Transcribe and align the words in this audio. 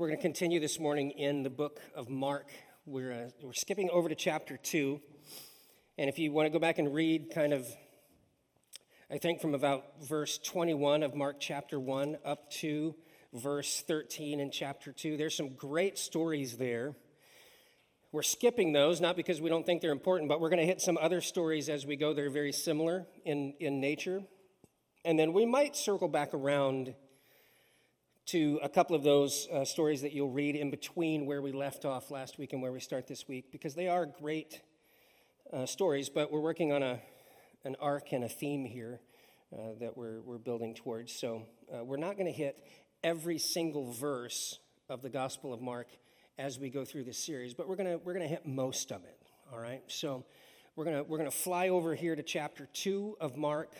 We're 0.00 0.06
going 0.06 0.18
to 0.18 0.22
continue 0.22 0.60
this 0.60 0.80
morning 0.80 1.10
in 1.10 1.42
the 1.42 1.50
book 1.50 1.78
of 1.94 2.08
Mark. 2.08 2.46
We're, 2.86 3.12
uh, 3.12 3.28
we're 3.42 3.52
skipping 3.52 3.90
over 3.90 4.08
to 4.08 4.14
chapter 4.14 4.56
2. 4.56 4.98
And 5.98 6.08
if 6.08 6.18
you 6.18 6.32
want 6.32 6.46
to 6.46 6.50
go 6.50 6.58
back 6.58 6.78
and 6.78 6.94
read 6.94 7.26
kind 7.34 7.52
of, 7.52 7.66
I 9.10 9.18
think 9.18 9.42
from 9.42 9.54
about 9.54 10.02
verse 10.08 10.38
21 10.38 11.02
of 11.02 11.14
Mark 11.14 11.36
chapter 11.38 11.78
1 11.78 12.16
up 12.24 12.50
to 12.52 12.94
verse 13.34 13.84
13 13.86 14.40
in 14.40 14.50
chapter 14.50 14.90
2, 14.90 15.18
there's 15.18 15.36
some 15.36 15.54
great 15.54 15.98
stories 15.98 16.56
there. 16.56 16.94
We're 18.10 18.22
skipping 18.22 18.72
those, 18.72 19.02
not 19.02 19.16
because 19.16 19.38
we 19.42 19.50
don't 19.50 19.66
think 19.66 19.82
they're 19.82 19.92
important, 19.92 20.30
but 20.30 20.40
we're 20.40 20.48
going 20.48 20.60
to 20.60 20.66
hit 20.66 20.80
some 20.80 20.96
other 20.96 21.20
stories 21.20 21.68
as 21.68 21.84
we 21.84 21.96
go. 21.96 22.14
They're 22.14 22.30
very 22.30 22.52
similar 22.52 23.04
in, 23.26 23.52
in 23.60 23.82
nature. 23.82 24.22
And 25.04 25.18
then 25.18 25.34
we 25.34 25.44
might 25.44 25.76
circle 25.76 26.08
back 26.08 26.32
around 26.32 26.94
to 28.30 28.60
a 28.62 28.68
couple 28.68 28.94
of 28.94 29.02
those 29.02 29.48
uh, 29.52 29.64
stories 29.64 30.02
that 30.02 30.12
you'll 30.12 30.30
read 30.30 30.54
in 30.54 30.70
between 30.70 31.26
where 31.26 31.42
we 31.42 31.50
left 31.50 31.84
off 31.84 32.12
last 32.12 32.38
week 32.38 32.52
and 32.52 32.62
where 32.62 32.70
we 32.70 32.78
start 32.78 33.08
this 33.08 33.26
week, 33.26 33.50
because 33.50 33.74
they 33.74 33.88
are 33.88 34.06
great 34.06 34.60
uh, 35.52 35.66
stories, 35.66 36.08
but 36.08 36.30
we're 36.30 36.38
working 36.38 36.72
on 36.72 36.80
a, 36.80 37.00
an 37.64 37.74
arc 37.80 38.12
and 38.12 38.22
a 38.22 38.28
theme 38.28 38.64
here 38.64 39.00
uh, 39.52 39.72
that 39.80 39.96
we're, 39.96 40.20
we're 40.20 40.38
building 40.38 40.76
towards. 40.76 41.12
So 41.12 41.42
uh, 41.74 41.82
we're 41.82 41.96
not 41.96 42.16
going 42.16 42.26
to 42.26 42.32
hit 42.32 42.56
every 43.02 43.36
single 43.36 43.90
verse 43.90 44.60
of 44.88 45.02
the 45.02 45.10
Gospel 45.10 45.52
of 45.52 45.60
Mark 45.60 45.88
as 46.38 46.56
we 46.56 46.70
go 46.70 46.84
through 46.84 47.02
this 47.02 47.18
series, 47.18 47.52
but 47.52 47.68
we're 47.68 47.74
going 47.74 47.90
to 47.90 47.96
we're 48.04 48.14
to 48.14 48.28
hit 48.28 48.46
most 48.46 48.92
of 48.92 49.02
it, 49.02 49.18
all 49.52 49.58
right? 49.58 49.82
So 49.88 50.24
we're 50.76 50.84
going 50.84 51.04
we're 51.08 51.18
going 51.18 51.30
to 51.30 51.36
fly 51.36 51.70
over 51.70 51.96
here 51.96 52.14
to 52.14 52.22
chapter 52.22 52.68
2 52.74 53.16
of 53.20 53.36
Mark, 53.36 53.72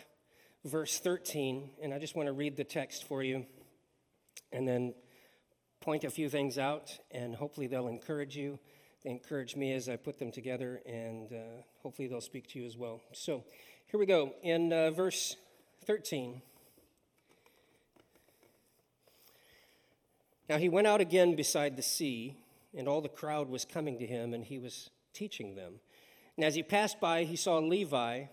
verse 0.65 0.99
13, 0.99 1.69
and 1.81 1.93
I 1.93 1.99
just 1.99 2.17
want 2.17 2.27
to 2.27 2.33
read 2.33 2.57
the 2.57 2.65
text 2.65 3.07
for 3.07 3.23
you 3.23 3.45
and 4.51 4.67
then 4.67 4.93
point 5.79 6.03
a 6.03 6.09
few 6.09 6.29
things 6.29 6.57
out, 6.57 6.97
and 7.11 7.35
hopefully 7.35 7.67
they'll 7.67 7.87
encourage 7.87 8.35
you. 8.35 8.59
They 9.03 9.09
encourage 9.09 9.55
me 9.55 9.73
as 9.73 9.89
I 9.89 9.95
put 9.95 10.19
them 10.19 10.31
together, 10.31 10.81
and 10.85 11.31
uh, 11.33 11.61
hopefully 11.81 12.07
they'll 12.07 12.21
speak 12.21 12.47
to 12.49 12.59
you 12.59 12.65
as 12.65 12.77
well. 12.77 13.01
So 13.13 13.43
here 13.87 13.99
we 13.99 14.05
go. 14.05 14.33
In 14.43 14.71
uh, 14.71 14.91
verse 14.91 15.35
13. 15.85 16.41
Now 20.47 20.57
he 20.57 20.69
went 20.69 20.85
out 20.85 21.01
again 21.01 21.35
beside 21.35 21.77
the 21.77 21.81
sea, 21.81 22.37
and 22.77 22.87
all 22.87 23.01
the 23.01 23.09
crowd 23.09 23.49
was 23.49 23.65
coming 23.65 23.97
to 23.99 24.05
him, 24.05 24.33
and 24.33 24.43
he 24.43 24.59
was 24.59 24.89
teaching 25.13 25.55
them. 25.55 25.79
And 26.37 26.45
as 26.45 26.55
he 26.55 26.63
passed 26.63 26.99
by, 26.99 27.23
he 27.23 27.35
saw 27.35 27.57
Levi, 27.57 28.25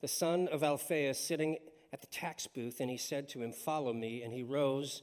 the 0.00 0.08
son 0.08 0.48
of 0.48 0.62
Alphaeus, 0.62 1.18
sitting 1.18 1.58
at 1.92 2.00
the 2.00 2.06
tax 2.08 2.46
booth, 2.46 2.80
and 2.80 2.90
he 2.90 2.96
said 2.96 3.28
to 3.28 3.42
him, 3.42 3.52
Follow 3.52 3.92
me. 3.92 4.22
And 4.22 4.32
he 4.32 4.42
rose 4.42 5.02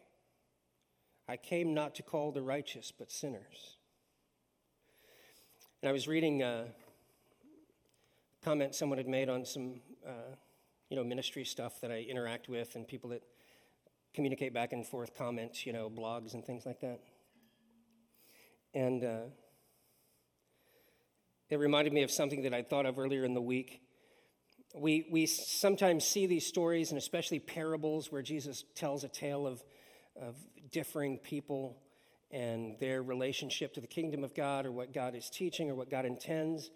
I 1.31 1.37
came 1.37 1.73
not 1.73 1.95
to 1.95 2.03
call 2.03 2.33
the 2.33 2.41
righteous, 2.41 2.91
but 2.91 3.09
sinners. 3.09 3.77
And 5.81 5.87
I 5.87 5.93
was 5.93 6.05
reading 6.05 6.43
a 6.43 6.65
comment 8.43 8.75
someone 8.75 8.97
had 8.97 9.07
made 9.07 9.29
on 9.29 9.45
some, 9.45 9.79
uh, 10.05 10.35
you 10.89 10.97
know, 10.97 11.05
ministry 11.05 11.45
stuff 11.45 11.79
that 11.79 11.89
I 11.89 12.01
interact 12.01 12.49
with 12.49 12.75
and 12.75 12.85
people 12.85 13.11
that 13.11 13.23
communicate 14.13 14.53
back 14.53 14.73
and 14.73 14.85
forth 14.85 15.17
comments, 15.17 15.65
you 15.65 15.71
know, 15.71 15.89
blogs 15.89 16.33
and 16.33 16.43
things 16.43 16.65
like 16.65 16.81
that. 16.81 16.99
And 18.73 19.01
uh, 19.01 19.21
it 21.49 21.59
reminded 21.59 21.93
me 21.93 22.03
of 22.03 22.11
something 22.11 22.41
that 22.41 22.53
I 22.53 22.61
thought 22.61 22.85
of 22.85 22.99
earlier 22.99 23.23
in 23.23 23.35
the 23.35 23.41
week. 23.41 23.81
We, 24.75 25.07
we 25.09 25.27
sometimes 25.27 26.03
see 26.03 26.25
these 26.25 26.45
stories, 26.45 26.91
and 26.91 26.97
especially 26.97 27.39
parables, 27.39 28.11
where 28.11 28.21
Jesus 28.21 28.65
tells 28.75 29.05
a 29.05 29.07
tale 29.07 29.47
of, 29.47 29.63
of 30.19 30.35
differing 30.71 31.17
people 31.17 31.77
and 32.31 32.77
their 32.79 33.03
relationship 33.03 33.73
to 33.73 33.81
the 33.81 33.87
kingdom 33.87 34.23
of 34.23 34.33
God 34.33 34.65
or 34.65 34.71
what 34.71 34.93
God 34.93 35.15
is 35.15 35.29
teaching 35.29 35.69
or 35.69 35.75
what 35.75 35.89
God 35.89 36.05
intends. 36.05 36.69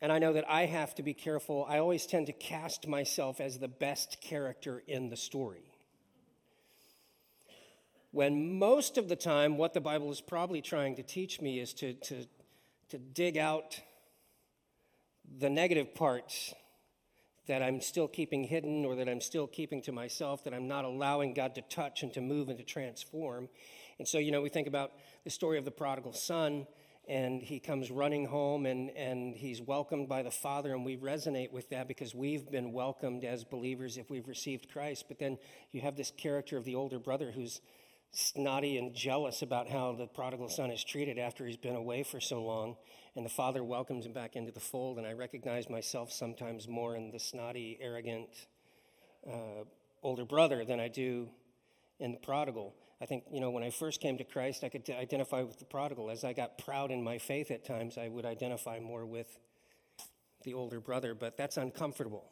And 0.00 0.10
I 0.10 0.18
know 0.18 0.32
that 0.32 0.44
I 0.48 0.66
have 0.66 0.94
to 0.96 1.02
be 1.02 1.14
careful. 1.14 1.66
I 1.68 1.78
always 1.78 2.06
tend 2.06 2.26
to 2.26 2.32
cast 2.32 2.88
myself 2.88 3.40
as 3.40 3.58
the 3.58 3.68
best 3.68 4.20
character 4.20 4.82
in 4.86 5.10
the 5.10 5.16
story. 5.16 5.72
When 8.10 8.58
most 8.58 8.98
of 8.98 9.08
the 9.08 9.16
time, 9.16 9.56
what 9.56 9.74
the 9.74 9.80
Bible 9.80 10.10
is 10.10 10.20
probably 10.20 10.60
trying 10.60 10.96
to 10.96 11.02
teach 11.02 11.40
me 11.40 11.60
is 11.60 11.72
to, 11.74 11.94
to, 11.94 12.26
to 12.90 12.98
dig 12.98 13.38
out 13.38 13.80
the 15.38 15.48
negative 15.48 15.94
parts 15.94 16.52
that 17.48 17.62
I'm 17.62 17.80
still 17.80 18.08
keeping 18.08 18.44
hidden 18.44 18.84
or 18.84 18.94
that 18.96 19.08
I'm 19.08 19.20
still 19.20 19.46
keeping 19.46 19.82
to 19.82 19.92
myself, 19.92 20.44
that 20.44 20.54
I'm 20.54 20.68
not 20.68 20.84
allowing 20.84 21.34
God 21.34 21.54
to 21.56 21.62
touch 21.62 22.02
and 22.02 22.12
to 22.14 22.20
move 22.20 22.48
and 22.48 22.58
to 22.58 22.64
transform. 22.64 23.48
And 23.98 24.06
so, 24.06 24.18
you 24.18 24.30
know, 24.30 24.42
we 24.42 24.48
think 24.48 24.68
about 24.68 24.92
the 25.24 25.30
story 25.30 25.58
of 25.58 25.64
the 25.64 25.70
prodigal 25.70 26.12
son, 26.12 26.66
and 27.08 27.42
he 27.42 27.58
comes 27.58 27.90
running 27.90 28.26
home 28.26 28.64
and, 28.64 28.90
and 28.90 29.34
he's 29.34 29.60
welcomed 29.60 30.08
by 30.08 30.22
the 30.22 30.30
Father, 30.30 30.72
and 30.72 30.84
we 30.84 30.96
resonate 30.96 31.52
with 31.52 31.68
that 31.70 31.88
because 31.88 32.14
we've 32.14 32.50
been 32.50 32.72
welcomed 32.72 33.24
as 33.24 33.42
believers 33.44 33.96
if 33.96 34.08
we've 34.08 34.28
received 34.28 34.70
Christ. 34.72 35.06
But 35.08 35.18
then 35.18 35.38
you 35.72 35.80
have 35.80 35.96
this 35.96 36.12
character 36.16 36.56
of 36.56 36.64
the 36.64 36.76
older 36.76 37.00
brother 37.00 37.32
who's 37.32 37.60
snotty 38.12 38.76
and 38.76 38.94
jealous 38.94 39.42
about 39.42 39.68
how 39.68 39.94
the 39.94 40.06
prodigal 40.06 40.48
son 40.48 40.70
is 40.70 40.84
treated 40.84 41.18
after 41.18 41.46
he's 41.46 41.56
been 41.56 41.74
away 41.74 42.02
for 42.02 42.20
so 42.20 42.42
long. 42.42 42.76
And 43.14 43.26
the 43.26 43.30
father 43.30 43.62
welcomes 43.62 44.06
him 44.06 44.12
back 44.12 44.36
into 44.36 44.52
the 44.52 44.60
fold. 44.60 44.98
And 44.98 45.06
I 45.06 45.12
recognize 45.12 45.68
myself 45.68 46.12
sometimes 46.12 46.66
more 46.66 46.96
in 46.96 47.10
the 47.10 47.18
snotty, 47.18 47.78
arrogant 47.80 48.28
uh, 49.26 49.64
older 50.02 50.24
brother 50.24 50.64
than 50.64 50.80
I 50.80 50.88
do 50.88 51.28
in 52.00 52.12
the 52.12 52.18
prodigal. 52.18 52.74
I 53.00 53.06
think, 53.06 53.24
you 53.32 53.40
know, 53.40 53.50
when 53.50 53.62
I 53.62 53.70
first 53.70 54.00
came 54.00 54.16
to 54.18 54.24
Christ, 54.24 54.64
I 54.64 54.68
could 54.68 54.88
identify 54.88 55.42
with 55.42 55.58
the 55.58 55.64
prodigal. 55.64 56.10
As 56.10 56.24
I 56.24 56.32
got 56.32 56.56
proud 56.56 56.90
in 56.90 57.02
my 57.02 57.18
faith 57.18 57.50
at 57.50 57.64
times, 57.64 57.98
I 57.98 58.08
would 58.08 58.24
identify 58.24 58.78
more 58.78 59.04
with 59.04 59.38
the 60.44 60.54
older 60.54 60.80
brother, 60.80 61.14
but 61.14 61.36
that's 61.36 61.56
uncomfortable. 61.56 62.30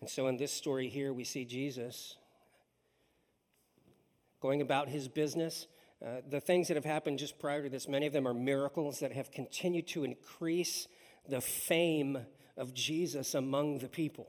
And 0.00 0.08
so 0.08 0.28
in 0.28 0.36
this 0.36 0.52
story 0.52 0.88
here, 0.88 1.12
we 1.12 1.24
see 1.24 1.44
Jesus 1.44 2.16
going 4.40 4.62
about 4.62 4.88
his 4.88 5.08
business. 5.08 5.66
Uh, 6.04 6.22
the 6.28 6.40
things 6.40 6.68
that 6.68 6.76
have 6.76 6.84
happened 6.84 7.18
just 7.18 7.38
prior 7.38 7.62
to 7.62 7.68
this, 7.68 7.86
many 7.86 8.06
of 8.06 8.12
them 8.12 8.26
are 8.26 8.32
miracles 8.32 9.00
that 9.00 9.12
have 9.12 9.30
continued 9.30 9.86
to 9.86 10.02
increase 10.04 10.88
the 11.28 11.40
fame 11.40 12.18
of 12.56 12.72
Jesus 12.72 13.34
among 13.34 13.78
the 13.78 13.88
people. 13.88 14.28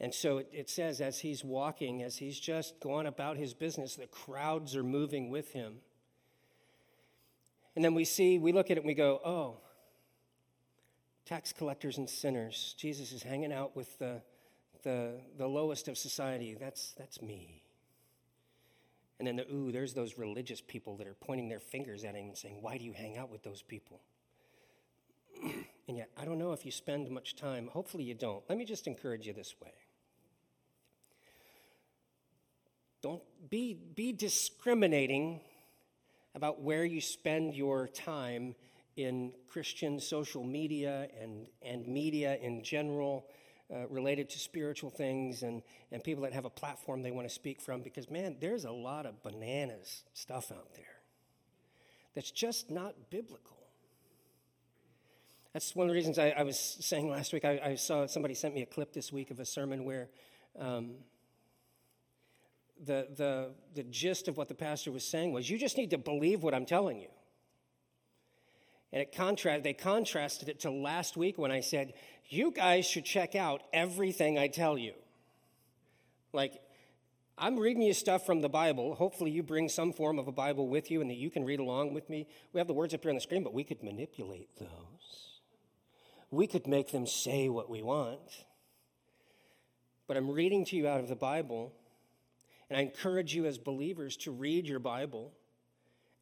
And 0.00 0.14
so 0.14 0.38
it, 0.38 0.48
it 0.52 0.70
says, 0.70 1.00
as 1.00 1.20
he's 1.20 1.44
walking, 1.44 2.02
as 2.02 2.16
he's 2.16 2.38
just 2.38 2.78
going 2.80 3.06
about 3.06 3.36
his 3.36 3.54
business, 3.54 3.96
the 3.96 4.06
crowds 4.06 4.76
are 4.76 4.84
moving 4.84 5.28
with 5.30 5.52
him. 5.52 5.78
And 7.74 7.84
then 7.84 7.94
we 7.94 8.04
see, 8.04 8.38
we 8.38 8.52
look 8.52 8.70
at 8.70 8.76
it 8.76 8.80
and 8.80 8.86
we 8.86 8.94
go, 8.94 9.20
oh, 9.24 9.58
tax 11.24 11.52
collectors 11.52 11.98
and 11.98 12.08
sinners. 12.08 12.74
Jesus 12.78 13.12
is 13.12 13.22
hanging 13.22 13.52
out 13.52 13.74
with 13.74 13.98
the, 13.98 14.22
the, 14.82 15.20
the 15.36 15.46
lowest 15.46 15.88
of 15.88 15.98
society. 15.98 16.56
That's, 16.58 16.92
that's 16.98 17.20
me. 17.20 17.62
And 19.18 19.28
then 19.28 19.36
the 19.36 19.50
ooh, 19.52 19.70
there's 19.70 19.94
those 19.94 20.18
religious 20.18 20.60
people 20.60 20.96
that 20.96 21.06
are 21.06 21.14
pointing 21.14 21.48
their 21.48 21.60
fingers 21.60 22.04
at 22.04 22.14
him 22.14 22.26
and 22.26 22.36
saying, 22.36 22.58
Why 22.60 22.78
do 22.78 22.84
you 22.84 22.92
hang 22.92 23.16
out 23.16 23.30
with 23.30 23.42
those 23.42 23.62
people? 23.62 24.00
and 25.88 25.96
yet, 25.96 26.10
I 26.16 26.24
don't 26.24 26.38
know 26.38 26.52
if 26.52 26.64
you 26.64 26.72
spend 26.72 27.08
much 27.10 27.36
time. 27.36 27.68
Hopefully, 27.72 28.04
you 28.04 28.14
don't. 28.14 28.42
Let 28.48 28.58
me 28.58 28.64
just 28.64 28.86
encourage 28.86 29.26
you 29.26 29.32
this 29.32 29.54
way. 29.62 29.72
Don't 33.02 33.22
be, 33.50 33.74
be 33.94 34.12
discriminating 34.12 35.40
about 36.34 36.62
where 36.62 36.84
you 36.84 37.00
spend 37.00 37.54
your 37.54 37.86
time 37.86 38.54
in 38.96 39.32
Christian 39.46 40.00
social 40.00 40.42
media 40.42 41.08
and, 41.20 41.46
and 41.62 41.86
media 41.86 42.38
in 42.40 42.64
general 42.64 43.26
uh, 43.72 43.86
related 43.88 44.28
to 44.30 44.38
spiritual 44.38 44.90
things 44.90 45.42
and, 45.42 45.62
and 45.90 46.02
people 46.04 46.22
that 46.22 46.32
have 46.32 46.44
a 46.44 46.50
platform 46.50 47.02
they 47.02 47.10
want 47.10 47.28
to 47.28 47.34
speak 47.34 47.60
from 47.60 47.82
because, 47.82 48.10
man, 48.10 48.36
there's 48.40 48.64
a 48.64 48.70
lot 48.70 49.06
of 49.06 49.22
bananas 49.22 50.04
stuff 50.12 50.52
out 50.52 50.74
there 50.74 50.84
that's 52.14 52.30
just 52.30 52.70
not 52.70 52.94
biblical. 53.10 53.56
That's 55.52 55.74
one 55.74 55.86
of 55.86 55.90
the 55.90 55.94
reasons 55.94 56.18
I, 56.18 56.30
I 56.30 56.42
was 56.42 56.58
saying 56.58 57.08
last 57.08 57.32
week. 57.32 57.44
I, 57.44 57.60
I, 57.64 57.74
saw 57.76 58.06
somebody 58.06 58.34
sent 58.34 58.54
me 58.54 58.62
a 58.62 58.66
clip 58.66 58.92
this 58.92 59.12
week 59.12 59.30
of 59.30 59.38
a 59.38 59.44
sermon 59.44 59.84
where 59.84 60.08
um, 60.58 60.96
the, 62.84 63.08
the, 63.16 63.50
the 63.74 63.84
gist 63.84 64.26
of 64.26 64.36
what 64.36 64.48
the 64.48 64.54
pastor 64.54 64.90
was 64.90 65.04
saying 65.04 65.32
was 65.32 65.48
you 65.48 65.56
just 65.56 65.76
need 65.76 65.90
to 65.90 65.98
believe 65.98 66.42
what 66.42 66.54
I'm 66.54 66.66
telling 66.66 67.00
you. 67.00 67.08
And 68.94 69.02
it 69.02 69.10
contrast, 69.10 69.64
they 69.64 69.72
contrasted 69.72 70.48
it 70.48 70.60
to 70.60 70.70
last 70.70 71.16
week 71.16 71.36
when 71.36 71.50
I 71.50 71.62
said, 71.62 71.94
you 72.28 72.52
guys 72.52 72.86
should 72.86 73.04
check 73.04 73.34
out 73.34 73.60
everything 73.72 74.38
I 74.38 74.46
tell 74.46 74.78
you. 74.78 74.92
Like, 76.32 76.62
I'm 77.36 77.58
reading 77.58 77.82
you 77.82 77.92
stuff 77.92 78.24
from 78.24 78.40
the 78.40 78.48
Bible. 78.48 78.94
Hopefully, 78.94 79.32
you 79.32 79.42
bring 79.42 79.68
some 79.68 79.92
form 79.92 80.20
of 80.20 80.28
a 80.28 80.32
Bible 80.32 80.68
with 80.68 80.92
you 80.92 81.00
and 81.00 81.10
that 81.10 81.16
you 81.16 81.28
can 81.28 81.44
read 81.44 81.58
along 81.58 81.92
with 81.92 82.08
me. 82.08 82.28
We 82.52 82.60
have 82.60 82.68
the 82.68 82.72
words 82.72 82.94
up 82.94 83.02
here 83.02 83.10
on 83.10 83.16
the 83.16 83.20
screen, 83.20 83.42
but 83.42 83.52
we 83.52 83.64
could 83.64 83.82
manipulate 83.82 84.50
those. 84.60 85.40
We 86.30 86.46
could 86.46 86.68
make 86.68 86.92
them 86.92 87.08
say 87.08 87.48
what 87.48 87.68
we 87.68 87.82
want. 87.82 88.44
But 90.06 90.16
I'm 90.16 90.30
reading 90.30 90.64
to 90.66 90.76
you 90.76 90.86
out 90.86 91.00
of 91.00 91.08
the 91.08 91.16
Bible, 91.16 91.72
and 92.70 92.78
I 92.78 92.82
encourage 92.82 93.34
you 93.34 93.46
as 93.46 93.58
believers 93.58 94.16
to 94.18 94.30
read 94.30 94.68
your 94.68 94.78
Bible 94.78 95.32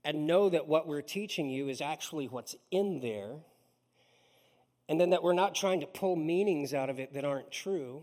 and 0.05 0.27
know 0.27 0.49
that 0.49 0.67
what 0.67 0.87
we're 0.87 1.03
teaching 1.03 1.49
you 1.49 1.69
is 1.69 1.81
actually 1.81 2.27
what's 2.27 2.57
in 2.71 3.01
there, 3.01 3.37
and 4.89 5.01
then 5.01 5.11
that 5.11 5.23
we're 5.23 5.33
not 5.33 5.55
trying 5.55 5.81
to 5.81 5.87
pull 5.87 6.17
meanings 6.17 6.75
out 6.75 6.91
of 6.91 6.99
it 6.99 7.15
that 7.15 7.25
aren't 7.25 7.51
true. 7.51 8.03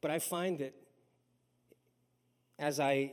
But 0.00 0.10
I 0.10 0.18
find 0.18 0.58
that 0.58 0.74
as 2.58 2.78
I 2.80 3.12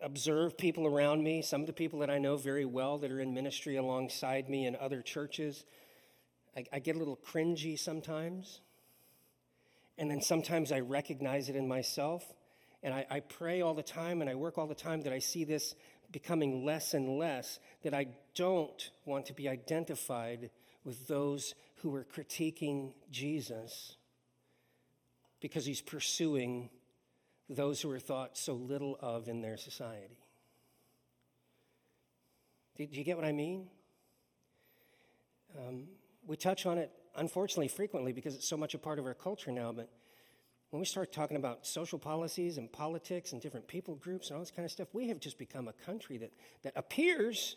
observe 0.00 0.56
people 0.56 0.86
around 0.86 1.22
me, 1.22 1.42
some 1.42 1.60
of 1.60 1.66
the 1.66 1.72
people 1.72 1.98
that 2.00 2.10
I 2.10 2.18
know 2.18 2.36
very 2.36 2.64
well 2.64 2.98
that 2.98 3.10
are 3.10 3.20
in 3.20 3.34
ministry 3.34 3.76
alongside 3.76 4.48
me 4.48 4.66
in 4.66 4.76
other 4.76 5.02
churches, 5.02 5.64
I, 6.56 6.64
I 6.72 6.78
get 6.78 6.96
a 6.96 6.98
little 6.98 7.18
cringy 7.18 7.78
sometimes. 7.78 8.60
And 9.98 10.10
then 10.10 10.20
sometimes 10.20 10.70
I 10.70 10.80
recognize 10.80 11.48
it 11.48 11.56
in 11.56 11.66
myself. 11.66 12.24
And 12.82 12.94
I, 12.94 13.06
I, 13.10 13.20
pray 13.20 13.60
all 13.60 13.74
the 13.74 13.82
time 13.82 14.20
and 14.20 14.30
I 14.30 14.36
work 14.36 14.56
all 14.56 14.68
the 14.68 14.74
time 14.74 15.02
that 15.02 15.12
I 15.12 15.18
see 15.18 15.42
this 15.42 15.74
becoming 16.10 16.64
less 16.64 16.94
and 16.94 17.18
less, 17.18 17.58
that 17.82 17.94
I 17.94 18.08
don't 18.34 18.90
want 19.04 19.26
to 19.26 19.34
be 19.34 19.48
identified 19.48 20.50
with 20.84 21.06
those 21.06 21.54
who 21.76 21.94
are 21.94 22.04
critiquing 22.04 22.92
Jesus 23.10 23.96
because 25.40 25.64
he's 25.66 25.80
pursuing 25.80 26.70
those 27.48 27.80
who 27.80 27.90
are 27.90 27.98
thought 27.98 28.36
so 28.36 28.54
little 28.54 28.98
of 29.00 29.28
in 29.28 29.40
their 29.40 29.56
society. 29.56 30.18
Do, 32.76 32.86
you 32.90 33.04
get 33.04 33.16
what 33.16 33.26
I 33.26 33.32
mean? 33.32 33.66
Um, 35.58 35.88
we 36.26 36.36
touch 36.36 36.66
on 36.66 36.78
it, 36.78 36.92
unfortunately, 37.16 37.68
frequently 37.68 38.12
because 38.12 38.34
it's 38.34 38.46
so 38.46 38.56
much 38.56 38.74
a 38.74 38.78
part 38.78 38.98
of 38.98 39.06
our 39.06 39.14
culture 39.14 39.50
now, 39.50 39.72
but 39.72 39.88
when 40.70 40.80
we 40.80 40.86
start 40.86 41.12
talking 41.12 41.36
about 41.36 41.66
social 41.66 41.98
policies 41.98 42.58
and 42.58 42.70
politics 42.70 43.32
and 43.32 43.40
different 43.40 43.66
people 43.66 43.94
groups 43.94 44.28
and 44.28 44.36
all 44.36 44.42
this 44.42 44.50
kind 44.50 44.66
of 44.66 44.72
stuff, 44.72 44.88
we 44.92 45.08
have 45.08 45.18
just 45.18 45.38
become 45.38 45.66
a 45.66 45.72
country 45.72 46.18
that, 46.18 46.32
that 46.62 46.72
appears 46.76 47.56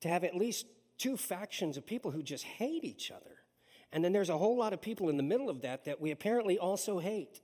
to 0.00 0.08
have 0.08 0.24
at 0.24 0.34
least 0.34 0.66
two 0.98 1.16
factions 1.16 1.76
of 1.76 1.86
people 1.86 2.10
who 2.10 2.22
just 2.22 2.44
hate 2.44 2.84
each 2.84 3.10
other. 3.10 3.36
And 3.92 4.04
then 4.04 4.12
there's 4.12 4.28
a 4.28 4.38
whole 4.38 4.56
lot 4.56 4.72
of 4.72 4.80
people 4.80 5.08
in 5.08 5.16
the 5.16 5.22
middle 5.22 5.48
of 5.48 5.62
that 5.62 5.86
that 5.86 6.00
we 6.00 6.10
apparently 6.10 6.58
also 6.58 6.98
hate 6.98 7.40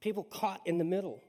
people 0.00 0.24
caught 0.24 0.60
in 0.66 0.76
the 0.78 0.84
middle. 0.84 1.22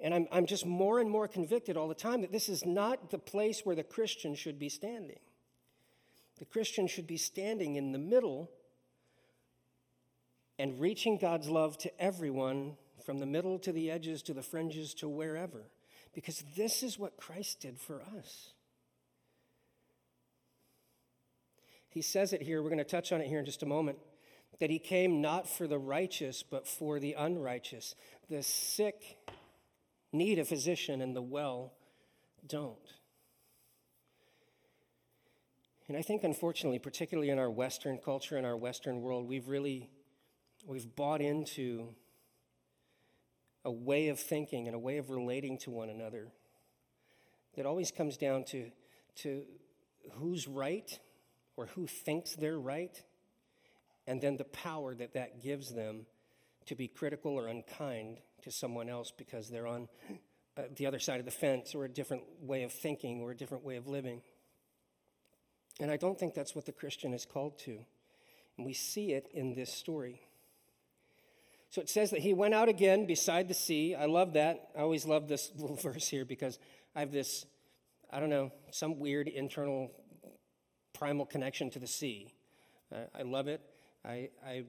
And 0.00 0.12
I'm, 0.12 0.26
I'm 0.32 0.46
just 0.46 0.66
more 0.66 1.00
and 1.00 1.10
more 1.10 1.28
convicted 1.28 1.76
all 1.76 1.86
the 1.86 1.94
time 1.94 2.22
that 2.22 2.32
this 2.32 2.48
is 2.48 2.64
not 2.64 3.10
the 3.10 3.18
place 3.18 3.60
where 3.64 3.76
the 3.76 3.84
Christian 3.84 4.34
should 4.34 4.58
be 4.58 4.68
standing. 4.68 5.20
The 6.38 6.44
Christian 6.44 6.86
should 6.86 7.06
be 7.06 7.16
standing 7.16 7.76
in 7.76 7.92
the 7.92 7.98
middle 7.98 8.50
and 10.58 10.80
reaching 10.80 11.18
God's 11.18 11.48
love 11.48 11.78
to 11.78 12.00
everyone 12.00 12.76
from 13.04 13.18
the 13.18 13.26
middle 13.26 13.58
to 13.60 13.72
the 13.72 13.90
edges 13.90 14.22
to 14.22 14.34
the 14.34 14.42
fringes 14.42 14.92
to 14.94 15.08
wherever. 15.08 15.70
Because 16.14 16.42
this 16.56 16.82
is 16.82 16.98
what 16.98 17.16
Christ 17.16 17.60
did 17.60 17.78
for 17.78 18.02
us. 18.16 18.52
He 21.88 22.02
says 22.02 22.32
it 22.32 22.42
here, 22.42 22.62
we're 22.62 22.70
going 22.70 22.78
to 22.78 22.84
touch 22.84 23.12
on 23.12 23.20
it 23.20 23.28
here 23.28 23.38
in 23.38 23.44
just 23.44 23.62
a 23.62 23.66
moment 23.66 23.98
that 24.60 24.70
he 24.70 24.78
came 24.78 25.20
not 25.20 25.48
for 25.48 25.66
the 25.66 25.78
righteous, 25.78 26.42
but 26.42 26.66
for 26.66 26.98
the 26.98 27.14
unrighteous. 27.14 27.94
The 28.28 28.42
sick 28.42 29.18
need 30.12 30.38
a 30.38 30.44
physician, 30.44 31.00
and 31.00 31.14
the 31.14 31.22
well 31.22 31.74
don't. 32.46 32.76
And 35.86 35.96
I 35.96 36.02
think, 36.02 36.24
unfortunately, 36.24 36.78
particularly 36.78 37.30
in 37.30 37.38
our 37.38 37.50
Western 37.50 37.98
culture, 37.98 38.36
in 38.36 38.44
our 38.44 38.56
Western 38.56 39.00
world, 39.00 39.26
we've 39.28 39.48
really 39.48 39.88
we've 40.68 40.94
bought 40.94 41.22
into 41.22 41.88
a 43.64 43.70
way 43.70 44.08
of 44.08 44.20
thinking 44.20 44.66
and 44.66 44.76
a 44.76 44.78
way 44.78 44.98
of 44.98 45.10
relating 45.10 45.58
to 45.58 45.70
one 45.70 45.88
another 45.88 46.28
that 47.56 47.66
always 47.66 47.90
comes 47.90 48.16
down 48.16 48.44
to, 48.44 48.70
to 49.16 49.42
who's 50.12 50.46
right 50.46 51.00
or 51.56 51.66
who 51.66 51.86
thinks 51.86 52.36
they're 52.36 52.60
right 52.60 53.02
and 54.06 54.20
then 54.20 54.36
the 54.36 54.44
power 54.44 54.94
that 54.94 55.14
that 55.14 55.42
gives 55.42 55.74
them 55.74 56.06
to 56.66 56.74
be 56.74 56.86
critical 56.86 57.32
or 57.32 57.46
unkind 57.46 58.18
to 58.42 58.50
someone 58.50 58.88
else 58.90 59.10
because 59.10 59.48
they're 59.48 59.66
on 59.66 59.88
uh, 60.56 60.62
the 60.76 60.86
other 60.86 60.98
side 60.98 61.18
of 61.18 61.24
the 61.24 61.32
fence 61.32 61.74
or 61.74 61.84
a 61.84 61.88
different 61.88 62.22
way 62.40 62.62
of 62.62 62.72
thinking 62.72 63.20
or 63.20 63.30
a 63.30 63.36
different 63.36 63.64
way 63.64 63.76
of 63.76 63.86
living. 63.86 64.20
And 65.80 65.90
I 65.90 65.96
don't 65.96 66.18
think 66.18 66.34
that's 66.34 66.54
what 66.54 66.66
the 66.66 66.72
Christian 66.72 67.14
is 67.14 67.24
called 67.24 67.58
to. 67.60 67.78
And 68.56 68.66
we 68.66 68.72
see 68.72 69.12
it 69.12 69.28
in 69.32 69.54
this 69.54 69.72
story. 69.72 70.27
So 71.70 71.80
it 71.82 71.90
says 71.90 72.10
that 72.10 72.20
he 72.20 72.32
went 72.32 72.54
out 72.54 72.68
again 72.68 73.06
beside 73.06 73.48
the 73.48 73.54
sea. 73.54 73.94
I 73.94 74.06
love 74.06 74.32
that. 74.32 74.70
I 74.76 74.80
always 74.80 75.04
love 75.04 75.28
this 75.28 75.50
little 75.56 75.76
verse 75.76 76.08
here 76.08 76.24
because 76.24 76.58
I 76.96 77.00
have 77.00 77.12
this, 77.12 77.44
I 78.10 78.20
don't 78.20 78.30
know, 78.30 78.52
some 78.70 78.98
weird 78.98 79.28
internal 79.28 79.90
primal 80.94 81.26
connection 81.26 81.70
to 81.70 81.78
the 81.78 81.86
sea. 81.86 82.32
Uh, 82.92 83.00
I 83.16 83.22
love 83.22 83.48
it. 83.48 83.60
I, 84.04 84.30
I, 84.44 84.64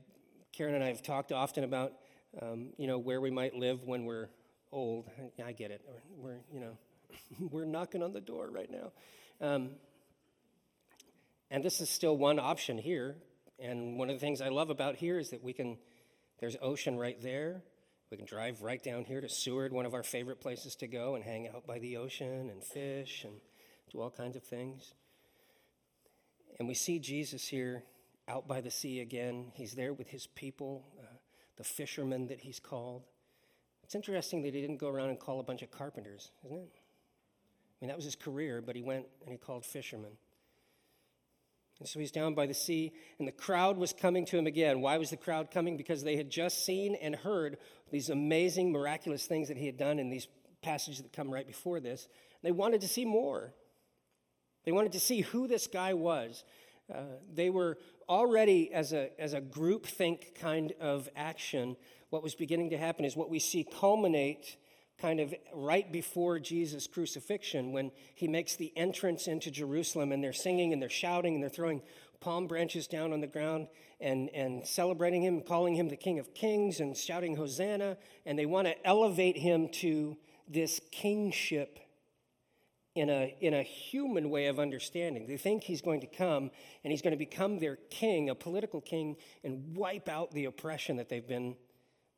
Karen 0.52 0.76
and 0.76 0.84
I 0.84 0.88
have 0.88 1.02
talked 1.02 1.32
often 1.32 1.64
about, 1.64 1.94
um, 2.42 2.70
you 2.78 2.88
know, 2.88 2.98
where 2.98 3.22
we 3.22 3.32
might 3.32 3.56
live 3.56 3.84
when 3.84 4.06
we're 4.06 4.30
old. 4.72 5.10
I, 5.44 5.54
get 5.54 5.72
it. 5.72 5.82
We're, 6.18 6.38
you 6.54 6.60
know, 6.60 6.78
we're 7.52 7.66
knocking 7.66 8.04
on 8.04 8.14
the 8.14 8.22
door 8.22 8.50
right 8.52 8.70
now. 8.70 8.92
Um, 9.42 9.72
and 11.50 11.64
this 11.64 11.82
is 11.82 11.90
still 11.90 12.18
one 12.18 12.40
option 12.40 12.78
here. 12.78 13.16
And 13.58 13.98
one 13.98 14.10
of 14.10 14.16
the 14.16 14.20
things 14.20 14.42
I 14.42 14.50
love 14.50 14.70
about 14.70 14.96
here 14.96 15.18
is 15.18 15.32
that 15.32 15.44
we 15.44 15.54
can, 15.54 15.78
there's 16.40 16.56
ocean 16.62 16.98
right 16.98 17.22
there. 17.22 17.62
We 18.12 18.18
can 18.18 18.26
drive 18.26 18.64
right 18.64 18.82
down 18.82 19.04
here 19.04 19.22
to 19.22 19.30
Seward, 19.30 19.72
one 19.72 19.86
of 19.86 19.94
our 19.94 20.04
favorite 20.04 20.40
places 20.40 20.76
to 20.78 20.88
go 20.88 21.16
and 21.16 21.24
hang 21.24 21.48
out 21.48 21.68
by 21.68 21.80
the 21.80 21.98
ocean 21.98 22.50
and 22.50 22.64
fish 22.64 23.24
and 23.24 23.36
do 23.92 24.02
all 24.02 24.10
kinds 24.10 24.36
of 24.36 24.44
things. 24.44 24.94
And 26.58 26.68
we 26.68 26.74
see 26.74 27.00
Jesus 27.00 27.48
here 27.48 27.84
out 28.28 28.48
by 28.48 28.62
the 28.62 28.72
sea 28.72 29.00
again. 29.02 29.52
He's 29.54 29.74
there 29.74 29.94
with 29.94 30.10
his 30.10 30.28
people, 30.28 30.86
uh, 31.00 31.06
the 31.58 31.64
fishermen 31.64 32.28
that 32.28 32.42
he's 32.42 32.60
called. 32.60 33.04
It's 33.84 33.96
interesting 33.96 34.42
that 34.44 34.54
he 34.54 34.62
didn't 34.62 34.78
go 34.78 34.90
around 34.90 35.10
and 35.10 35.20
call 35.20 35.40
a 35.40 35.44
bunch 35.44 35.62
of 35.62 35.72
carpenters, 35.72 36.32
isn't 36.46 36.58
it? 36.58 36.72
I 36.72 37.78
mean, 37.82 37.88
that 37.88 37.96
was 37.96 38.06
his 38.06 38.16
career, 38.16 38.62
but 38.62 38.76
he 38.76 38.82
went 38.82 39.06
and 39.24 39.32
he 39.32 39.38
called 39.38 39.66
fishermen. 39.66 40.12
And 41.80 41.88
so 41.88 42.00
he's 42.00 42.12
down 42.12 42.34
by 42.34 42.46
the 42.46 42.54
sea, 42.54 42.92
and 43.20 43.28
the 43.28 43.32
crowd 43.32 43.78
was 43.78 43.94
coming 43.94 44.26
to 44.28 44.38
him 44.38 44.48
again. 44.48 44.82
Why 44.82 44.98
was 44.98 45.12
the 45.12 45.18
crowd 45.18 45.50
coming? 45.50 45.78
Because 45.78 46.04
they 46.04 46.18
had 46.18 46.30
just 46.30 46.66
seen 46.66 46.96
and 46.96 47.16
heard 47.16 47.58
these 47.90 48.10
amazing, 48.10 48.72
miraculous 48.72 49.26
things 49.26 49.48
that 49.48 49.58
he 49.58 49.66
had 49.66 49.78
done 49.78 49.98
in 49.98 50.10
these 50.10 50.28
passages 50.62 51.02
that 51.02 51.14
come 51.14 51.32
right 51.32 51.48
before 51.48 51.80
this. 51.80 52.10
They 52.44 52.52
wanted 52.52 52.82
to 52.82 52.88
see 52.88 53.06
more. 53.06 53.54
They 54.66 54.74
wanted 54.74 54.92
to 54.92 55.00
see 55.00 55.22
who 55.22 55.48
this 55.48 55.68
guy 55.68 55.94
was. 55.94 56.44
Uh, 56.94 57.02
they 57.34 57.50
were 57.50 57.78
already, 58.10 58.74
as 58.74 58.92
a, 58.92 59.10
as 59.20 59.34
a 59.34 59.40
group 59.40 59.86
think 59.86 60.36
kind 60.36 60.74
of 60.82 61.08
action, 61.16 61.78
what 62.10 62.24
was 62.24 62.36
beginning 62.36 62.72
to 62.72 62.78
happen 62.78 63.06
is 63.06 63.16
what 63.16 63.30
we 63.30 63.40
see 63.40 63.64
culminate 63.64 64.58
kind 65.00 65.20
of 65.20 65.34
right 65.54 65.92
before 65.92 66.40
Jesus' 66.40 66.88
crucifixion 66.88 67.72
when 67.72 67.92
he 68.16 68.28
makes 68.28 68.56
the 68.56 68.74
entrance 68.76 69.28
into 69.28 69.50
Jerusalem 69.50 70.12
and 70.12 70.24
they're 70.24 70.34
singing 70.34 70.74
and 70.74 70.82
they're 70.82 70.90
shouting 70.90 71.36
and 71.36 71.44
they're 71.44 71.50
throwing 71.50 71.82
palm 72.20 72.48
branches 72.48 72.88
down 72.88 73.14
on 73.14 73.22
the 73.22 73.28
ground 73.28 73.68
and, 74.02 74.30
and 74.34 74.66
celebrating 74.68 75.24
him, 75.24 75.42
calling 75.42 75.76
him 75.76 75.90
the 75.90 75.96
King 75.96 76.20
of 76.20 76.34
Kings 76.34 76.80
and 76.80 76.96
shouting 76.96 77.36
Hosanna. 77.36 77.98
And 78.26 78.38
they 78.38 78.46
want 78.46 78.68
to 78.68 78.86
elevate 78.86 79.38
him 79.38 79.70
to 79.74 80.18
this 80.48 80.82
kingship 80.92 81.80
in 82.96 83.10
a, 83.10 83.36
in 83.40 83.54
a 83.54 83.64
human 83.64 84.30
way 84.30 84.48
of 84.48 84.60
understanding. 84.60 85.28
They 85.28 85.38
think 85.38 85.64
he's 85.64 85.82
going 85.82 86.02
to 86.02 86.08
come 86.08 86.52
and 86.84 86.92
he's 86.92 87.02
going 87.02 87.12
to 87.12 87.18
become 87.18 87.60
their 87.60 87.78
king, 87.90 88.30
a 88.30 88.36
political 88.36 88.82
king, 88.82 89.16
and 89.44 89.76
wipe 89.78 90.10
out 90.10 90.32
the 90.32 90.46
oppression 90.46 90.98
that 90.98 91.08
they've 91.08 91.26
been 91.26 91.56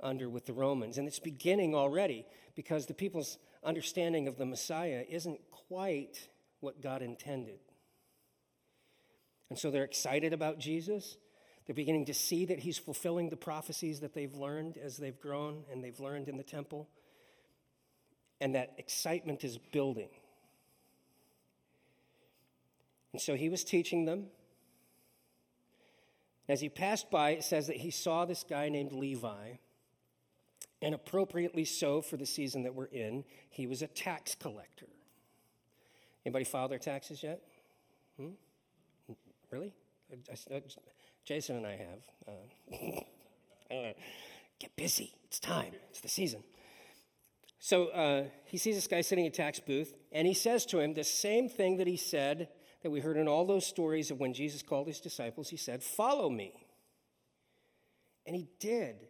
under 0.01 0.29
with 0.29 0.45
the 0.45 0.53
Romans. 0.53 0.97
And 0.97 1.07
it's 1.07 1.19
beginning 1.19 1.75
already 1.75 2.25
because 2.55 2.85
the 2.85 2.93
people's 2.93 3.37
understanding 3.63 4.27
of 4.27 4.37
the 4.37 4.45
Messiah 4.45 5.03
isn't 5.09 5.39
quite 5.49 6.29
what 6.59 6.81
God 6.81 7.01
intended. 7.01 7.59
And 9.49 9.59
so 9.59 9.69
they're 9.69 9.83
excited 9.83 10.33
about 10.33 10.59
Jesus. 10.59 11.17
They're 11.65 11.75
beginning 11.75 12.05
to 12.05 12.13
see 12.13 12.45
that 12.45 12.59
he's 12.59 12.77
fulfilling 12.77 13.29
the 13.29 13.37
prophecies 13.37 13.99
that 13.99 14.13
they've 14.13 14.33
learned 14.33 14.77
as 14.77 14.97
they've 14.97 15.19
grown 15.19 15.63
and 15.71 15.83
they've 15.83 15.99
learned 15.99 16.27
in 16.27 16.37
the 16.37 16.43
temple. 16.43 16.87
And 18.39 18.55
that 18.55 18.73
excitement 18.77 19.43
is 19.43 19.57
building. 19.57 20.09
And 23.13 23.21
so 23.21 23.35
he 23.35 23.49
was 23.49 23.63
teaching 23.63 24.05
them. 24.05 24.27
As 26.47 26.61
he 26.61 26.69
passed 26.69 27.11
by, 27.11 27.31
it 27.31 27.43
says 27.43 27.67
that 27.67 27.77
he 27.77 27.91
saw 27.91 28.25
this 28.25 28.43
guy 28.43 28.69
named 28.69 28.91
Levi, 28.91 29.53
and 30.81 30.95
appropriately 30.95 31.65
so 31.65 32.01
for 32.01 32.17
the 32.17 32.25
season 32.25 32.63
that 32.63 32.73
we're 32.73 32.85
in, 32.85 33.23
he 33.49 33.67
was 33.67 33.81
a 33.81 33.87
tax 33.87 34.35
collector. 34.35 34.87
Anybody 36.25 36.45
file 36.45 36.67
their 36.67 36.79
taxes 36.79 37.23
yet? 37.23 37.41
Hmm? 38.17 38.31
Really? 39.49 39.73
Jason 41.25 41.57
and 41.57 41.67
I 41.67 41.77
have. 41.77 42.87
Uh, 43.71 43.75
get 44.59 44.75
busy. 44.75 45.13
It's 45.25 45.39
time. 45.39 45.73
It's 45.89 46.01
the 46.01 46.09
season. 46.09 46.43
So 47.59 47.87
uh, 47.87 48.23
he 48.45 48.57
sees 48.57 48.75
this 48.75 48.87
guy 48.87 49.01
sitting 49.01 49.25
in 49.25 49.31
a 49.31 49.35
tax 49.35 49.59
booth, 49.59 49.93
and 50.11 50.27
he 50.27 50.33
says 50.33 50.65
to 50.67 50.79
him 50.79 50.93
the 50.93 51.03
same 51.03 51.47
thing 51.47 51.77
that 51.77 51.87
he 51.87 51.97
said 51.97 52.49
that 52.81 52.89
we 52.89 52.99
heard 52.99 53.17
in 53.17 53.27
all 53.27 53.45
those 53.45 53.65
stories 53.65 54.09
of 54.09 54.19
when 54.19 54.33
Jesus 54.33 54.63
called 54.63 54.87
his 54.87 54.99
disciples. 54.99 55.49
He 55.49 55.57
said, 55.57 55.83
Follow 55.83 56.29
me. 56.29 56.53
And 58.25 58.35
he 58.35 58.47
did. 58.59 59.07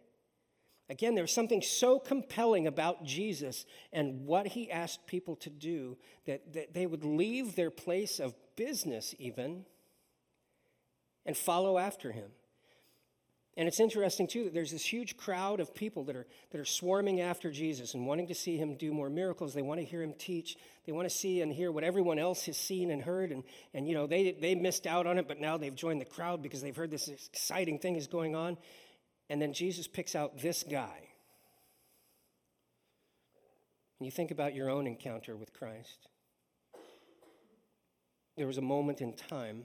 Again, 0.90 1.14
there 1.14 1.24
was 1.24 1.32
something 1.32 1.62
so 1.62 1.98
compelling 1.98 2.66
about 2.66 3.04
Jesus 3.04 3.64
and 3.92 4.26
what 4.26 4.48
he 4.48 4.70
asked 4.70 5.06
people 5.06 5.36
to 5.36 5.50
do 5.50 5.96
that, 6.26 6.52
that 6.52 6.74
they 6.74 6.86
would 6.86 7.04
leave 7.04 7.56
their 7.56 7.70
place 7.70 8.18
of 8.20 8.34
business, 8.56 9.14
even, 9.18 9.64
and 11.24 11.36
follow 11.36 11.78
after 11.78 12.12
him. 12.12 12.30
And 13.54 13.68
it's 13.68 13.80
interesting, 13.80 14.26
too, 14.26 14.44
that 14.44 14.54
there's 14.54 14.70
this 14.70 14.84
huge 14.84 15.18
crowd 15.18 15.60
of 15.60 15.74
people 15.74 16.04
that 16.04 16.16
are, 16.16 16.26
that 16.50 16.58
are 16.58 16.64
swarming 16.64 17.20
after 17.20 17.50
Jesus 17.50 17.92
and 17.92 18.06
wanting 18.06 18.26
to 18.28 18.34
see 18.34 18.56
him 18.56 18.76
do 18.76 18.94
more 18.94 19.10
miracles. 19.10 19.52
They 19.52 19.60
want 19.60 19.78
to 19.78 19.84
hear 19.84 20.02
him 20.02 20.14
teach. 20.18 20.56
They 20.86 20.92
want 20.92 21.06
to 21.06 21.14
see 21.14 21.42
and 21.42 21.52
hear 21.52 21.70
what 21.70 21.84
everyone 21.84 22.18
else 22.18 22.46
has 22.46 22.56
seen 22.56 22.90
and 22.90 23.02
heard. 23.02 23.30
And, 23.30 23.44
and 23.74 23.86
you 23.86 23.92
know, 23.94 24.06
they, 24.06 24.32
they 24.32 24.54
missed 24.54 24.86
out 24.86 25.06
on 25.06 25.18
it, 25.18 25.28
but 25.28 25.38
now 25.38 25.58
they've 25.58 25.74
joined 25.74 26.00
the 26.00 26.06
crowd 26.06 26.42
because 26.42 26.62
they've 26.62 26.74
heard 26.74 26.90
this 26.90 27.08
exciting 27.08 27.78
thing 27.78 27.96
is 27.96 28.06
going 28.06 28.34
on. 28.34 28.56
And 29.32 29.40
then 29.40 29.54
Jesus 29.54 29.88
picks 29.88 30.14
out 30.14 30.42
this 30.42 30.62
guy. 30.62 31.08
And 33.98 34.04
you 34.04 34.10
think 34.10 34.30
about 34.30 34.54
your 34.54 34.68
own 34.68 34.86
encounter 34.86 35.38
with 35.38 35.54
Christ. 35.54 36.10
There 38.36 38.46
was 38.46 38.58
a 38.58 38.62
moment 38.62 39.00
in 39.00 39.14
time 39.14 39.64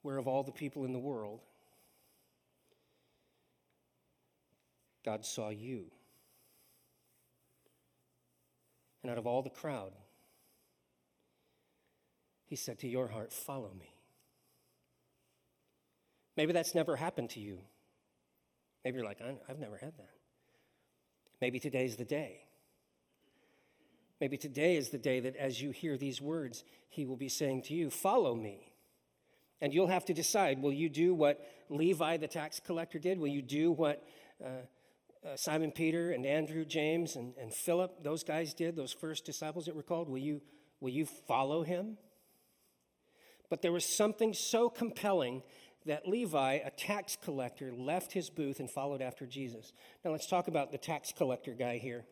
where, 0.00 0.16
of 0.16 0.26
all 0.26 0.42
the 0.42 0.50
people 0.50 0.86
in 0.86 0.94
the 0.94 0.98
world, 0.98 1.40
God 5.04 5.26
saw 5.26 5.50
you. 5.50 5.90
And 9.02 9.12
out 9.12 9.18
of 9.18 9.26
all 9.26 9.42
the 9.42 9.50
crowd, 9.50 9.92
he 12.46 12.56
said 12.56 12.78
to 12.78 12.88
your 12.88 13.08
heart, 13.08 13.30
Follow 13.30 13.72
me. 13.78 13.91
Maybe 16.36 16.52
that's 16.52 16.74
never 16.74 16.96
happened 16.96 17.30
to 17.30 17.40
you. 17.40 17.58
Maybe 18.84 18.96
you're 18.96 19.06
like, 19.06 19.20
I've 19.48 19.58
never 19.58 19.76
had 19.76 19.96
that. 19.98 20.10
Maybe 21.40 21.58
today's 21.58 21.96
the 21.96 22.04
day. 22.04 22.40
Maybe 24.20 24.36
today 24.36 24.76
is 24.76 24.90
the 24.90 24.98
day 24.98 25.20
that 25.20 25.36
as 25.36 25.60
you 25.60 25.72
hear 25.72 25.96
these 25.96 26.20
words, 26.20 26.64
he 26.88 27.04
will 27.04 27.16
be 27.16 27.28
saying 27.28 27.62
to 27.62 27.74
you, 27.74 27.90
Follow 27.90 28.34
me. 28.34 28.72
And 29.60 29.72
you'll 29.72 29.88
have 29.88 30.04
to 30.06 30.14
decide 30.14 30.60
will 30.60 30.72
you 30.72 30.88
do 30.88 31.14
what 31.14 31.40
Levi 31.68 32.16
the 32.16 32.28
tax 32.28 32.60
collector 32.60 32.98
did? 32.98 33.18
Will 33.18 33.28
you 33.28 33.42
do 33.42 33.70
what 33.70 34.04
uh, 34.44 34.48
uh, 35.24 35.36
Simon 35.36 35.70
Peter 35.70 36.10
and 36.10 36.26
Andrew, 36.26 36.64
James, 36.64 37.14
and, 37.14 37.34
and 37.40 37.54
Philip, 37.54 38.02
those 38.02 38.24
guys 38.24 38.54
did, 38.54 38.74
those 38.74 38.92
first 38.92 39.24
disciples 39.24 39.66
that 39.66 39.76
were 39.76 39.82
called, 39.82 40.08
will 40.08 40.18
you, 40.18 40.40
will 40.80 40.90
you 40.90 41.06
follow 41.06 41.62
him? 41.62 41.96
But 43.48 43.62
there 43.62 43.70
was 43.70 43.84
something 43.84 44.34
so 44.34 44.68
compelling 44.68 45.42
that 45.86 46.06
Levi, 46.06 46.60
a 46.64 46.70
tax 46.70 47.16
collector, 47.22 47.72
left 47.72 48.12
his 48.12 48.30
booth 48.30 48.60
and 48.60 48.70
followed 48.70 49.02
after 49.02 49.26
Jesus. 49.26 49.72
Now 50.04 50.12
let's 50.12 50.26
talk 50.26 50.48
about 50.48 50.72
the 50.72 50.78
tax 50.78 51.12
collector 51.12 51.52
guy 51.52 51.78
here. 51.78 52.04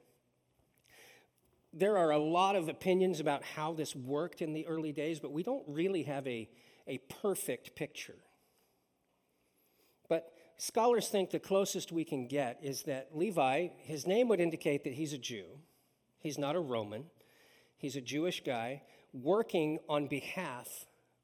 There 1.73 1.97
are 1.97 2.11
a 2.11 2.19
lot 2.19 2.57
of 2.57 2.69
opinions 2.69 3.21
about 3.21 3.45
how 3.45 3.73
this 3.73 3.95
worked 3.95 4.43
in 4.43 4.53
the 4.53 4.67
early 4.67 4.93
days, 4.93 5.21
but 5.21 5.33
we 5.33 5.43
don't 5.43 5.63
really 5.69 6.03
have 6.05 6.27
a, 6.27 6.49
a 6.89 6.99
perfect 7.23 7.77
picture. 7.77 8.17
But 10.09 10.33
Scholars 10.61 11.09
think 11.09 11.31
the 11.31 11.39
closest 11.39 11.91
we 11.91 12.05
can 12.05 12.27
get 12.27 12.59
is 12.63 12.83
that 12.83 13.17
Levi, 13.17 13.69
his 13.79 14.07
name 14.07 14.29
would 14.29 14.41
indicate 14.41 14.85
that 14.85 14.93
he's 14.93 15.15
a 15.15 15.19
Jew. 15.19 15.47
He's 16.19 16.37
not 16.37 16.55
a 16.55 16.61
Roman. 16.61 17.05
He's 17.79 17.97
a 17.97 18.03
Jewish 18.03 18.45
guy 18.45 18.83
working 19.15 19.79
on 19.89 20.07
behalf 20.07 20.69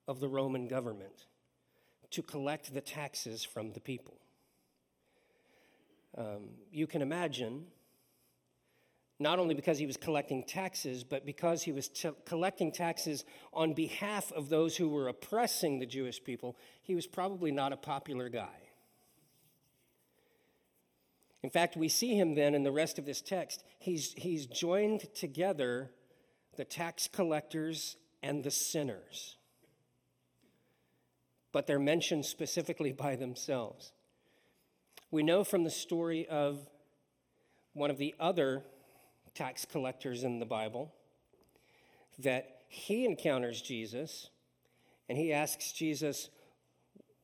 of 0.09 0.21
the 0.21 0.29
Roman 0.29 0.69
government 0.69 1.27
to 2.11 2.23
collect 2.23 2.73
the 2.73 2.81
taxes 2.81 3.45
from 3.45 3.73
the 3.73 3.81
people. 3.81 4.19
Um, 6.17 6.49
you 6.73 6.87
can 6.87 7.03
imagine, 7.03 7.67
not 9.19 9.39
only 9.39 9.55
because 9.55 9.79
he 9.79 9.87
was 9.87 9.97
collecting 9.97 10.43
taxes, 10.45 11.05
but 11.05 11.27
because 11.27 11.63
he 11.63 11.73
was 11.73 11.89
t- 11.89 12.11
collecting 12.25 12.73
taxes 12.73 13.25
on 13.53 13.75
behalf 13.75 14.33
of 14.33 14.49
those 14.49 14.77
who 14.77 14.89
were 14.89 15.09
oppressing 15.09 15.79
the 15.79 15.87
Jewish 15.87 16.23
people, 16.23 16.57
he 16.83 16.95
was 16.95 17.07
probably 17.07 17.51
not 17.51 17.73
a 17.73 17.77
popular 17.77 18.29
guy. 18.29 18.67
In 21.43 21.51
fact, 21.51 21.77
we 21.77 21.89
see 21.89 22.19
him 22.19 22.35
then 22.35 22.55
in 22.55 22.63
the 22.63 22.73
rest 22.73 22.99
of 22.99 23.05
this 23.05 23.21
text. 23.21 23.63
He's, 23.79 24.15
he's 24.15 24.47
joined 24.47 25.15
together 25.15 25.91
the 26.57 26.65
tax 26.65 27.09
collectors 27.09 27.97
and 28.23 28.43
the 28.43 28.51
sinners. 28.51 29.37
But 31.57 31.67
they're 31.67 31.79
mentioned 31.79 32.27
specifically 32.27 32.93
by 32.93 33.17
themselves. 33.17 33.93
We 35.11 35.23
know 35.23 35.43
from 35.43 35.65
the 35.65 35.71
story 35.71 36.29
of 36.29 36.59
one 37.73 37.91
of 37.91 37.97
the 37.97 38.15
other 38.21 38.63
tax 39.35 39.65
collectors 39.65 40.23
in 40.23 40.39
the 40.39 40.45
Bible 40.45 40.93
that 42.19 42.61
he 42.69 43.07
encounters 43.07 43.63
Jesus 43.63 44.29
and 45.09 45.17
he 45.17 45.33
asks 45.33 45.73
Jesus, 45.73 46.29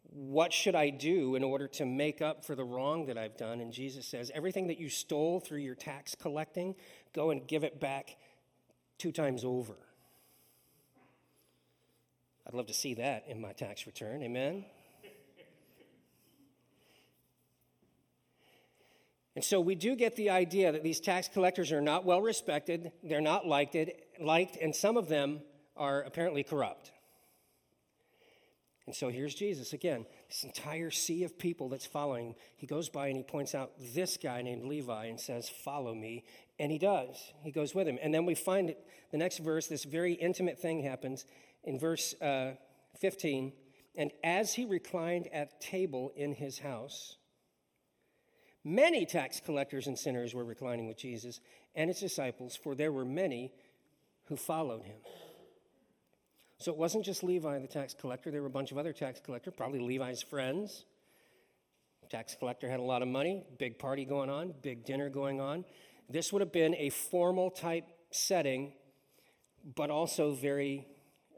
what 0.04 0.50
should 0.50 0.76
I 0.76 0.88
do 0.88 1.34
in 1.34 1.44
order 1.44 1.68
to 1.68 1.84
make 1.84 2.22
up 2.22 2.42
for 2.42 2.54
the 2.54 2.64
wrong 2.64 3.04
that 3.08 3.18
I've 3.18 3.36
done? 3.36 3.60
And 3.60 3.70
Jesus 3.70 4.06
says, 4.06 4.30
Everything 4.34 4.68
that 4.68 4.80
you 4.80 4.88
stole 4.88 5.40
through 5.40 5.60
your 5.60 5.74
tax 5.74 6.14
collecting, 6.14 6.74
go 7.12 7.32
and 7.32 7.46
give 7.46 7.64
it 7.64 7.80
back 7.80 8.16
two 8.96 9.12
times 9.12 9.44
over. 9.44 9.76
I'd 12.46 12.54
love 12.54 12.66
to 12.66 12.74
see 12.74 12.94
that 12.94 13.24
in 13.28 13.40
my 13.40 13.52
tax 13.52 13.86
return. 13.86 14.22
Amen? 14.22 14.64
And 19.34 19.44
so 19.44 19.60
we 19.60 19.74
do 19.74 19.96
get 19.96 20.16
the 20.16 20.30
idea 20.30 20.72
that 20.72 20.82
these 20.82 21.00
tax 21.00 21.28
collectors 21.28 21.72
are 21.72 21.80
not 21.80 22.04
well 22.04 22.20
respected, 22.20 22.92
they're 23.02 23.20
not 23.20 23.46
liked, 23.46 23.76
liked 24.20 24.56
and 24.56 24.76
some 24.76 24.96
of 24.96 25.08
them 25.08 25.40
are 25.76 26.02
apparently 26.02 26.42
corrupt. 26.42 26.92
And 28.86 28.94
so 28.94 29.08
here's 29.08 29.34
Jesus 29.34 29.72
again, 29.72 30.06
this 30.28 30.44
entire 30.44 30.90
sea 30.90 31.24
of 31.24 31.38
people 31.38 31.68
that's 31.68 31.86
following. 31.86 32.28
him. 32.28 32.34
He 32.56 32.66
goes 32.66 32.88
by 32.88 33.06
and 33.06 33.16
he 33.16 33.22
points 33.22 33.54
out 33.54 33.72
this 33.94 34.18
guy 34.20 34.42
named 34.42 34.64
Levi 34.64 35.06
and 35.06 35.18
says, 35.18 35.48
Follow 35.48 35.94
me. 35.94 36.24
And 36.58 36.70
he 36.70 36.78
does. 36.78 37.32
He 37.42 37.52
goes 37.52 37.74
with 37.74 37.86
him. 37.86 37.98
And 38.02 38.12
then 38.12 38.26
we 38.26 38.34
find 38.34 38.74
the 39.12 39.18
next 39.18 39.38
verse, 39.38 39.66
this 39.66 39.84
very 39.84 40.12
intimate 40.12 40.58
thing 40.58 40.82
happens 40.82 41.24
in 41.64 41.78
verse 41.78 42.14
uh, 42.20 42.52
15. 43.00 43.52
And 43.96 44.10
as 44.24 44.54
he 44.54 44.64
reclined 44.64 45.28
at 45.32 45.60
table 45.60 46.12
in 46.16 46.34
his 46.34 46.60
house, 46.60 47.16
many 48.64 49.04
tax 49.04 49.40
collectors 49.40 49.86
and 49.86 49.98
sinners 49.98 50.34
were 50.34 50.44
reclining 50.44 50.86
with 50.86 50.96
Jesus 50.96 51.40
and 51.74 51.88
his 51.88 52.00
disciples, 52.00 52.56
for 52.56 52.74
there 52.74 52.92
were 52.92 53.04
many 53.04 53.52
who 54.26 54.36
followed 54.36 54.84
him. 54.84 54.96
So 56.58 56.70
it 56.70 56.78
wasn't 56.78 57.04
just 57.04 57.24
Levi, 57.24 57.58
the 57.58 57.66
tax 57.66 57.92
collector. 57.92 58.30
There 58.30 58.40
were 58.40 58.46
a 58.46 58.50
bunch 58.50 58.70
of 58.70 58.78
other 58.78 58.92
tax 58.92 59.20
collectors, 59.20 59.54
probably 59.56 59.80
Levi's 59.80 60.22
friends. 60.22 60.84
Tax 62.12 62.36
collector 62.38 62.68
had 62.68 62.78
a 62.78 62.82
lot 62.82 63.00
of 63.00 63.08
money, 63.08 63.42
big 63.58 63.78
party 63.78 64.04
going 64.04 64.28
on, 64.28 64.52
big 64.60 64.84
dinner 64.84 65.08
going 65.08 65.40
on. 65.40 65.64
This 66.10 66.30
would 66.30 66.42
have 66.42 66.52
been 66.52 66.74
a 66.74 66.90
formal 66.90 67.50
type 67.50 67.86
setting, 68.10 68.74
but 69.74 69.88
also 69.88 70.34
very 70.34 70.86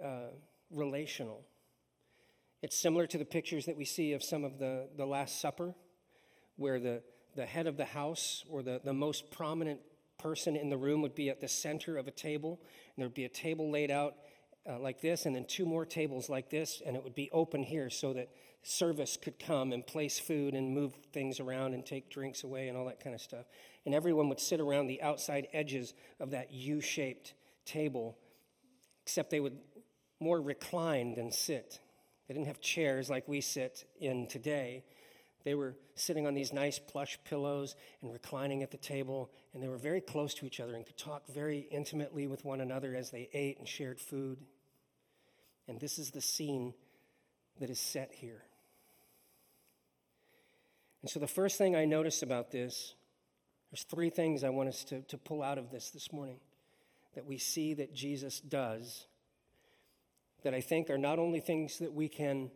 uh, 0.03 0.33
relational. 0.71 1.45
It's 2.63 2.77
similar 2.77 3.07
to 3.09 3.19
the 3.19 3.25
pictures 3.25 3.67
that 3.67 3.77
we 3.77 3.85
see 3.85 4.13
of 4.13 4.23
some 4.23 4.45
of 4.45 4.59
the, 4.59 4.89
the 4.97 5.05
Last 5.05 5.41
Supper, 5.41 5.75
where 6.57 6.81
the, 6.81 7.03
the 7.37 7.45
head 7.45 7.67
of 7.67 7.77
the 7.77 7.85
house 7.85 8.45
or 8.49 8.63
the, 8.63 8.81
the 8.83 8.95
most 8.95 9.31
prominent 9.31 9.81
person 10.19 10.57
in 10.57 10.71
the 10.71 10.77
room 10.79 11.03
would 11.03 11.15
be 11.15 11.29
at 11.29 11.41
the 11.41 11.49
center 11.49 11.99
of 11.99 12.09
a 12.09 12.11
table, 12.11 12.61
and 12.63 13.03
there'd 13.03 13.13
be 13.13 13.25
a 13.25 13.29
table 13.29 13.71
laid 13.71 13.91
out 13.91 14.15
uh, 14.67 14.79
like 14.79 15.01
this, 15.01 15.27
and 15.27 15.37
then 15.37 15.45
two 15.45 15.67
more 15.67 15.85
tables 15.85 16.31
like 16.31 16.49
this, 16.49 16.81
and 16.87 16.97
it 16.97 17.05
would 17.05 17.15
be 17.15 17.29
open 17.33 17.63
here 17.63 17.91
so 17.91 18.15
that 18.15 18.31
service 18.63 19.19
could 19.21 19.39
come 19.39 19.73
and 19.73 19.87
place 19.87 20.19
food 20.19 20.55
and 20.55 20.75
move 20.75 20.95
things 21.13 21.39
around 21.39 21.75
and 21.75 21.85
take 21.85 22.09
drinks 22.09 22.45
away 22.45 22.69
and 22.69 22.79
all 22.79 22.87
that 22.87 22.99
kind 22.99 23.15
of 23.15 23.21
stuff. 23.21 23.45
And 23.85 23.95
everyone 23.95 24.31
would 24.31 24.41
sit 24.41 24.59
around 24.59 24.87
the 24.87 25.03
outside 25.03 25.49
edges 25.53 25.93
of 26.19 26.31
that 26.31 26.51
U 26.51 26.81
shaped 26.81 27.35
table, 27.67 28.17
except 29.03 29.29
they 29.29 29.41
would 29.41 29.59
more 30.21 30.41
reclined 30.41 31.17
than 31.17 31.31
sit. 31.31 31.81
They 32.29 32.35
didn't 32.35 32.47
have 32.47 32.61
chairs 32.61 33.11
like 33.11 33.29
we 33.29 33.41
sit 33.41 33.85
in 34.01 34.27
today. 34.27 34.85
They 35.45 35.55
were 35.55 35.77
sitting 35.95 36.27
on 36.27 36.35
these 36.35 36.53
nice 36.53 36.79
plush 36.79 37.19
pillows 37.25 37.77
and 38.01 38.13
reclining 38.13 38.63
at 38.63 38.71
the 38.71 38.79
table, 38.79 39.31
and 39.53 39.63
they 39.63 39.69
were 39.69 39.77
very 39.77 40.01
close 40.01 40.33
to 40.35 40.47
each 40.47 40.59
other 40.59 40.75
and 40.75 40.87
could 40.87 40.97
talk 40.97 41.27
very 41.29 41.67
intimately 41.71 42.27
with 42.27 42.45
one 42.45 42.61
another 42.61 42.95
as 42.95 43.11
they 43.11 43.29
ate 43.35 43.59
and 43.59 43.69
shared 43.69 44.01
food. 44.01 44.39
And 45.69 45.79
this 45.79 45.99
is 45.99 46.11
the 46.11 46.23
scene 46.23 46.73
that 47.61 47.69
is 47.69 47.79
set 47.79 48.13
here. 48.13 48.43
And 51.03 51.11
so, 51.11 51.21
the 51.21 51.27
first 51.27 51.59
thing 51.59 51.77
I 51.77 51.85
notice 51.85 52.23
about 52.23 52.51
this, 52.51 52.95
there's 53.71 53.85
three 53.85 54.09
things 54.09 54.43
I 54.43 54.49
want 54.49 54.71
us 54.71 54.85
to, 54.85 55.03
to 55.03 55.19
pull 55.19 55.43
out 55.43 55.59
of 55.59 55.71
this 55.71 55.91
this 55.91 56.11
morning 56.11 56.39
that 57.15 57.27
we 57.27 57.37
see 57.37 57.75
that 57.75 57.95
Jesus 57.95 58.41
does 58.41 59.07
that 60.45 60.55
I 60.55 60.61
think 60.61 60.89
are 60.89 60.99
not 60.99 61.19
only 61.19 61.41
things 61.41 61.79
that 61.79 61.93
we 61.93 62.09
can 62.09 62.51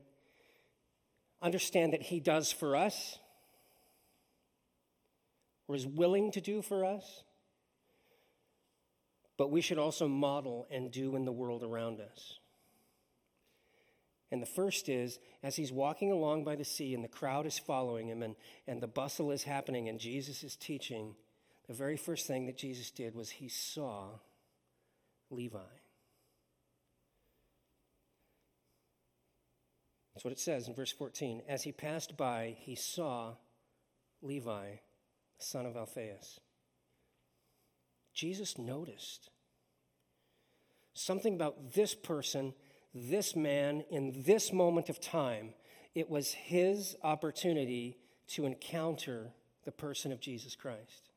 understand 1.43 1.93
that 1.93 2.03
He 2.03 2.21
does 2.21 2.53
for 2.53 2.77
us 2.77 3.19
or 5.67 5.75
is 5.75 5.87
willing 5.87 6.31
to 6.33 6.41
do 6.41 6.63
for 6.63 6.85
us, 6.85 7.23
but 9.37 9.51
we 9.51 9.61
should 9.61 9.79
also 9.79 10.09
model 10.09 10.67
and 10.71 10.91
do 10.91 11.15
in 11.17 11.25
the 11.25 11.33
world 11.33 11.63
around 11.63 12.01
us. 12.01 12.39
And 14.31 14.43
the 14.43 14.47
first 14.47 14.89
is 14.89 15.19
as 15.43 15.57
he's 15.57 15.73
walking 15.73 16.13
along 16.13 16.45
by 16.45 16.57
the 16.57 16.65
sea 16.65 16.95
and 16.95 17.03
the 17.03 17.09
crowd 17.09 17.47
is 17.47 17.59
following 17.59 18.09
him 18.09 18.23
and, 18.23 18.37
and 18.67 18.81
the 18.81 18.87
bustle 18.87 19.31
is 19.31 19.45
happening 19.45 19.89
and 19.89 19.99
Jesus 19.99 20.45
is 20.45 20.55
teaching, 20.57 21.15
the 21.67 21.73
very 21.73 21.97
first 21.97 22.27
thing 22.27 22.47
that 22.47 22.59
Jesus 22.59 22.91
did 22.91 23.15
was 23.15 23.31
he 23.31 23.49
saw 23.49 24.09
Levi. 25.31 25.59
That's 30.19 30.25
what 30.25 30.33
it 30.33 30.41
says 30.41 30.67
in 30.67 30.75
verse 30.75 30.91
14. 30.91 31.43
As 31.49 31.63
he 31.63 31.71
passed 31.71 32.17
by, 32.17 32.57
he 32.59 32.75
saw 32.75 33.35
Levi, 34.21 34.79
son 35.39 35.65
of 35.65 35.77
Alphaeus. 35.77 36.41
Jesus 38.15 38.59
noticed 38.59 39.31
something 40.93 41.35
about 41.35 41.75
this 41.75 41.95
person, 41.95 42.53
this 42.93 43.37
man, 43.37 43.85
in 43.93 44.25
this 44.27 44.53
moment 44.53 44.89
of 44.89 45.01
time. 45.01 45.55
It 45.95 46.11
was 46.11 46.33
his 46.33 46.97
opportunity 47.05 47.97
to 48.31 48.45
encounter 48.45 49.31
the 49.65 49.71
person 49.71 50.11
of 50.11 50.19
Jesus 50.19 50.57
Christ. 50.57 51.11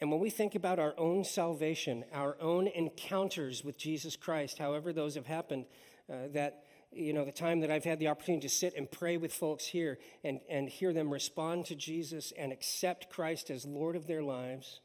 And 0.00 0.08
when 0.08 0.20
we 0.20 0.30
think 0.30 0.54
about 0.54 0.78
our 0.78 0.94
own 0.98 1.24
salvation, 1.24 2.04
our 2.12 2.36
own 2.40 2.68
encounters 2.68 3.64
with 3.64 3.76
Jesus 3.76 4.14
Christ, 4.14 4.58
however 4.58 4.92
those 4.92 5.16
have 5.16 5.26
happened, 5.26 5.64
uh, 6.12 6.28
that 6.32 6.64
you 6.92 7.12
know 7.12 7.24
the 7.24 7.32
time 7.32 7.60
that 7.60 7.70
i've 7.70 7.84
had 7.84 7.98
the 7.98 8.08
opportunity 8.08 8.46
to 8.46 8.54
sit 8.54 8.74
and 8.76 8.90
pray 8.90 9.16
with 9.16 9.32
folks 9.32 9.66
here 9.66 9.98
and, 10.22 10.40
and 10.48 10.68
hear 10.68 10.92
them 10.92 11.12
respond 11.12 11.66
to 11.66 11.74
jesus 11.74 12.32
and 12.38 12.52
accept 12.52 13.10
christ 13.10 13.50
as 13.50 13.64
lord 13.64 13.96
of 13.96 14.06
their 14.06 14.22
lives 14.22 14.80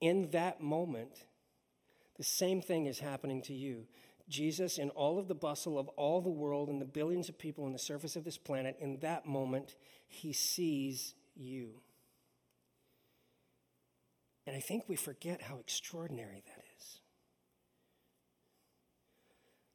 in 0.00 0.30
that 0.30 0.60
moment 0.60 1.24
the 2.16 2.24
same 2.24 2.60
thing 2.60 2.86
is 2.86 3.00
happening 3.00 3.42
to 3.42 3.54
you. 3.54 3.86
Jesus 4.28 4.78
in 4.78 4.90
all 4.90 5.18
of 5.18 5.28
the 5.28 5.34
bustle 5.34 5.78
of 5.78 5.88
all 5.88 6.20
the 6.20 6.30
world 6.30 6.68
and 6.68 6.80
the 6.80 6.86
billions 6.86 7.28
of 7.28 7.38
people 7.38 7.64
on 7.64 7.72
the 7.72 7.78
surface 7.78 8.16
of 8.16 8.24
this 8.24 8.38
planet 8.38 8.76
in 8.80 8.98
that 9.00 9.26
moment 9.26 9.76
he 10.06 10.32
sees 10.32 11.14
you. 11.34 11.80
And 14.46 14.56
i 14.56 14.60
think 14.60 14.84
we 14.88 14.96
forget 14.96 15.42
how 15.42 15.58
extraordinary 15.58 16.42
that 16.46 16.64
is 16.78 17.00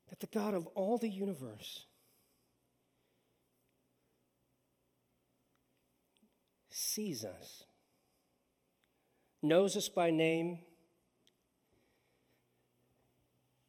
that 0.10 0.20
the 0.20 0.28
God 0.28 0.54
of 0.54 0.68
all 0.68 0.98
the 0.98 1.10
universe 1.10 1.86
sees 6.70 7.24
us, 7.24 7.64
knows 9.42 9.76
us 9.76 9.90
by 9.90 10.10
name. 10.10 10.60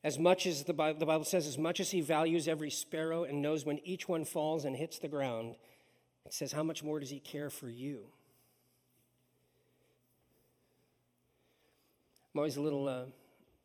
As 0.02 0.18
much 0.18 0.46
as 0.46 0.64
the 0.64 0.72
Bible, 0.72 0.98
the 0.98 1.06
Bible 1.06 1.24
says, 1.24 1.46
as 1.46 1.58
much 1.58 1.78
as 1.78 1.90
he 1.90 2.00
values 2.00 2.48
every 2.48 2.70
sparrow 2.70 3.24
and 3.24 3.42
knows 3.42 3.66
when 3.66 3.78
each 3.84 4.08
one 4.08 4.24
falls 4.24 4.64
and 4.64 4.74
hits 4.74 4.98
the 4.98 5.08
ground, 5.08 5.56
it 6.24 6.32
says, 6.32 6.52
how 6.52 6.62
much 6.62 6.82
more 6.82 7.00
does 7.00 7.10
he 7.10 7.20
care 7.20 7.50
for 7.50 7.68
you? 7.68 8.00
I'm 12.32 12.38
always 12.38 12.56
a 12.56 12.62
little 12.62 12.88
uh, 12.88 13.04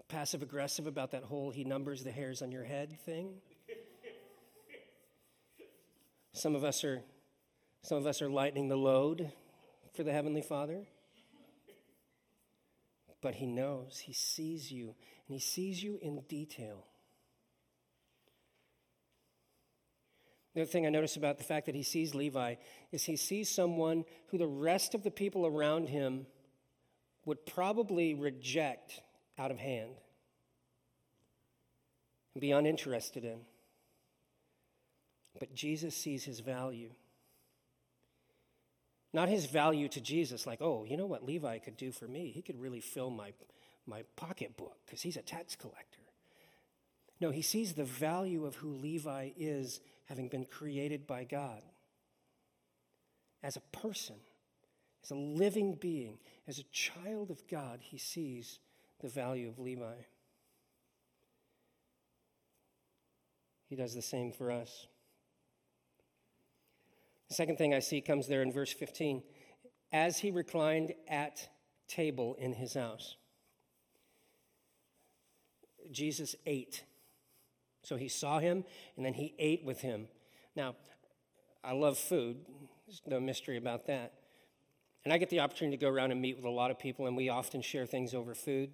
passive 0.07 0.41
aggressive 0.41 0.87
about 0.87 1.11
that 1.11 1.23
whole 1.23 1.51
he 1.51 1.63
numbers 1.63 2.03
the 2.03 2.11
hairs 2.11 2.41
on 2.41 2.51
your 2.51 2.63
head 2.63 2.97
thing. 3.05 3.35
Some 6.33 6.55
of 6.55 6.63
us 6.63 6.83
are 6.83 7.01
some 7.81 7.97
of 7.99 8.07
us 8.07 8.21
are 8.21 8.29
lightening 8.29 8.67
the 8.67 8.75
load 8.75 9.31
for 9.93 10.03
the 10.03 10.11
heavenly 10.11 10.41
Father. 10.41 10.87
But 13.21 13.35
he 13.35 13.45
knows, 13.45 13.99
he 13.99 14.13
sees 14.13 14.71
you, 14.71 14.95
and 15.27 15.35
he 15.35 15.39
sees 15.39 15.83
you 15.83 15.99
in 16.01 16.21
detail. 16.27 16.85
The 20.55 20.61
other 20.61 20.71
thing 20.71 20.85
I 20.85 20.89
notice 20.89 21.15
about 21.15 21.37
the 21.37 21.43
fact 21.43 21.65
that 21.65 21.75
he 21.75 21.83
sees 21.83 22.15
Levi 22.15 22.55
is 22.91 23.03
he 23.03 23.17
sees 23.17 23.53
someone 23.53 24.05
who 24.27 24.37
the 24.37 24.47
rest 24.47 24.95
of 24.95 25.03
the 25.03 25.11
people 25.11 25.45
around 25.45 25.89
him 25.89 26.25
would 27.25 27.45
probably 27.45 28.13
reject 28.13 29.01
out 29.37 29.51
of 29.51 29.59
hand 29.59 29.91
and 32.33 32.41
be 32.41 32.51
uninterested 32.51 33.23
in. 33.23 33.39
But 35.39 35.53
Jesus 35.53 35.95
sees 35.95 36.23
his 36.23 36.39
value. 36.39 36.91
Not 39.13 39.29
his 39.29 39.45
value 39.45 39.87
to 39.89 40.01
Jesus, 40.01 40.45
like, 40.45 40.61
oh, 40.61 40.85
you 40.85 40.97
know 40.97 41.05
what 41.05 41.25
Levi 41.25 41.59
could 41.59 41.77
do 41.77 41.91
for 41.91 42.05
me? 42.05 42.31
He 42.31 42.41
could 42.41 42.59
really 42.59 42.81
fill 42.81 43.09
my, 43.09 43.31
my 43.85 44.03
pocketbook 44.17 44.77
because 44.85 45.01
he's 45.01 45.17
a 45.17 45.21
tax 45.21 45.55
collector. 45.55 46.01
No, 47.21 47.31
he 47.31 47.41
sees 47.41 47.73
the 47.73 47.85
value 47.85 48.45
of 48.45 48.55
who 48.55 48.73
Levi 48.73 49.31
is, 49.37 49.79
having 50.05 50.27
been 50.27 50.45
created 50.45 51.07
by 51.07 51.23
God. 51.23 51.61
As 53.41 53.55
a 53.55 53.77
person, 53.77 54.17
as 55.01 55.11
a 55.11 55.15
living 55.15 55.75
being, 55.75 56.17
as 56.45 56.59
a 56.59 56.63
child 56.73 57.31
of 57.31 57.47
God, 57.47 57.79
he 57.81 57.97
sees 57.97 58.59
the 59.01 59.07
value 59.07 59.47
of 59.47 59.59
Levi. 59.59 59.95
He 63.67 63.75
does 63.75 63.93
the 63.93 64.01
same 64.01 64.31
for 64.31 64.51
us. 64.51 64.87
The 67.29 67.35
second 67.35 67.57
thing 67.57 67.73
I 67.73 67.79
see 67.79 68.01
comes 68.01 68.27
there 68.27 68.41
in 68.41 68.51
verse 68.51 68.71
15 68.71 69.23
as 69.91 70.19
he 70.19 70.31
reclined 70.31 70.93
at 71.07 71.49
table 71.87 72.35
in 72.39 72.53
his 72.53 72.73
house. 72.73 73.15
Jesus 75.91 76.35
ate. 76.45 76.83
So 77.83 77.95
he 77.95 78.07
saw 78.07 78.39
him 78.39 78.63
and 78.95 79.05
then 79.05 79.13
he 79.13 79.33
ate 79.39 79.63
with 79.63 79.81
him. 79.81 80.07
Now, 80.55 80.75
I 81.63 81.73
love 81.73 81.97
food. 81.97 82.37
There's 82.87 83.01
no 83.07 83.19
mystery 83.19 83.57
about 83.57 83.87
that. 83.87 84.13
And 85.03 85.13
I 85.13 85.17
get 85.17 85.29
the 85.29 85.39
opportunity 85.39 85.77
to 85.77 85.81
go 85.81 85.89
around 85.89 86.11
and 86.11 86.21
meet 86.21 86.35
with 86.35 86.45
a 86.45 86.49
lot 86.49 86.71
of 86.71 86.79
people, 86.79 87.05
and 87.05 87.15
we 87.15 87.29
often 87.29 87.61
share 87.61 87.85
things 87.85 88.15
over 88.15 88.33
food. 88.33 88.73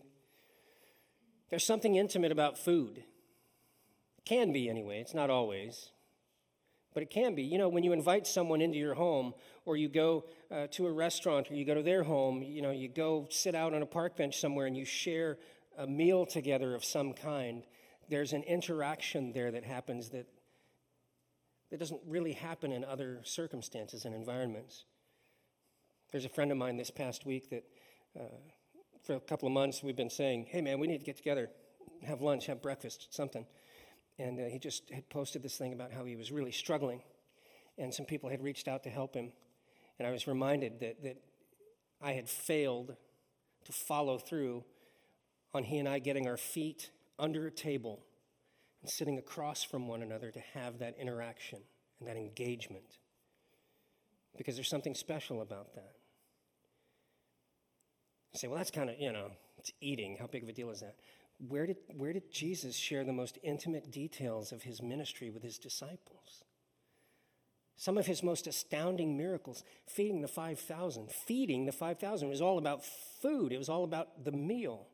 There's 1.52 1.66
something 1.66 1.96
intimate 1.96 2.32
about 2.32 2.58
food. 2.58 2.98
It 2.98 4.26
Can 4.26 4.52
be, 4.52 4.70
anyway. 4.70 5.02
It's 5.02 5.14
not 5.14 5.30
always. 5.30 5.90
But 6.94 7.04
it 7.04 7.10
can 7.10 7.36
be. 7.36 7.44
You 7.44 7.58
know, 7.58 7.70
when 7.70 7.84
you 7.84 7.92
invite 7.92 8.26
someone 8.26 8.62
into 8.62 8.78
your 8.78 8.96
home, 8.96 9.34
or 9.66 9.78
you 9.78 9.90
go 9.90 10.26
uh, 10.50 10.68
to 10.72 10.88
a 10.88 10.92
restaurant, 10.92 11.52
or 11.52 11.56
you 11.56 11.66
go 11.66 11.76
to 11.76 11.84
their 11.84 12.04
home, 12.04 12.42
you 12.42 12.62
know, 12.62 12.72
you 12.72 12.88
go 12.88 13.28
sit 13.30 13.54
out 13.54 13.74
on 13.74 13.82
a 13.82 13.86
park 13.86 14.18
bench 14.18 14.40
somewhere 14.40 14.66
and 14.66 14.76
you 14.76 14.86
share 14.86 15.38
a 15.78 15.86
meal 15.86 16.26
together 16.26 16.74
of 16.74 16.84
some 16.84 17.14
kind, 17.14 17.64
there's 18.10 18.34
an 18.34 18.44
interaction 18.44 19.32
there 19.34 19.52
that 19.52 19.64
happens 19.64 20.10
that, 20.10 20.28
that 21.70 21.80
doesn't 21.80 22.02
really 22.06 22.34
happen 22.34 22.72
in 22.72 22.84
other 22.84 23.22
circumstances 23.24 24.06
and 24.06 24.16
environments. 24.16 24.86
There's 26.12 26.26
a 26.26 26.30
friend 26.30 26.52
of 26.52 26.58
mine 26.58 26.78
this 26.78 26.92
past 26.92 27.26
week 27.26 27.50
that, 27.50 27.64
uh, 28.20 28.24
for 29.04 29.16
a 29.16 29.20
couple 29.20 29.48
of 29.48 29.54
months, 29.54 29.82
we've 29.84 29.96
been 29.96 30.10
saying, 30.10 30.48
hey 30.50 30.62
man, 30.62 30.80
we 30.80 30.88
need 30.88 31.00
to 31.00 31.06
get 31.06 31.18
together, 31.18 31.50
have 32.04 32.22
lunch, 32.22 32.46
have 32.46 32.62
breakfast, 32.62 33.08
something. 33.10 33.46
And 34.20 34.40
uh, 34.40 34.44
he 34.46 34.60
just 34.60 34.90
had 34.92 35.10
posted 35.10 35.42
this 35.42 35.58
thing 35.58 35.74
about 35.74 35.92
how 35.92 36.06
he 36.06 36.16
was 36.16 36.32
really 36.32 36.52
struggling. 36.52 37.02
And 37.78 37.94
some 37.94 38.06
people 38.06 38.30
had 38.30 38.44
reached 38.44 38.68
out 38.68 38.84
to 38.84 38.90
help 38.90 39.16
him. 39.16 39.32
And 39.98 40.08
I 40.08 40.12
was 40.12 40.28
reminded 40.28 40.80
that, 40.82 41.04
that 41.04 41.18
I 42.02 42.14
had 42.14 42.30
failed 42.30 42.96
to 43.66 43.72
follow 43.72 44.18
through 44.18 44.64
on 45.54 45.64
he 45.64 45.78
and 45.78 45.88
I 45.88 46.00
getting 46.00 46.28
our 46.28 46.38
feet 46.38 46.92
under 47.20 47.48
a 47.48 47.52
table 47.52 48.04
and 48.82 48.90
sitting 48.90 49.18
across 49.18 49.64
from 49.64 49.88
one 49.88 50.02
another 50.02 50.32
to 50.32 50.40
have 50.54 50.80
that 50.80 50.96
interaction 51.00 51.60
and 52.00 52.08
that 52.08 52.18
engagement. 52.18 52.98
Because 54.38 54.56
there's 54.56 54.70
something 54.70 54.96
special 54.96 55.42
about 55.42 55.76
that. 55.76 55.96
You 58.34 58.40
say, 58.40 58.48
well, 58.48 58.58
that's 58.58 58.72
kind 58.72 58.90
of, 58.90 59.00
you 59.00 59.12
know, 59.12 59.32
it's 59.58 59.72
eating. 59.82 60.18
How 60.20 60.28
big 60.28 60.44
of 60.44 60.50
a 60.50 60.54
deal 60.54 60.70
is 60.70 60.80
that? 60.80 60.96
Where 61.48 61.66
did, 61.66 61.78
where 61.96 62.14
did 62.14 62.32
Jesus 62.32 62.76
share 62.76 63.04
the 63.04 63.14
most 63.14 63.38
intimate 63.44 63.92
details 63.92 64.52
of 64.52 64.64
his 64.64 64.82
ministry 64.82 65.30
with 65.30 65.44
his 65.44 65.58
disciples? 65.58 66.44
Some 67.78 67.98
of 67.98 68.06
his 68.06 68.22
most 68.22 68.46
astounding 68.46 69.18
miracles, 69.18 69.64
feeding 69.88 70.22
the 70.22 70.28
5,000. 70.28 71.12
Feeding 71.12 71.66
the 71.66 71.72
5,000 71.72 72.30
was 72.30 72.42
all 72.42 72.60
about 72.60 72.86
food, 73.22 73.52
it 73.52 73.58
was 73.58 73.70
all 73.70 73.84
about 73.84 74.24
the 74.24 74.32
meal. 74.32 74.88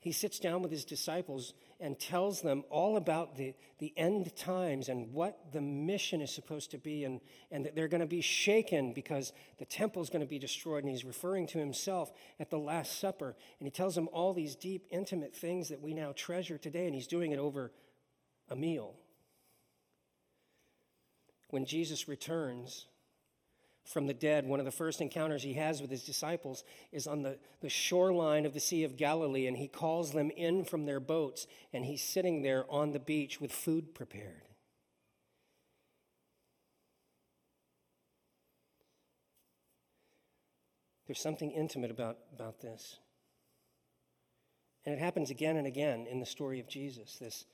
He 0.00 0.12
sits 0.12 0.38
down 0.38 0.62
with 0.62 0.70
his 0.70 0.84
disciples 0.84 1.54
and 1.80 1.98
tells 1.98 2.40
them 2.40 2.62
all 2.70 2.96
about 2.96 3.36
the, 3.36 3.54
the 3.78 3.92
end 3.96 4.34
times 4.36 4.88
and 4.88 5.12
what 5.12 5.52
the 5.52 5.60
mission 5.60 6.20
is 6.20 6.32
supposed 6.32 6.70
to 6.70 6.78
be, 6.78 7.04
and, 7.04 7.20
and 7.50 7.64
that 7.64 7.74
they're 7.74 7.88
going 7.88 8.00
to 8.00 8.06
be 8.06 8.20
shaken 8.20 8.92
because 8.92 9.32
the 9.58 9.64
temple 9.64 10.00
is 10.00 10.08
going 10.08 10.20
to 10.20 10.28
be 10.28 10.38
destroyed. 10.38 10.84
And 10.84 10.90
he's 10.90 11.04
referring 11.04 11.48
to 11.48 11.58
himself 11.58 12.12
at 12.38 12.48
the 12.48 12.58
Last 12.58 13.00
Supper. 13.00 13.34
And 13.58 13.66
he 13.66 13.70
tells 13.70 13.96
them 13.96 14.08
all 14.12 14.32
these 14.32 14.54
deep, 14.54 14.86
intimate 14.90 15.34
things 15.34 15.68
that 15.68 15.80
we 15.80 15.94
now 15.94 16.12
treasure 16.14 16.58
today, 16.58 16.86
and 16.86 16.94
he's 16.94 17.08
doing 17.08 17.32
it 17.32 17.38
over 17.38 17.72
a 18.48 18.56
meal 18.56 18.94
when 21.50 21.64
Jesus 21.64 22.08
returns 22.08 22.86
from 23.88 24.06
the 24.06 24.14
dead, 24.14 24.46
one 24.46 24.60
of 24.60 24.66
the 24.66 24.70
first 24.70 25.00
encounters 25.00 25.42
he 25.42 25.54
has 25.54 25.80
with 25.80 25.90
his 25.90 26.04
disciples 26.04 26.62
is 26.92 27.06
on 27.06 27.22
the, 27.22 27.38
the 27.62 27.70
shoreline 27.70 28.44
of 28.44 28.52
the 28.52 28.60
Sea 28.60 28.84
of 28.84 28.98
Galilee, 28.98 29.46
and 29.46 29.56
he 29.56 29.66
calls 29.66 30.12
them 30.12 30.30
in 30.36 30.64
from 30.64 30.84
their 30.84 31.00
boats, 31.00 31.46
and 31.72 31.86
he's 31.86 32.02
sitting 32.02 32.42
there 32.42 32.66
on 32.68 32.92
the 32.92 32.98
beach 32.98 33.40
with 33.40 33.50
food 33.50 33.94
prepared. 33.94 34.42
There's 41.06 41.20
something 41.20 41.50
intimate 41.50 41.90
about, 41.90 42.18
about 42.34 42.60
this. 42.60 42.98
And 44.84 44.94
it 44.94 44.98
happens 44.98 45.30
again 45.30 45.56
and 45.56 45.66
again 45.66 46.06
in 46.06 46.20
the 46.20 46.26
story 46.26 46.60
of 46.60 46.68
Jesus 46.68 47.16
this 47.16 47.46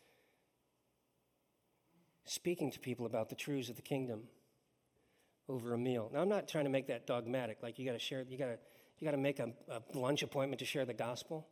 speaking 2.24 2.72
to 2.72 2.80
people 2.80 3.06
about 3.06 3.28
the 3.28 3.36
truths 3.36 3.68
of 3.68 3.76
the 3.76 3.82
kingdom 3.82 4.24
over 5.48 5.74
a 5.74 5.78
meal. 5.78 6.10
Now, 6.12 6.20
I'm 6.20 6.28
not 6.28 6.48
trying 6.48 6.64
to 6.64 6.70
make 6.70 6.86
that 6.88 7.06
dogmatic, 7.06 7.58
like 7.62 7.78
you 7.78 7.86
got 7.86 7.92
to 7.92 7.98
share, 7.98 8.24
you 8.28 8.38
got 8.38 8.46
to 8.46 8.58
you 8.98 9.04
got 9.04 9.12
to 9.16 9.18
make 9.20 9.40
a, 9.40 9.52
a 9.68 9.98
lunch 9.98 10.22
appointment 10.22 10.60
to 10.60 10.64
share 10.64 10.84
the 10.84 10.94
gospel. 10.94 11.46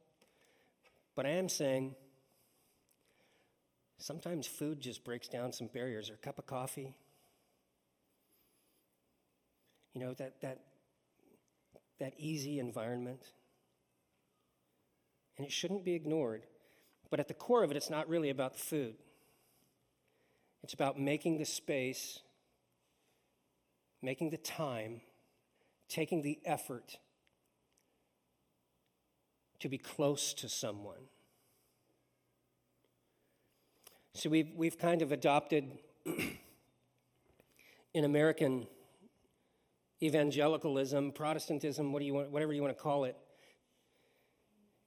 But 1.14 1.26
I 1.26 1.31
am 1.31 1.48
saying 1.48 1.94
sometimes 3.98 4.46
food 4.46 4.81
just 4.81 5.05
breaks 5.05 5.28
down 5.28 5.52
some 5.52 5.66
barriers, 5.66 6.09
or 6.09 6.14
a 6.14 6.18
cup 6.18 6.38
of 6.38 6.46
coffee. 6.46 6.94
You 9.92 10.00
know, 10.00 10.14
that, 10.14 10.40
that, 10.40 10.61
that 12.00 12.14
easy 12.16 12.59
environment. 12.59 13.33
And 15.37 15.46
it 15.46 15.52
shouldn't 15.52 15.85
be 15.85 15.94
ignored. 15.94 16.46
But 17.11 17.20
at 17.20 17.28
the 17.28 17.35
core 17.35 17.62
of 17.62 17.70
it, 17.70 17.76
it's 17.76 17.90
not 17.90 18.09
really 18.09 18.31
about 18.31 18.55
the 18.55 18.61
food. 18.61 18.94
It's 20.62 20.72
about 20.72 20.98
making 20.98 21.38
the 21.38 21.44
space, 21.44 22.20
making 24.02 24.30
the 24.30 24.36
time, 24.36 25.00
taking 25.88 26.22
the 26.22 26.38
effort 26.44 26.98
to 29.60 29.68
be 29.68 29.78
close 29.78 30.34
to 30.34 30.48
someone. 30.48 31.08
So 34.14 34.28
we've, 34.28 34.50
we've 34.56 34.76
kind 34.76 35.00
of 35.00 35.12
adopted 35.12 35.78
in 37.94 38.04
American 38.04 38.66
evangelicalism, 40.02 41.12
Protestantism, 41.12 41.92
what 41.92 42.00
do 42.00 42.06
you 42.06 42.14
want, 42.14 42.30
whatever 42.30 42.52
you 42.52 42.60
want 42.60 42.76
to 42.76 42.82
call 42.82 43.04
it. 43.04 43.16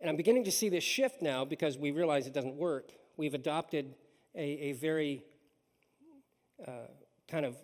And 0.01 0.09
I'm 0.09 0.17
beginning 0.17 0.43
to 0.43 0.51
see 0.51 0.67
this 0.67 0.83
shift 0.83 1.21
now 1.21 1.45
because 1.45 1.77
we 1.77 1.91
realize 1.91 2.27
it 2.27 2.33
doesn't 2.33 2.57
work. 2.57 2.91
We've 3.15 3.33
adopted 3.33 3.95
a, 4.35 4.43
a 4.43 4.71
very 4.73 5.23
uh, 6.67 6.89
kind 7.29 7.45
of 7.45 7.55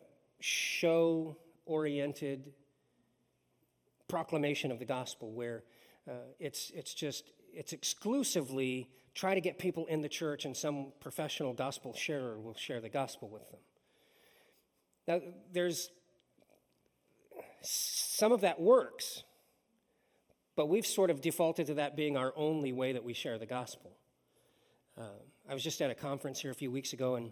show 0.41 1.37
oriented 1.65 2.51
proclamation 4.07 4.71
of 4.71 4.79
the 4.79 4.85
gospel 4.85 5.31
where 5.31 5.63
uh, 6.09 6.13
it's, 6.39 6.71
it's 6.75 6.93
just 6.93 7.31
it's 7.53 7.73
exclusively 7.73 8.89
try 9.13 9.35
to 9.35 9.41
get 9.41 9.57
people 9.57 9.85
in 9.85 10.01
the 10.01 10.09
church 10.09 10.45
and 10.45 10.55
some 10.55 10.91
professional 10.99 11.53
gospel 11.53 11.93
sharer 11.93 12.39
will 12.39 12.55
share 12.55 12.81
the 12.81 12.89
gospel 12.89 13.29
with 13.29 13.49
them. 13.51 13.59
Now 15.07 15.21
there's 15.53 15.91
some 17.61 18.31
of 18.31 18.41
that 18.41 18.59
works 18.59 19.23
but 20.55 20.67
we've 20.67 20.85
sort 20.85 21.09
of 21.09 21.21
defaulted 21.21 21.67
to 21.67 21.73
that 21.75 21.95
being 21.95 22.17
our 22.17 22.33
only 22.35 22.73
way 22.73 22.93
that 22.93 23.03
we 23.03 23.13
share 23.13 23.37
the 23.37 23.45
gospel. 23.45 23.91
Uh, 24.97 25.03
i 25.49 25.53
was 25.53 25.63
just 25.63 25.81
at 25.81 25.89
a 25.89 25.95
conference 25.95 26.39
here 26.41 26.51
a 26.51 26.55
few 26.55 26.69
weeks 26.69 26.93
ago 26.93 27.15
and 27.15 27.31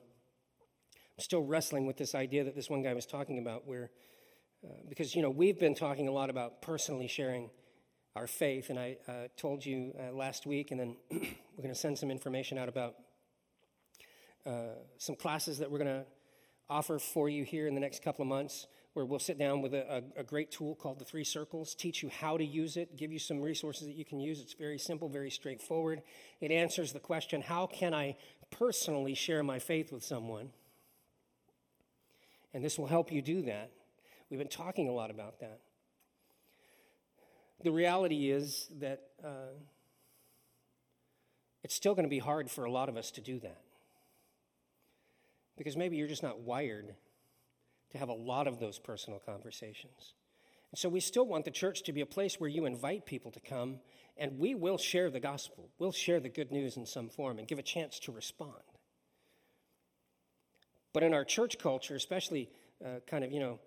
still 1.19 1.43
wrestling 1.43 1.86
with 1.86 1.97
this 1.97 2.15
idea 2.15 2.43
that 2.43 2.55
this 2.55 2.69
one 2.69 2.82
guy 2.82 2.93
was 2.93 3.05
talking 3.05 3.39
about, 3.39 3.67
where, 3.67 3.89
uh, 4.63 4.73
because, 4.88 5.15
you 5.15 5.21
know, 5.21 5.29
we've 5.29 5.60
been 5.60 5.75
talking 5.75 6.08
a 6.08 6.12
lot 6.12 6.29
about 6.29 6.62
personally 6.62 7.08
sharing 7.08 7.49
our 8.15 8.27
faith, 8.27 8.69
and 8.69 8.79
I 8.79 8.97
uh, 9.08 9.12
told 9.38 9.65
you 9.65 9.93
uh, 9.99 10.13
last 10.13 10.45
week, 10.45 10.71
and 10.71 10.79
then 10.79 10.95
we're 11.12 11.63
going 11.63 11.69
to 11.69 11.75
send 11.75 11.97
some 11.97 12.12
information 12.12 12.58
out 12.58 12.69
about 12.69 12.95
uh, 14.45 14.75
some 14.97 15.15
classes 15.15 15.60
that 15.60 15.69
we're 15.69 15.79
going 15.79 16.03
to 16.03 16.05
offer 16.69 16.99
for 16.99 17.29
you 17.29 17.43
here 17.43 17.67
in 17.67 17.75
the 17.75 17.82
next 17.82 18.03
couple 18.03 18.21
of 18.21 18.27
months 18.27 18.67
where 18.93 19.05
we'll 19.05 19.19
sit 19.19 19.38
down 19.38 19.62
with 19.62 19.73
a, 19.73 20.03
a, 20.17 20.21
a, 20.21 20.23
great 20.23 20.51
tool 20.51 20.75
called 20.75 20.99
the 20.99 21.05
Three 21.05 21.23
Circles, 21.23 21.75
teach 21.75 22.01
you 22.01 22.10
how 22.10 22.38
to 22.38 22.43
use 22.43 22.75
it, 22.75 22.97
give 22.97 23.12
you 23.12 23.19
some 23.19 23.39
resources 23.39 23.88
that 23.88 23.95
you 23.95 24.03
can 24.03 24.19
use. 24.19 24.41
It's 24.41 24.53
very 24.53 24.79
simple, 24.79 25.08
very 25.08 25.29
straightforward. 25.29 26.01
It 26.41 26.51
answers 26.51 26.91
the 26.91 26.99
question 26.99 27.41
how 27.41 27.67
can 27.67 27.93
I 27.93 28.17
personally 28.51 29.13
share 29.13 29.43
my 29.43 29.60
faith 29.60 29.91
with 29.91 30.03
someone? 30.03 30.49
And 32.53 32.63
this 32.63 32.77
will 32.77 32.88
help 32.88 33.12
you 33.12 33.21
do 33.21 33.43
that. 33.43 33.71
We've 34.29 34.39
been 34.39 34.47
talking 34.47 34.88
a 34.88 34.91
lot 34.91 35.12
about 35.12 35.39
that. 35.39 35.59
The 37.63 37.71
reality 37.71 38.31
is 38.31 38.69
that 38.79 39.01
uh, 39.23 39.53
it's 41.63 41.75
still 41.75 41.93
going 41.93 42.05
to 42.05 42.09
be 42.09 42.19
hard 42.19 42.49
for 42.49 42.63
a 42.63 42.71
lot 42.71 42.89
of 42.89 42.97
us 42.97 43.12
to 43.12 43.21
do 43.21 43.39
that. 43.39 43.62
Because 45.57 45.75
maybe 45.75 45.97
you're 45.97 46.07
just 46.07 46.23
not 46.23 46.39
wired 46.39 46.95
to 47.91 47.97
have 47.97 48.09
a 48.09 48.13
lot 48.13 48.47
of 48.47 48.59
those 48.59 48.79
personal 48.79 49.19
conversations. 49.19 50.13
And 50.71 50.79
so 50.79 50.88
we 50.88 50.99
still 50.99 51.25
want 51.25 51.45
the 51.45 51.51
church 51.51 51.83
to 51.83 51.93
be 51.93 52.01
a 52.01 52.05
place 52.05 52.39
where 52.39 52.49
you 52.49 52.65
invite 52.65 53.05
people 53.05 53.31
to 53.31 53.39
come 53.39 53.79
and 54.17 54.38
we 54.38 54.53
will 54.53 54.77
share 54.77 55.09
the 55.09 55.19
gospel. 55.19 55.69
We'll 55.79 55.91
share 55.91 56.19
the 56.19 56.29
good 56.29 56.51
news 56.51 56.77
in 56.77 56.85
some 56.85 57.09
form 57.09 57.39
and 57.39 57.47
give 57.47 57.59
a 57.59 57.63
chance 57.63 57.99
to 57.99 58.12
respond. 58.12 58.53
But 60.93 61.04
in 61.04 61.13
our 61.13 61.23
church 61.23 61.60
culture, 61.60 61.95
especially 61.95 62.49
uh, 62.84 62.99
kind 63.08 63.23
of, 63.23 63.32
you 63.32 63.39
know, 63.39 63.60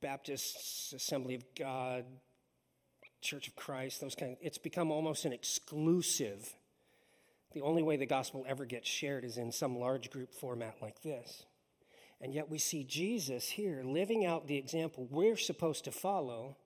Baptist 0.00 0.92
Assembly 0.92 1.34
of 1.34 1.44
God, 1.58 2.04
Church 3.20 3.48
of 3.48 3.56
Christ, 3.56 4.00
those 4.00 4.14
kind 4.14 4.32
of, 4.32 4.38
it's 4.40 4.58
become 4.58 4.90
almost 4.90 5.24
an 5.24 5.32
exclusive. 5.32 6.54
The 7.52 7.62
only 7.62 7.82
way 7.82 7.96
the 7.96 8.06
gospel 8.06 8.44
ever 8.48 8.64
gets 8.64 8.88
shared 8.88 9.24
is 9.24 9.38
in 9.38 9.50
some 9.50 9.78
large 9.78 10.10
group 10.10 10.32
format 10.34 10.76
like 10.80 11.02
this. 11.02 11.44
And 12.20 12.34
yet 12.34 12.50
we 12.50 12.58
see 12.58 12.84
Jesus 12.84 13.50
here 13.50 13.82
living 13.84 14.24
out 14.24 14.46
the 14.46 14.56
example 14.56 15.06
we're 15.10 15.36
supposed 15.36 15.84
to 15.84 15.92
follow. 15.92 16.56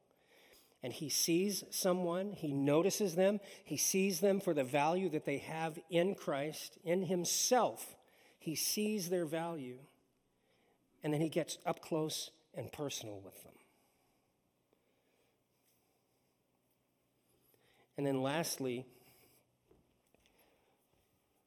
And 0.83 0.93
he 0.93 1.09
sees 1.09 1.63
someone, 1.71 2.33
he 2.33 2.53
notices 2.53 3.15
them, 3.15 3.41
he 3.65 3.77
sees 3.77 4.21
them 4.21 4.41
for 4.41 4.53
the 4.53 4.65
value 4.65 5.09
that 5.11 5.25
they 5.25 5.39
have 5.39 5.79
in 5.91 6.15
Christ, 6.15 6.79
in 6.85 7.05
himself. 7.05 7.97
He 8.43 8.57
sees 8.57 9.09
their 9.09 9.25
value, 9.25 9.79
and 11.05 11.15
then 11.15 11.21
he 11.21 11.29
gets 11.29 11.59
up 11.65 11.81
close 11.81 12.33
and 12.55 12.73
personal 12.73 13.21
with 13.25 13.41
them. 13.45 13.53
And 17.97 18.05
then 18.05 18.21
lastly, 18.21 18.85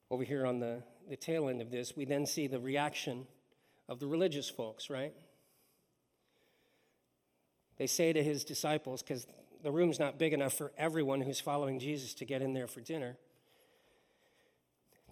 over 0.10 0.24
here 0.24 0.46
on 0.46 0.62
the, 0.62 0.84
the 1.10 1.18
tail 1.18 1.50
end 1.50 1.62
of 1.62 1.70
this, 1.70 1.98
we 1.98 2.06
then 2.06 2.26
see 2.26 2.48
the 2.48 2.62
reaction 2.62 3.28
of 3.90 4.00
the 4.00 4.08
religious 4.08 4.50
folks, 4.50 4.90
right? 4.90 5.14
They 7.78 7.88
say 7.88 8.14
to 8.14 8.24
his 8.24 8.46
disciples, 8.46 9.02
because 9.04 9.28
the 9.64 9.72
room's 9.72 10.00
not 10.00 10.18
big 10.18 10.32
enough 10.32 10.54
for 10.54 10.72
everyone 10.78 11.20
who's 11.20 11.42
following 11.42 11.78
Jesus 11.78 12.14
to 12.14 12.26
get 12.26 12.42
in 12.42 12.54
there 12.54 12.68
for 12.68 12.80
dinner. 12.80 13.18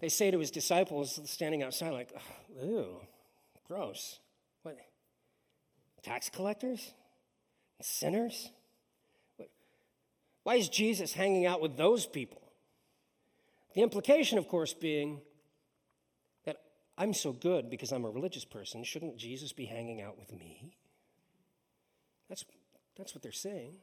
They 0.04 0.10
say 0.10 0.30
to 0.30 0.38
his 0.38 0.50
disciples 0.50 1.18
standing 1.24 1.62
outside, 1.62 1.94
like, 1.94 2.10
ew, 2.62 3.00
gross. 3.66 4.18
What? 4.62 4.76
Tax 6.02 6.28
collectors? 6.28 6.92
Sinners? 7.80 8.50
What? 9.38 9.48
Why 10.42 10.56
is 10.56 10.68
Jesus 10.68 11.14
hanging 11.14 11.46
out 11.46 11.62
with 11.62 11.78
those 11.78 12.04
people? 12.04 12.42
The 13.74 13.80
implication, 13.80 14.36
of 14.36 14.46
course, 14.46 14.74
being 14.74 15.22
that 16.44 16.58
I'm 16.98 17.14
so 17.14 17.32
good 17.32 17.70
because 17.70 17.90
I'm 17.90 18.04
a 18.04 18.10
religious 18.10 18.44
person. 18.44 18.84
Shouldn't 18.84 19.16
Jesus 19.16 19.54
be 19.54 19.64
hanging 19.64 20.02
out 20.02 20.18
with 20.18 20.38
me? 20.38 20.76
That's, 22.28 22.44
that's 22.98 23.14
what 23.14 23.22
they're 23.22 23.32
saying. 23.32 23.76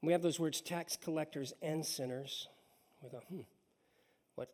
We 0.00 0.12
have 0.12 0.22
those 0.22 0.40
words 0.40 0.62
tax 0.62 0.96
collectors 0.96 1.52
and 1.60 1.84
sinners. 1.84 2.48
We 3.02 3.10
go, 3.10 3.20
hmm, 3.28 3.40
what, 4.36 4.48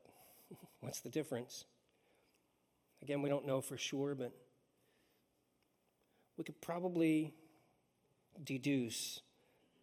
what's 0.81 1.01
the 1.01 1.11
difference? 1.11 1.65
Again, 3.03 3.23
we 3.23 3.29
don't 3.29 3.47
know 3.47 3.61
for 3.61 3.77
sure, 3.77 4.15
but 4.15 4.33
we 6.37 6.45
could 6.45 6.61
probably 6.61 7.35
deduce 8.43 9.21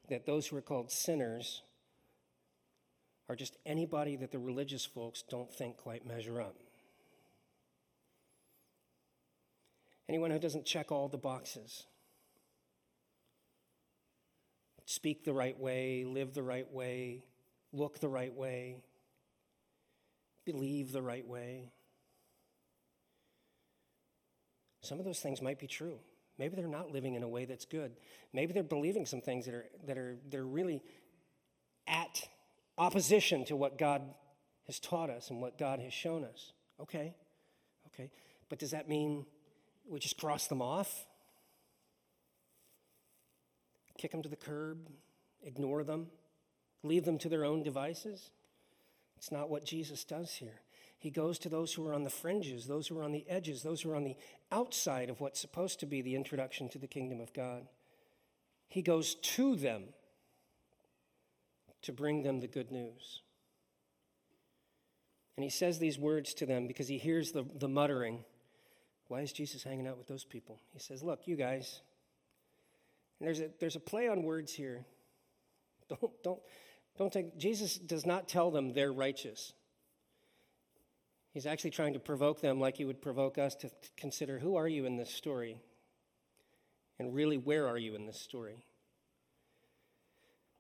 that 0.10 0.26
those 0.26 0.48
who 0.48 0.58
are 0.58 0.62
called 0.62 0.92
sinners 0.92 1.62
are 3.28 3.36
just 3.36 3.58
anybody 3.66 4.16
that 4.16 4.32
the 4.32 4.40
religious 4.40 4.86
folks 4.86 5.24
don't 5.30 5.52
think 5.52 5.78
quite 5.78 6.06
measure 6.06 6.42
up. 6.42 6.56
Anyone 10.08 10.30
who 10.30 10.40
doesn't 10.40 10.66
check 10.66 10.92
all 10.92 11.08
the 11.08 11.18
boxes. 11.18 11.86
Speak 14.86 15.26
the 15.26 15.34
right 15.34 15.60
way, 15.60 16.06
live 16.06 16.36
the 16.36 16.44
right 16.44 16.72
way, 16.72 17.26
look 17.74 18.00
the 18.00 18.10
right 18.10 18.34
way, 18.34 18.78
believe 20.46 20.92
the 20.92 21.02
right 21.02 21.28
way. 21.28 21.72
Some 24.82 25.00
of 25.00 25.06
those 25.06 25.20
things 25.20 25.42
might 25.42 25.60
be 25.60 25.68
true. 25.68 26.00
Maybe 26.38 26.56
they're 26.56 26.68
not 26.68 26.92
living 26.92 27.16
in 27.16 27.24
a 27.24 27.28
way 27.28 27.46
that's 27.46 27.66
good. 27.66 27.94
Maybe 28.34 28.54
they're 28.54 28.64
believing 28.64 29.06
some 29.06 29.22
things 29.22 29.46
that 29.46 29.54
are, 29.54 29.66
that 29.88 29.98
are 29.98 30.18
they're 30.30 30.46
really 30.46 30.82
at 31.88 32.28
opposition 32.78 33.46
to 33.46 33.56
what 33.56 33.78
God 33.78 34.02
has 34.68 34.80
taught 34.80 35.10
us 35.10 35.30
and 35.30 35.42
what 35.42 35.58
God 35.58 35.80
has 35.80 35.94
shown 35.94 36.24
us. 36.24 36.52
Okay, 36.82 37.16
okay. 37.88 38.12
But 38.50 38.60
does 38.60 38.72
that 38.72 38.90
mean 38.90 39.26
we 39.88 40.00
just 40.00 40.18
cross 40.18 40.48
them 40.48 40.62
off? 40.62 41.06
Kick 43.98 44.12
them 44.12 44.22
to 44.22 44.30
the 44.30 44.36
curb? 44.36 44.90
Ignore 45.44 45.84
them? 45.84 46.08
Leave 46.86 47.06
them 47.06 47.18
to 47.18 47.30
their 47.30 47.44
own 47.44 47.64
devices? 47.64 48.30
It's 49.18 49.32
not 49.32 49.50
what 49.50 49.66
Jesus 49.66 50.04
does 50.04 50.36
here. 50.36 50.62
He 50.98 51.10
goes 51.10 51.40
to 51.40 51.50
those 51.50 51.74
who 51.74 51.86
are 51.88 51.94
on 51.94 52.04
the 52.04 52.10
fringes, 52.10 52.68
those 52.68 52.88
who 52.88 53.00
are 53.00 53.04
on 53.04 53.12
the 53.12 53.26
edges, 53.28 53.64
those 53.64 53.82
who 53.82 53.92
are 53.92 53.96
on 53.96 54.04
the 54.04 54.16
outside 54.52 55.10
of 55.10 55.20
what's 55.20 55.40
supposed 55.40 55.80
to 55.80 55.86
be 55.86 56.02
the 56.02 56.16
introduction 56.16 56.70
to 56.70 56.78
the 56.78 56.88
kingdom 56.88 57.20
of 57.20 57.34
God. 57.34 57.68
He 58.68 58.82
goes 58.82 59.16
to 59.16 59.56
them 59.56 59.86
to 61.82 61.92
bring 61.92 62.24
them 62.24 62.40
the 62.40 62.48
good 62.48 62.72
news. 62.72 63.22
And 65.38 65.44
he 65.44 65.50
says 65.50 65.80
these 65.80 66.00
words 66.00 66.34
to 66.36 66.46
them 66.46 66.68
because 66.68 66.88
he 66.88 66.98
hears 66.98 67.32
the, 67.32 67.46
the 67.56 67.68
muttering. 67.68 68.24
Why 69.08 69.22
is 69.22 69.34
Jesus 69.34 69.64
hanging 69.64 69.88
out 69.88 69.98
with 69.98 70.08
those 70.08 70.24
people? 70.24 70.60
He 70.72 70.80
says, 70.80 71.04
Look, 71.04 71.28
you 71.28 71.36
guys, 71.36 71.82
and 73.20 73.28
there's 73.28 73.40
a, 73.40 73.50
there's 73.60 73.76
a 73.76 73.82
play 73.82 74.08
on 74.08 74.24
words 74.24 74.54
here. 74.54 74.86
Don't, 75.90 76.24
don't, 76.24 76.40
don't 76.98 77.12
take, 77.12 77.38
Jesus 77.38 77.78
does 77.78 78.06
not 78.06 78.28
tell 78.28 78.52
them 78.52 78.74
they're 78.74 78.94
righteous. 78.94 79.54
He's 81.34 81.46
actually 81.46 81.72
trying 81.72 81.94
to 81.94 82.00
provoke 82.00 82.40
them 82.40 82.60
like 82.60 82.78
he 82.78 82.86
would 82.86 83.02
provoke 83.02 83.38
us 83.38 83.56
to 83.56 83.70
consider 83.98 84.40
who 84.40 84.56
are 84.56 84.68
you 84.68 84.86
in 84.86 84.96
this 84.96 85.10
story? 85.10 85.60
And 86.98 87.14
really, 87.14 87.38
where 87.38 87.68
are 87.68 87.78
you 87.78 87.96
in 87.96 88.06
this 88.06 88.20
story? 88.20 88.64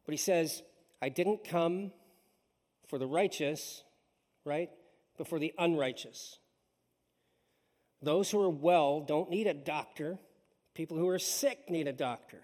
But 0.06 0.12
he 0.12 0.18
says, 0.18 0.62
I 1.02 1.08
didn't 1.08 1.48
come 1.48 1.92
for 2.88 3.00
the 3.00 3.08
righteous, 3.08 3.84
right? 4.44 4.70
But 5.18 5.28
for 5.28 5.40
the 5.40 5.54
unrighteous. 5.58 6.40
Those 8.02 8.30
who 8.30 8.42
are 8.42 8.50
well 8.50 9.00
don't 9.00 9.30
need 9.30 9.48
a 9.48 9.54
doctor, 9.54 10.20
people 10.74 10.98
who 10.98 11.08
are 11.08 11.20
sick 11.20 11.70
need 11.70 11.88
a 11.88 11.94
doctor. 11.94 12.42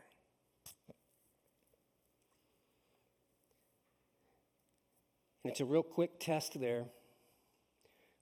And 5.44 5.52
it's 5.52 5.60
a 5.60 5.66
real 5.66 5.84
quick 5.84 6.20
test 6.20 6.60
there 6.60 6.86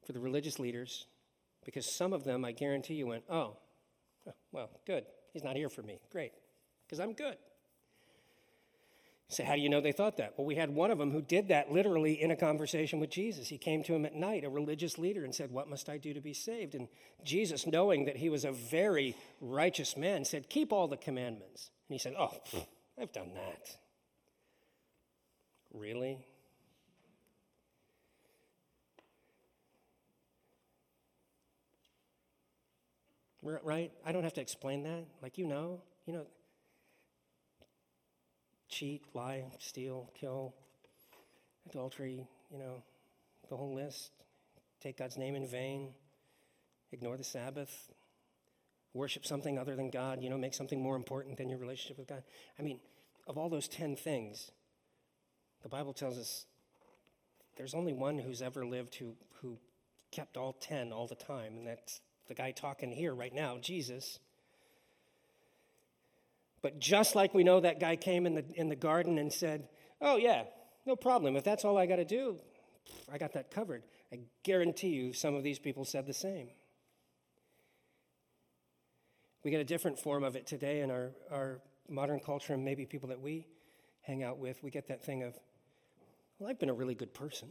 for 0.05 0.13
the 0.13 0.19
religious 0.19 0.60
leaders 0.60 1.05
because 1.65 1.95
some 1.95 2.13
of 2.13 2.23
them, 2.23 2.45
I 2.45 2.51
guarantee 2.51 2.95
you, 2.95 3.08
went, 3.08 3.23
oh, 3.29 3.58
well, 4.51 4.69
good. 4.88 5.05
He's 5.34 5.43
not 5.43 5.55
here 5.55 5.69
for 5.69 5.82
me. 5.82 5.99
Great. 6.12 6.32
Because 6.86 6.99
I'm 6.99 7.13
good. 7.13 7.36
So, 9.32 9.43
how 9.43 9.53
do 9.53 9.62
you 9.62 9.69
know 9.69 9.79
they 9.79 9.91
thought 9.91 10.17
that? 10.17 10.34
Well, 10.38 10.47
we 10.47 10.55
had 10.55 10.73
one 10.73 10.89
of 10.89 10.97
them 10.97 11.12
who 11.12 11.21
did 11.21 11.49
that 11.49 11.71
literally 11.71 12.19
in 12.19 12.32
a 12.32 12.36
conversation 12.36 12.99
with 12.99 13.12
Jesus. 13.12 13.47
He 13.47 13.60
came 13.60 13.84
to 13.84 13.93
him 13.93 14.03
at 14.03 14.15
night, 14.15 14.43
a 14.43 14.49
religious 14.49 14.97
leader, 14.97 15.23
and 15.23 15.36
said, 15.36 15.51
What 15.51 15.69
must 15.69 15.88
I 15.88 15.99
do 15.99 16.15
to 16.15 16.21
be 16.21 16.34
saved? 16.34 16.73
And 16.73 16.88
Jesus, 17.23 17.67
knowing 17.67 18.05
that 18.05 18.17
he 18.17 18.29
was 18.29 18.43
a 18.43 18.51
very 18.51 19.15
righteous 19.39 19.95
man, 19.95 20.25
said, 20.25 20.49
Keep 20.49 20.73
all 20.73 20.88
the 20.88 20.97
commandments. 20.97 21.69
And 21.88 21.93
he 21.93 21.99
said, 21.99 22.15
Oh, 22.17 22.34
I've 22.99 23.13
done 23.13 23.36
that. 23.36 23.69
Really? 25.71 26.17
Right? 33.41 33.91
I 34.06 34.12
don't 34.12 34.23
have 34.23 34.34
to 34.34 34.41
explain 34.41 34.84
that. 34.84 35.06
Like, 35.21 35.38
you 35.38 35.47
know, 35.47 35.82
you 36.06 36.13
know, 36.13 36.25
cheat, 38.69 39.04
lie, 39.13 39.45
steal, 39.60 40.12
kill, 40.19 40.54
adultery, 41.69 42.28
you 42.52 42.60
know, 42.60 42.84
the 43.49 43.58
whole 43.58 43.73
list. 43.73 44.12
Take 44.82 44.97
God's 44.97 45.17
name 45.17 45.36
in 45.36 45.45
vain, 45.45 45.89
ignore 46.91 47.17
the 47.17 47.23
Sabbath, 47.23 47.89
worship 48.93 49.25
something 49.25 49.58
other 49.58 49.75
than 49.75 49.89
God, 49.89 50.21
you 50.21 50.30
know, 50.30 50.38
make 50.38 50.54
something 50.54 50.82
more 50.82 50.95
important 50.95 51.38
than 51.38 51.49
your 51.49 51.60
relationship 51.60 51.97
with 51.97 52.08
God. 52.08 52.23
I 52.58 52.62
mean, 52.62 52.80
of 53.28 53.38
all 53.38 53.49
those 53.49 53.67
10 53.67 53.95
things, 53.95 54.52
the 55.63 55.69
Bible 55.69 55.93
tells 55.93 56.17
us 56.17 56.45
there's 57.58 57.73
only 57.73 57.93
one 57.93 58.17
who's 58.17 58.41
ever 58.41 58.65
lived 58.65 58.95
who, 58.95 59.15
who 59.41 59.58
kept 60.12 60.38
all 60.38 60.54
10 60.54 60.91
all 60.91 61.08
the 61.08 61.15
time, 61.15 61.58
and 61.58 61.67
that's 61.67 61.99
the 62.30 62.36
guy 62.36 62.52
talking 62.52 62.92
here 62.92 63.13
right 63.13 63.34
now, 63.34 63.58
Jesus. 63.60 64.20
But 66.62 66.80
just 66.80 67.15
like 67.15 67.34
we 67.34 67.44
know 67.44 67.60
that 67.60 67.80
guy 67.80 67.96
came 67.98 68.26
in 68.26 68.36
the, 68.36 68.46
in 68.56 68.70
the 68.70 68.76
garden 68.76 69.18
and 69.18 69.34
said, 69.34 69.68
Oh, 70.02 70.15
yeah, 70.15 70.44
no 70.86 70.96
problem. 70.96 71.36
If 71.36 71.44
that's 71.44 71.65
all 71.65 71.78
I 71.78 71.86
got 71.86 71.98
to 71.98 72.06
do, 72.06 72.39
I 73.12 73.18
got 73.18 73.34
that 73.34 73.52
covered. 73.52 73.84
I 74.13 74.20
guarantee 74.44 74.89
you 74.89 75.12
some 75.12 75.36
of 75.36 75.44
these 75.44 75.60
people 75.60 75.84
said 75.84 76.08
the 76.08 76.13
same. 76.13 76.50
We 79.44 79.52
get 79.52 79.60
a 79.60 79.65
different 79.65 80.00
form 80.00 80.24
of 80.24 80.36
it 80.36 80.48
today 80.48 80.82
in 80.82 80.92
our, 80.92 81.12
our 81.32 81.60
modern 81.89 82.20
culture 82.20 82.54
and 82.54 82.63
maybe 82.63 82.86
people 82.86 83.10
that 83.10 83.20
we 83.20 83.48
hang 84.02 84.24
out 84.24 84.38
with. 84.38 84.63
We 84.63 84.70
get 84.70 84.88
that 84.88 85.04
thing 85.04 85.24
of, 85.24 85.38
well, 86.38 86.50
I've 86.50 86.60
been 86.60 86.70
a 86.70 86.74
really 86.74 86.96
good 86.96 87.13
person. 87.13 87.50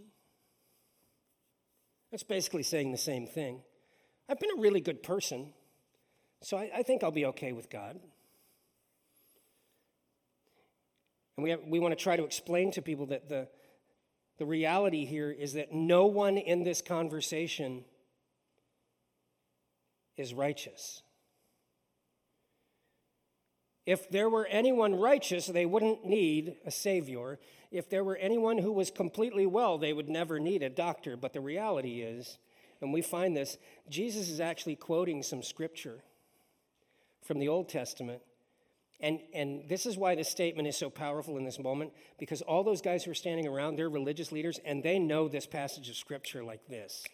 That's 2.11 2.23
basically 2.23 2.63
saying 2.63 2.93
the 2.93 2.99
same 2.99 3.27
thing. 3.27 3.63
I've 4.29 4.39
been 4.39 4.51
a 4.57 4.61
really 4.61 4.81
good 4.81 5.03
person, 5.03 5.53
so 6.43 6.57
I, 6.57 6.71
I 6.77 6.83
think 6.83 7.03
I'll 7.03 7.11
be 7.11 7.27
okay 7.27 7.53
with 7.53 7.71
God. 7.71 7.99
And 11.37 11.45
we, 11.45 11.51
have, 11.51 11.61
we 11.67 11.79
want 11.79 11.97
to 11.97 12.03
try 12.03 12.17
to 12.17 12.25
explain 12.25 12.73
to 12.73 12.83
people 12.83 13.07
that 13.07 13.29
the, 13.29 13.49
the 14.39 14.45
reality 14.45 15.07
here 15.07 15.31
is 15.31 15.53
that 15.55 15.73
no 15.73 16.07
one 16.07 16.37
in 16.37 16.65
this 16.65 16.83
conversation 16.83 17.85
is 20.17 20.35
righteous. 20.35 21.03
If 23.87 24.11
there 24.11 24.29
were 24.29 24.47
anyone 24.47 24.97
righteous, 24.97 25.47
they 25.47 25.65
wouldn't 25.65 26.05
need 26.05 26.57
a 26.67 26.71
Savior. 26.71 27.39
If 27.71 27.89
there 27.89 28.05
were 28.05 28.17
anyone 28.17 28.59
who 28.59 28.73
was 28.73 28.91
completely 28.91 29.47
well, 29.47 29.79
they 29.79 29.95
would 29.95 30.11
never 30.11 30.39
need 30.39 30.63
a 30.63 30.69
doctor. 30.69 31.17
But 31.17 31.33
the 31.33 31.41
reality 31.41 32.03
is, 32.03 32.37
and 32.81 32.93
we 32.93 33.03
find 33.03 33.37
this, 33.37 33.59
Jesus 33.89 34.29
is 34.29 34.41
actually 34.41 34.77
quoting 34.77 35.23
some 35.23 35.43
scripture 35.43 36.03
from 37.25 37.39
the 37.39 37.49
Old 37.49 37.69
Testament. 37.69 38.23
And, 39.01 39.21
and 39.33 39.69
this 39.69 39.87
is 39.87 39.97
why 39.97 40.15
this 40.15 40.29
statement 40.29 40.67
is 40.67 40.77
so 40.77 40.91
powerful 40.91 41.37
in 41.37 41.45
this 41.45 41.59
moment, 41.59 41.93
because 42.19 42.43
all 42.43 42.65
those 42.65 42.81
guys 42.81 43.05
who 43.05 43.11
are 43.13 43.15
standing 43.15 43.47
around, 43.47 43.77
they're 43.77 43.89
religious 43.89 44.33
leaders, 44.33 44.59
and 44.65 44.83
they 44.83 44.99
know 44.99 45.29
this 45.29 45.47
passage 45.47 45.89
of 45.89 45.97
scripture 45.97 46.43
like 46.43 46.67
this. 46.67 47.05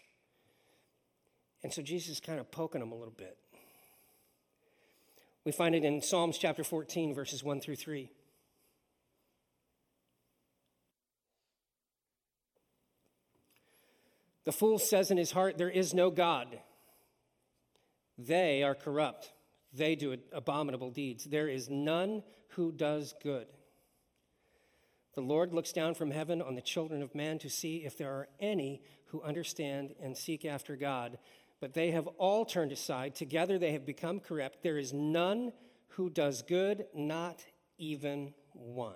And 1.62 1.72
so 1.72 1.82
Jesus 1.82 2.10
is 2.10 2.20
kind 2.20 2.40
of 2.40 2.50
poking 2.50 2.80
them 2.80 2.92
a 2.92 2.94
little 2.94 3.14
bit. 3.16 3.36
We 5.44 5.52
find 5.52 5.74
it 5.74 5.84
in 5.84 6.00
Psalms 6.00 6.38
chapter 6.38 6.64
14, 6.64 7.14
verses 7.14 7.44
1 7.44 7.60
through 7.60 7.76
3. 7.76 8.10
The 14.44 14.52
fool 14.52 14.78
says 14.78 15.10
in 15.10 15.16
his 15.16 15.32
heart, 15.32 15.58
There 15.58 15.70
is 15.70 15.94
no 15.94 16.10
God. 16.10 16.58
They 18.18 18.62
are 18.62 18.74
corrupt. 18.74 19.32
they 19.72 19.96
do 19.96 20.16
abominable 20.32 20.90
deeds. 20.90 21.24
There 21.24 21.48
is 21.48 21.68
none 21.68 22.22
who 22.50 22.70
does 22.70 23.14
good. 23.22 23.46
The 25.14 25.20
Lord 25.20 25.52
looks 25.52 25.72
down 25.72 25.94
from 25.94 26.10
heaven 26.10 26.40
on 26.42 26.54
the 26.54 26.60
children 26.60 27.02
of 27.02 27.14
man 27.14 27.38
to 27.40 27.50
see 27.50 27.78
if 27.78 27.96
there 27.96 28.10
are 28.10 28.28
any 28.40 28.82
who 29.06 29.22
understand 29.22 29.94
and 30.00 30.16
seek 30.16 30.44
after 30.44 30.76
God. 30.76 31.18
But 31.60 31.74
they 31.74 31.92
have 31.92 32.06
all 32.18 32.44
turned 32.44 32.72
aside. 32.72 33.14
Together 33.14 33.58
they 33.58 33.72
have 33.72 33.86
become 33.86 34.20
corrupt. 34.20 34.62
There 34.62 34.78
is 34.78 34.92
none 34.92 35.52
who 35.90 36.10
does 36.10 36.42
good, 36.42 36.86
not 36.94 37.44
even 37.78 38.34
one. 38.52 38.94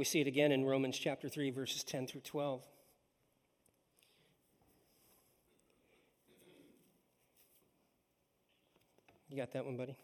We 0.00 0.04
see 0.06 0.22
it 0.22 0.26
again 0.26 0.50
in 0.50 0.64
Romans 0.64 0.98
chapter 0.98 1.28
3, 1.28 1.50
verses 1.50 1.84
10 1.84 2.06
through 2.06 2.22
12. 2.22 2.64
You 9.28 9.36
got 9.36 9.52
that 9.52 9.66
one, 9.66 9.76
buddy? 9.76 9.94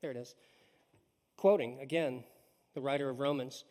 There 0.00 0.10
it 0.10 0.16
is. 0.16 0.34
Quoting 1.36 1.80
again 1.82 2.24
the 2.72 2.80
writer 2.80 3.10
of 3.10 3.20
Romans 3.20 3.66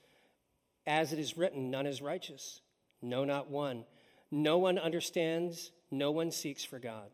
As 0.86 1.12
it 1.12 1.18
is 1.18 1.36
written, 1.36 1.72
none 1.72 1.88
is 1.88 2.00
righteous, 2.00 2.62
no, 3.02 3.26
not 3.26 3.50
one. 3.50 3.86
No 4.30 4.60
one 4.60 4.78
understands, 4.78 5.72
no 5.90 6.12
one 6.12 6.30
seeks 6.30 6.64
for 6.64 6.78
God. 6.78 7.10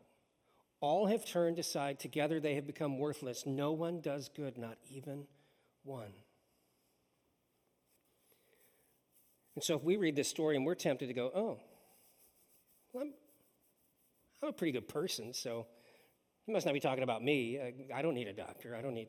All 0.82 1.06
have 1.06 1.24
turned 1.24 1.58
aside, 1.58 1.98
together 1.98 2.38
they 2.38 2.54
have 2.54 2.66
become 2.66 2.98
worthless. 2.98 3.46
No 3.46 3.72
one 3.72 4.02
does 4.02 4.28
good, 4.28 4.58
not 4.58 4.76
even 4.90 5.26
one. 5.84 6.12
And 9.54 9.62
so, 9.62 9.76
if 9.76 9.84
we 9.84 9.96
read 9.96 10.16
this 10.16 10.28
story 10.28 10.56
and 10.56 10.66
we're 10.66 10.74
tempted 10.74 11.06
to 11.06 11.14
go, 11.14 11.30
oh, 11.34 11.58
well, 12.92 13.04
I'm, 13.04 13.12
I'm 14.42 14.48
a 14.48 14.52
pretty 14.52 14.72
good 14.72 14.88
person, 14.88 15.32
so 15.32 15.66
he 16.46 16.52
must 16.52 16.66
not 16.66 16.72
be 16.72 16.80
talking 16.80 17.04
about 17.04 17.22
me. 17.22 17.58
I, 17.60 17.98
I 17.98 18.02
don't 18.02 18.14
need 18.14 18.28
a 18.28 18.32
doctor. 18.32 18.74
I 18.74 18.82
don't 18.82 18.94
need. 18.94 19.08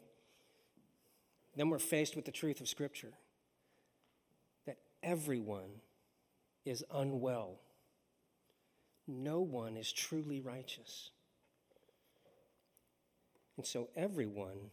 Then 1.55 1.69
we're 1.69 1.79
faced 1.79 2.15
with 2.15 2.25
the 2.25 2.31
truth 2.31 2.61
of 2.61 2.67
Scripture 2.67 3.13
that 4.65 4.77
everyone 5.01 5.81
is 6.65 6.83
unwell, 6.93 7.59
no 9.07 9.39
one 9.39 9.77
is 9.77 9.91
truly 9.91 10.41
righteous. 10.41 11.11
And 13.57 13.65
so 13.65 13.89
everyone 13.95 14.71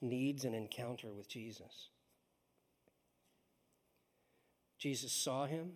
needs 0.00 0.44
an 0.44 0.54
encounter 0.54 1.12
with 1.12 1.28
Jesus. 1.28 1.88
Jesus 4.78 5.12
saw 5.12 5.46
him. 5.46 5.72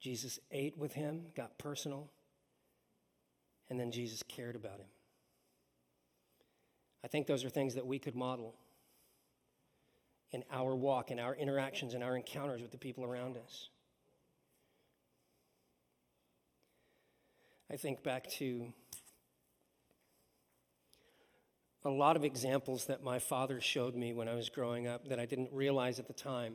Jesus 0.00 0.38
ate 0.50 0.76
with 0.76 0.92
him, 0.92 1.22
got 1.34 1.56
personal, 1.58 2.10
and 3.70 3.80
then 3.80 3.90
Jesus 3.90 4.22
cared 4.22 4.54
about 4.54 4.78
him. 4.78 4.86
I 7.02 7.08
think 7.08 7.26
those 7.26 7.44
are 7.44 7.50
things 7.50 7.74
that 7.74 7.86
we 7.86 7.98
could 7.98 8.14
model 8.14 8.54
in 10.32 10.42
our 10.50 10.74
walk, 10.74 11.10
in 11.10 11.18
our 11.18 11.34
interactions, 11.34 11.94
in 11.94 12.02
our 12.02 12.16
encounters 12.16 12.60
with 12.60 12.70
the 12.70 12.78
people 12.78 13.04
around 13.04 13.36
us. 13.36 13.68
I 17.72 17.76
think 17.76 18.02
back 18.02 18.28
to 18.32 18.72
a 21.84 21.90
lot 21.90 22.16
of 22.16 22.24
examples 22.24 22.86
that 22.86 23.02
my 23.02 23.18
father 23.18 23.60
showed 23.60 23.94
me 23.94 24.14
when 24.14 24.26
I 24.26 24.34
was 24.34 24.48
growing 24.48 24.86
up 24.86 25.08
that 25.08 25.20
I 25.20 25.26
didn't 25.26 25.50
realize 25.52 25.98
at 25.98 26.06
the 26.06 26.14
time, 26.14 26.54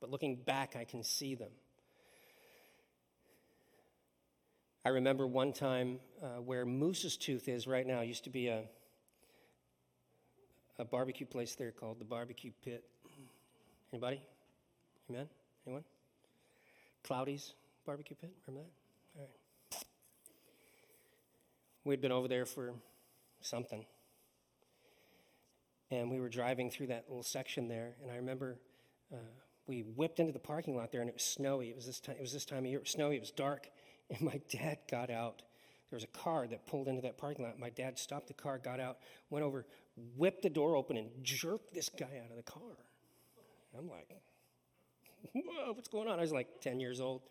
but 0.00 0.10
looking 0.10 0.36
back, 0.36 0.76
I 0.76 0.84
can 0.84 1.02
see 1.02 1.34
them. 1.34 1.50
I 4.84 4.90
remember 4.90 5.26
one 5.26 5.52
time 5.52 6.00
uh, 6.22 6.40
where 6.40 6.64
Moose's 6.64 7.16
Tooth 7.16 7.48
is 7.48 7.66
right 7.66 7.86
now, 7.86 8.02
used 8.02 8.24
to 8.24 8.30
be 8.30 8.48
a, 8.48 8.64
a 10.78 10.84
barbecue 10.84 11.26
place 11.26 11.54
there 11.54 11.72
called 11.72 11.98
the 11.98 12.04
Barbecue 12.04 12.52
Pit. 12.62 12.84
Anybody? 13.92 14.20
Amen? 15.10 15.28
Anyone? 15.66 15.84
Cloudy's 17.04 17.54
Barbecue 17.86 18.16
Pit? 18.20 18.30
Remember 18.46 18.66
that? 18.66 19.20
All 19.20 19.26
right. 19.26 19.84
We'd 21.84 22.02
been 22.02 22.12
over 22.12 22.28
there 22.28 22.44
for 22.44 22.74
something 23.40 23.84
and 25.90 26.10
we 26.10 26.20
were 26.20 26.28
driving 26.28 26.70
through 26.70 26.88
that 26.88 27.04
little 27.08 27.22
section 27.22 27.68
there, 27.68 27.94
and 28.02 28.10
I 28.10 28.16
remember 28.16 28.58
uh, 29.12 29.16
we 29.66 29.80
whipped 29.80 30.20
into 30.20 30.32
the 30.32 30.38
parking 30.38 30.76
lot 30.76 30.92
there, 30.92 31.00
and 31.00 31.08
it 31.08 31.14
was 31.14 31.22
snowy. 31.22 31.68
It 31.68 31.76
was 31.76 31.86
this 31.86 32.00
time. 32.00 32.16
It 32.18 32.22
was 32.22 32.32
this 32.32 32.44
time 32.44 32.60
of 32.60 32.66
year. 32.66 32.78
It 32.78 32.82
was 32.82 32.90
snowy. 32.90 33.16
It 33.16 33.20
was 33.20 33.30
dark, 33.30 33.68
and 34.10 34.20
my 34.20 34.40
dad 34.50 34.78
got 34.90 35.10
out. 35.10 35.42
There 35.90 35.96
was 35.96 36.04
a 36.04 36.08
car 36.08 36.46
that 36.46 36.66
pulled 36.66 36.86
into 36.86 37.00
that 37.02 37.16
parking 37.16 37.44
lot. 37.44 37.58
My 37.58 37.70
dad 37.70 37.98
stopped 37.98 38.26
the 38.26 38.34
car, 38.34 38.58
got 38.58 38.78
out, 38.78 38.98
went 39.30 39.44
over, 39.44 39.64
whipped 40.16 40.42
the 40.42 40.50
door 40.50 40.76
open, 40.76 40.98
and 40.98 41.08
jerked 41.22 41.72
this 41.72 41.88
guy 41.88 42.20
out 42.22 42.30
of 42.30 42.36
the 42.36 42.42
car. 42.42 42.76
I'm 43.76 43.88
like, 43.88 44.10
whoa, 45.32 45.72
what's 45.72 45.88
going 45.88 46.08
on? 46.08 46.18
I 46.18 46.22
was 46.22 46.32
like 46.32 46.60
10 46.60 46.80
years 46.80 47.00
old. 47.00 47.22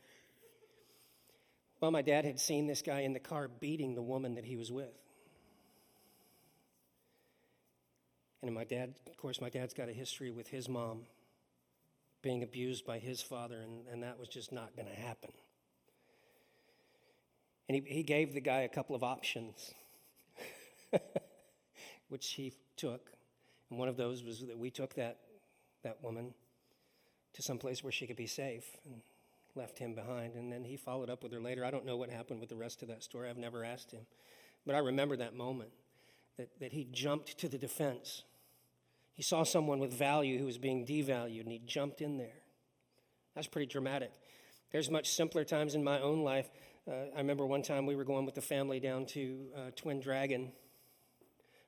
Well, 1.80 1.92
my 1.92 2.02
dad 2.02 2.26
had 2.26 2.40
seen 2.40 2.66
this 2.66 2.82
guy 2.82 3.02
in 3.02 3.14
the 3.14 3.20
car 3.20 3.48
beating 3.48 3.94
the 3.94 4.02
woman 4.02 4.36
that 4.36 4.46
he 4.46 4.56
was 4.56 4.72
with. 4.72 4.94
And 8.42 8.54
my 8.54 8.64
dad, 8.64 8.94
of 9.08 9.18
course, 9.18 9.42
my 9.42 9.50
dad's 9.50 9.74
got 9.74 9.90
a 9.90 9.94
history 9.94 10.32
with 10.32 10.48
his 10.48 10.70
mom 10.70 11.04
being 12.22 12.44
abused 12.44 12.86
by 12.86 13.00
his 13.00 13.22
father, 13.22 13.62
and, 13.62 13.88
and 13.92 14.04
that 14.04 14.20
was 14.20 14.28
just 14.28 14.52
not 14.52 14.76
going 14.76 14.88
to 14.88 14.94
happen. 14.94 15.32
And 17.68 17.76
he, 17.76 17.96
he 17.96 18.04
gave 18.04 18.34
the 18.34 18.42
guy 18.42 18.62
a 18.62 18.70
couple 18.70 18.96
of 18.96 19.04
options, 19.04 19.74
which 22.10 22.32
he 22.32 22.54
took. 22.76 23.12
And 23.70 23.80
one 23.80 23.90
of 23.90 23.98
those 23.98 24.24
was 24.24 24.42
that 24.42 24.58
we 24.58 24.70
took 24.70 24.96
that, 24.96 25.18
that 25.84 26.02
woman 26.04 26.34
to 27.34 27.42
some 27.42 27.58
place 27.58 27.84
where 27.84 27.92
she 27.92 28.08
could 28.08 28.16
be 28.16 28.28
safe 28.28 28.66
and 28.86 29.02
left 29.56 29.78
him 29.80 29.96
behind. 29.96 30.36
And 30.36 30.52
then 30.52 30.64
he 30.64 30.78
followed 30.78 31.10
up 31.10 31.24
with 31.24 31.34
her 31.34 31.42
later. 31.42 31.66
I 31.66 31.72
don't 31.72 31.86
know 31.86 31.98
what 31.98 32.10
happened 32.10 32.40
with 32.40 32.50
the 32.50 32.56
rest 32.56 32.82
of 32.82 32.88
that 32.88 33.04
story. 33.04 33.30
I've 33.30 33.38
never 33.38 33.64
asked 33.66 33.92
him. 33.92 34.06
But 34.66 34.76
I 34.76 34.80
remember 34.80 35.18
that 35.18 35.36
moment 35.36 35.72
that, 36.38 36.50
that 36.60 36.72
he 36.72 36.88
jumped 36.92 37.38
to 37.40 37.50
the 37.50 37.58
defense. 37.58 38.24
He 39.18 39.24
saw 39.24 39.42
someone 39.42 39.80
with 39.80 39.92
value 39.92 40.38
who 40.38 40.46
was 40.46 40.60
being 40.60 40.86
devalued, 40.86 41.42
and 41.42 41.52
he 41.52 41.60
jumped 41.66 42.02
in 42.02 42.20
there. 42.20 42.44
That's 43.34 43.48
pretty 43.48 43.66
dramatic. 43.66 44.12
There's 44.72 44.92
much 44.92 45.10
simpler 45.10 45.44
times 45.44 45.74
in 45.74 45.84
my 45.84 46.00
own 46.00 46.22
life. 46.24 46.48
Uh, 46.88 47.06
I 47.16 47.18
remember 47.18 47.44
one 47.44 47.64
time 47.64 47.88
we 47.88 47.96
were 47.96 48.04
going 48.04 48.26
with 48.26 48.36
the 48.36 48.42
family 48.42 48.80
down 48.80 49.08
to 49.08 49.48
uh, 49.56 49.60
Twin 49.76 50.00
Dragon, 50.00 50.52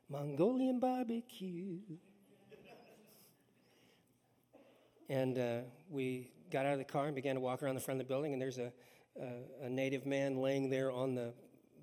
Mongolian 0.10 0.80
barbecue. 0.80 1.80
and 5.10 5.40
uh, 5.40 5.60
we 5.90 6.30
got 6.52 6.68
out 6.68 6.74
of 6.74 6.78
the 6.78 6.86
car 6.86 7.08
and 7.08 7.16
began 7.16 7.34
to 7.34 7.42
walk 7.42 7.64
around 7.64 7.74
the 7.74 7.82
front 7.82 8.00
of 8.00 8.08
the 8.08 8.14
building, 8.14 8.34
and 8.34 8.40
there's 8.40 8.60
a, 8.60 8.72
a, 9.20 9.66
a 9.66 9.70
native 9.70 10.06
man 10.06 10.38
laying 10.38 10.70
there 10.70 10.92
on 10.92 11.16
the, 11.16 11.34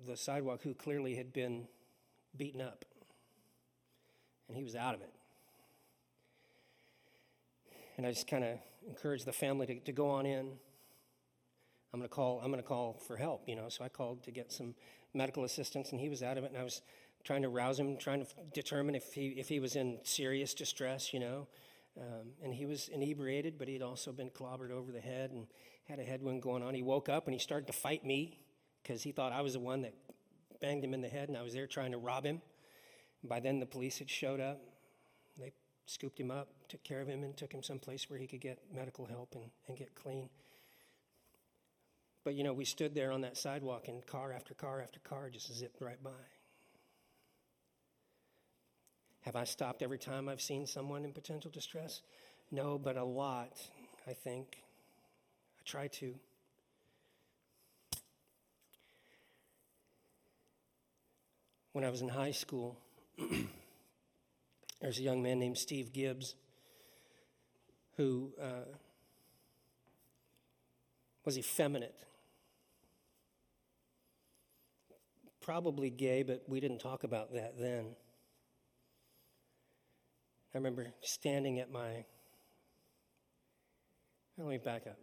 the 0.07 0.15
sidewalk 0.15 0.61
who 0.63 0.73
clearly 0.73 1.15
had 1.15 1.33
been 1.33 1.67
beaten 2.37 2.61
up. 2.61 2.85
And 4.47 4.55
he 4.55 4.63
was 4.63 4.77
out 4.77 4.95
of 4.95 5.01
it. 5.01 5.11
And 7.97 8.05
I 8.05 8.11
just 8.11 8.27
kind 8.27 8.43
of 8.43 8.59
encouraged 8.87 9.25
the 9.25 9.33
family 9.33 9.65
to, 9.65 9.79
to 9.79 9.91
go 9.91 10.09
on 10.09 10.25
in. 10.25 10.51
I'm 11.93 11.99
going 11.99 12.09
to 12.09 12.13
call. 12.13 12.39
I'm 12.43 12.51
going 12.51 12.61
to 12.61 12.67
call 12.67 13.01
for 13.07 13.17
help. 13.17 13.47
You 13.47 13.55
know, 13.55 13.69
so 13.69 13.83
I 13.83 13.89
called 13.89 14.23
to 14.23 14.31
get 14.31 14.51
some 14.51 14.75
medical 15.13 15.43
assistance, 15.43 15.91
and 15.91 15.99
he 15.99 16.09
was 16.09 16.21
out 16.21 16.37
of 16.37 16.43
it. 16.43 16.51
And 16.51 16.59
I 16.59 16.63
was 16.63 16.81
trying 17.23 17.41
to 17.41 17.49
rouse 17.49 17.79
him, 17.79 17.97
trying 17.97 18.23
to 18.23 18.31
determine 18.53 18.95
if 18.95 19.13
he 19.13 19.29
if 19.29 19.49
he 19.49 19.59
was 19.59 19.75
in 19.75 19.99
serious 20.03 20.53
distress. 20.53 21.13
You 21.13 21.21
know, 21.21 21.47
um, 21.99 22.27
and 22.43 22.53
he 22.53 22.65
was 22.65 22.89
inebriated, 22.89 23.57
but 23.57 23.67
he'd 23.67 23.81
also 23.81 24.11
been 24.11 24.29
clobbered 24.29 24.71
over 24.71 24.91
the 24.91 25.01
head 25.01 25.31
and 25.31 25.47
had 25.85 25.99
a 25.99 26.03
head 26.03 26.21
wound 26.21 26.41
going 26.41 26.61
on. 26.61 26.73
He 26.73 26.83
woke 26.83 27.09
up 27.09 27.25
and 27.25 27.33
he 27.33 27.39
started 27.39 27.67
to 27.67 27.73
fight 27.73 28.05
me 28.05 28.39
because 28.83 29.01
he 29.01 29.11
thought 29.11 29.31
I 29.31 29.41
was 29.41 29.53
the 29.53 29.59
one 29.59 29.81
that 29.81 29.93
banged 30.61 30.83
him 30.83 30.93
in 30.93 31.01
the 31.01 31.07
head, 31.07 31.29
and 31.29 31.37
I 31.37 31.41
was 31.41 31.53
there 31.53 31.67
trying 31.67 31.91
to 31.93 31.97
rob 31.97 32.25
him. 32.25 32.41
By 33.23 33.39
then, 33.39 33.59
the 33.59 33.65
police 33.65 33.97
had 33.97 34.09
showed 34.09 34.39
up. 34.39 34.61
Scooped 35.87 36.19
him 36.19 36.29
up, 36.29 36.49
took 36.67 36.83
care 36.83 37.01
of 37.01 37.07
him, 37.07 37.23
and 37.23 37.35
took 37.35 37.51
him 37.51 37.63
someplace 37.63 38.09
where 38.09 38.19
he 38.19 38.27
could 38.27 38.41
get 38.41 38.59
medical 38.73 39.05
help 39.05 39.33
and, 39.33 39.45
and 39.67 39.77
get 39.77 39.95
clean. 39.95 40.29
But 42.23 42.35
you 42.35 42.43
know, 42.43 42.53
we 42.53 42.65
stood 42.65 42.93
there 42.93 43.11
on 43.11 43.21
that 43.21 43.37
sidewalk, 43.37 43.87
and 43.87 44.05
car 44.05 44.31
after 44.31 44.53
car 44.53 44.81
after 44.81 44.99
car 44.99 45.29
just 45.29 45.51
zipped 45.53 45.81
right 45.81 46.01
by. 46.03 46.11
Have 49.21 49.35
I 49.35 49.45
stopped 49.45 49.81
every 49.81 49.97
time 49.97 50.29
I've 50.29 50.41
seen 50.41 50.67
someone 50.67 51.03
in 51.03 51.13
potential 51.13 51.49
distress? 51.49 52.01
No, 52.51 52.77
but 52.77 52.97
a 52.97 53.03
lot, 53.03 53.59
I 54.05 54.13
think. 54.13 54.57
I 55.59 55.61
try 55.65 55.87
to. 55.87 56.13
when 61.77 61.85
I 61.85 61.91
was 61.91 62.01
in 62.01 62.09
high 62.09 62.31
school, 62.31 62.75
there's 64.81 64.99
a 64.99 65.01
young 65.01 65.23
man 65.23 65.39
named 65.39 65.57
Steve 65.57 65.91
Gibbs 65.93 66.35
who 67.97 68.31
uh, 68.41 68.65
Was 71.27 71.37
effeminate. 71.37 71.93
Probably 75.41 75.89
gay, 75.89 76.23
but 76.23 76.43
we 76.47 76.61
didn't 76.61 76.79
talk 76.79 77.03
about 77.03 77.33
that 77.33 77.59
then. 77.59 77.97
I 80.53 80.57
remember 80.57 80.87
standing 81.01 81.59
at 81.59 81.69
my. 81.69 82.05
Let 84.37 84.47
me 84.47 84.57
back 84.57 84.87
up. 84.87 84.97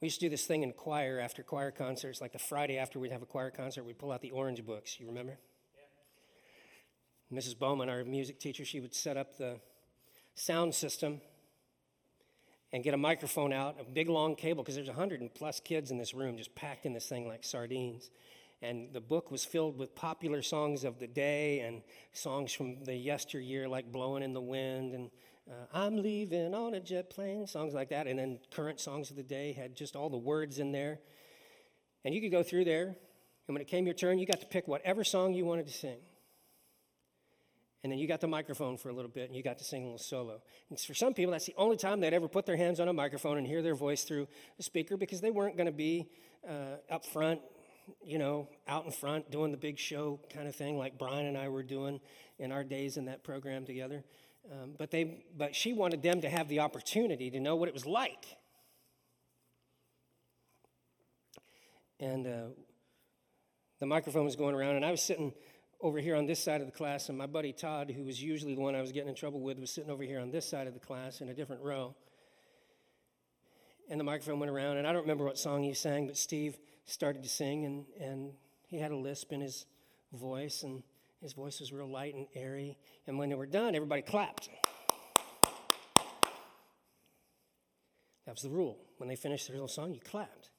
We 0.00 0.06
used 0.06 0.20
to 0.20 0.26
do 0.26 0.30
this 0.30 0.46
thing 0.46 0.62
in 0.62 0.72
choir 0.74 1.18
after 1.18 1.42
choir 1.42 1.72
concerts, 1.72 2.20
like 2.20 2.32
the 2.32 2.38
Friday 2.38 2.78
after 2.78 3.00
we'd 3.00 3.10
have 3.10 3.22
a 3.22 3.26
choir 3.26 3.50
concert, 3.50 3.82
we'd 3.82 3.98
pull 3.98 4.12
out 4.12 4.20
the 4.20 4.30
orange 4.30 4.64
books. 4.64 5.00
You 5.00 5.08
remember? 5.08 5.38
Mrs. 7.32 7.58
Bowman, 7.58 7.88
our 7.88 8.04
music 8.04 8.38
teacher, 8.38 8.64
she 8.64 8.80
would 8.80 8.94
set 8.94 9.16
up 9.16 9.36
the 9.36 9.58
sound 10.34 10.74
system 10.74 11.20
and 12.72 12.84
get 12.84 12.94
a 12.94 12.98
microphone 12.98 13.52
out, 13.52 13.76
a 13.80 13.84
big 13.84 14.08
long 14.08 14.34
cable, 14.34 14.62
because 14.62 14.74
there's 14.74 14.88
a 14.88 14.94
hundred 14.94 15.20
and 15.20 15.34
plus 15.34 15.60
kids 15.60 15.90
in 15.90 15.98
this 15.98 16.14
room 16.14 16.36
just 16.36 16.54
packed 16.54 16.86
in 16.86 16.92
this 16.92 17.08
thing 17.08 17.26
like 17.26 17.44
sardines. 17.44 18.10
And 18.60 18.92
the 18.92 19.00
book 19.00 19.30
was 19.30 19.44
filled 19.44 19.78
with 19.78 19.94
popular 19.94 20.42
songs 20.42 20.84
of 20.84 20.98
the 20.98 21.06
day 21.06 21.60
and 21.60 21.82
songs 22.12 22.52
from 22.52 22.82
the 22.84 22.94
yesteryear, 22.94 23.68
like 23.68 23.92
Blowing 23.92 24.22
in 24.22 24.32
the 24.32 24.40
Wind 24.40 24.94
and 24.94 25.10
uh, 25.50 25.54
I'm 25.72 25.96
leaving 25.96 26.54
on 26.54 26.74
a 26.74 26.80
jet 26.80 27.08
plane, 27.08 27.46
songs 27.46 27.72
like 27.72 27.88
that. 27.88 28.06
And 28.06 28.18
then 28.18 28.38
current 28.50 28.80
songs 28.80 29.10
of 29.10 29.16
the 29.16 29.22
day 29.22 29.52
had 29.52 29.74
just 29.74 29.96
all 29.96 30.10
the 30.10 30.18
words 30.18 30.58
in 30.58 30.72
there. 30.72 31.00
And 32.04 32.14
you 32.14 32.20
could 32.20 32.30
go 32.30 32.42
through 32.42 32.64
there, 32.64 32.86
and 32.86 33.54
when 33.54 33.60
it 33.60 33.66
came 33.66 33.86
your 33.86 33.94
turn, 33.94 34.18
you 34.18 34.26
got 34.26 34.40
to 34.40 34.46
pick 34.46 34.68
whatever 34.68 35.04
song 35.04 35.34
you 35.34 35.44
wanted 35.44 35.66
to 35.66 35.72
sing. 35.72 35.98
And 37.84 37.92
then 37.92 37.98
you 37.98 38.08
got 38.08 38.20
the 38.20 38.26
microphone 38.26 38.76
for 38.76 38.88
a 38.88 38.92
little 38.92 39.10
bit 39.10 39.28
and 39.28 39.36
you 39.36 39.42
got 39.42 39.58
to 39.58 39.64
sing 39.64 39.82
a 39.82 39.84
little 39.84 39.98
solo. 39.98 40.42
And 40.68 40.80
for 40.80 40.94
some 40.94 41.14
people, 41.14 41.32
that's 41.32 41.46
the 41.46 41.54
only 41.56 41.76
time 41.76 42.00
they'd 42.00 42.12
ever 42.12 42.28
put 42.28 42.44
their 42.44 42.56
hands 42.56 42.80
on 42.80 42.88
a 42.88 42.92
microphone 42.92 43.38
and 43.38 43.46
hear 43.46 43.62
their 43.62 43.76
voice 43.76 44.02
through 44.02 44.26
a 44.58 44.62
speaker 44.62 44.96
because 44.96 45.20
they 45.20 45.30
weren't 45.30 45.56
going 45.56 45.66
to 45.66 45.72
be 45.72 46.08
uh, 46.48 46.76
up 46.90 47.06
front, 47.06 47.40
you 48.02 48.18
know, 48.18 48.48
out 48.66 48.84
in 48.84 48.90
front 48.90 49.30
doing 49.30 49.52
the 49.52 49.56
big 49.56 49.78
show 49.78 50.18
kind 50.32 50.48
of 50.48 50.56
thing 50.56 50.76
like 50.76 50.98
Brian 50.98 51.26
and 51.26 51.38
I 51.38 51.48
were 51.48 51.62
doing 51.62 52.00
in 52.38 52.50
our 52.50 52.64
days 52.64 52.96
in 52.96 53.04
that 53.04 53.22
program 53.22 53.64
together. 53.64 54.02
Um, 54.50 54.74
but, 54.76 54.90
they, 54.90 55.24
but 55.36 55.54
she 55.54 55.72
wanted 55.72 56.02
them 56.02 56.22
to 56.22 56.28
have 56.28 56.48
the 56.48 56.60
opportunity 56.60 57.30
to 57.30 57.38
know 57.38 57.54
what 57.54 57.68
it 57.68 57.74
was 57.74 57.86
like. 57.86 58.24
And 62.00 62.26
uh, 62.26 62.46
the 63.78 63.86
microphone 63.86 64.24
was 64.24 64.36
going 64.36 64.54
around, 64.54 64.76
and 64.76 64.84
I 64.84 64.90
was 64.90 65.02
sitting 65.02 65.32
over 65.80 65.98
here 65.98 66.16
on 66.16 66.26
this 66.26 66.42
side 66.42 66.60
of 66.60 66.66
the 66.66 66.72
class, 66.72 67.08
and 67.08 67.16
my 67.16 67.26
buddy 67.26 67.52
Todd, 67.52 67.92
who 67.94 68.04
was 68.04 68.20
usually 68.20 68.54
the 68.54 68.60
one 68.60 68.74
I 68.74 68.80
was 68.80 68.90
getting 68.90 69.08
in 69.08 69.14
trouble 69.14 69.40
with, 69.40 69.58
was 69.58 69.70
sitting 69.70 69.90
over 69.90 70.02
here 70.02 70.18
on 70.18 70.30
this 70.30 70.48
side 70.48 70.66
of 70.66 70.74
the 70.74 70.80
class 70.80 71.20
in 71.20 71.28
a 71.28 71.34
different 71.34 71.62
row. 71.62 71.94
And 73.88 73.98
the 73.98 74.04
microphone 74.04 74.40
went 74.40 74.50
around, 74.50 74.78
and 74.78 74.86
I 74.86 74.92
don't 74.92 75.02
remember 75.02 75.24
what 75.24 75.38
song 75.38 75.62
he 75.62 75.72
sang, 75.72 76.06
but 76.06 76.16
Steve 76.16 76.58
started 76.84 77.22
to 77.22 77.28
sing, 77.28 77.64
and, 77.64 77.84
and 78.00 78.32
he 78.66 78.78
had 78.78 78.90
a 78.90 78.96
lisp 78.96 79.32
in 79.32 79.40
his 79.40 79.66
voice, 80.12 80.64
and 80.64 80.82
his 81.22 81.32
voice 81.32 81.60
was 81.60 81.72
real 81.72 81.88
light 81.88 82.14
and 82.14 82.26
airy. 82.34 82.76
And 83.06 83.18
when 83.18 83.28
they 83.28 83.36
were 83.36 83.46
done, 83.46 83.74
everybody 83.76 84.02
clapped. 84.02 84.50
That 88.26 88.34
was 88.34 88.42
the 88.42 88.50
rule. 88.50 88.78
When 88.98 89.08
they 89.08 89.16
finished 89.16 89.46
their 89.46 89.54
little 89.54 89.68
song, 89.68 89.94
you 89.94 90.00
clapped. 90.00 90.50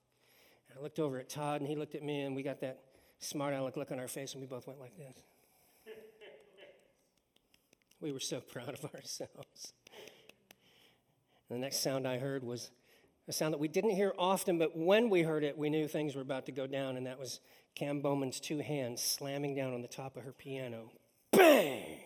And 0.70 0.80
I 0.80 0.82
looked 0.82 1.00
over 1.00 1.20
at 1.20 1.30
Todd, 1.30 1.60
and 1.60 1.70
he 1.70 1.76
looked 1.76 1.94
at 1.94 2.04
me, 2.04 2.22
and 2.22 2.36
we 2.36 2.42
got 2.42 2.62
that 2.62 2.80
smart 3.20 3.54
aleck 3.54 3.78
look 3.78 3.92
on 3.92 4.00
our 4.00 4.08
face, 4.08 4.34
and 4.34 4.42
we 4.42 4.48
both 4.48 4.68
went 4.68 4.80
like 4.80 4.96
this. 4.98 5.24
we 8.02 8.12
were 8.12 8.20
so 8.20 8.40
proud 8.40 8.70
of 8.70 8.86
ourselves. 8.94 9.74
And 11.50 11.58
the 11.58 11.62
next 11.62 11.82
sound 11.82 12.08
I 12.08 12.18
heard 12.18 12.44
was 12.44 12.72
a 13.28 13.34
sound 13.34 13.54
that 13.54 13.60
we 13.60 13.68
didn't 13.68 13.92
hear 13.92 14.14
often, 14.18 14.58
but 14.58 14.76
when 14.76 15.10
we 15.10 15.22
heard 15.22 15.44
it, 15.44 15.58
we 15.58 15.70
knew 15.70 15.88
things 15.88 16.16
were 16.16 16.22
about 16.22 16.46
to 16.48 16.52
go 16.52 16.66
down, 16.66 16.98
and 16.98 17.06
that 17.06 17.20
was 17.20 17.40
Cam 17.76 18.02
Bowman's 18.02 18.40
two 18.40 18.60
hands 18.60 19.04
slamming 19.04 19.56
down 19.56 19.74
on 19.74 19.82
the 19.82 19.88
top 19.88 20.18
of 20.18 20.24
her 20.24 20.32
piano. 20.32 20.92
Bang! 21.32 22.00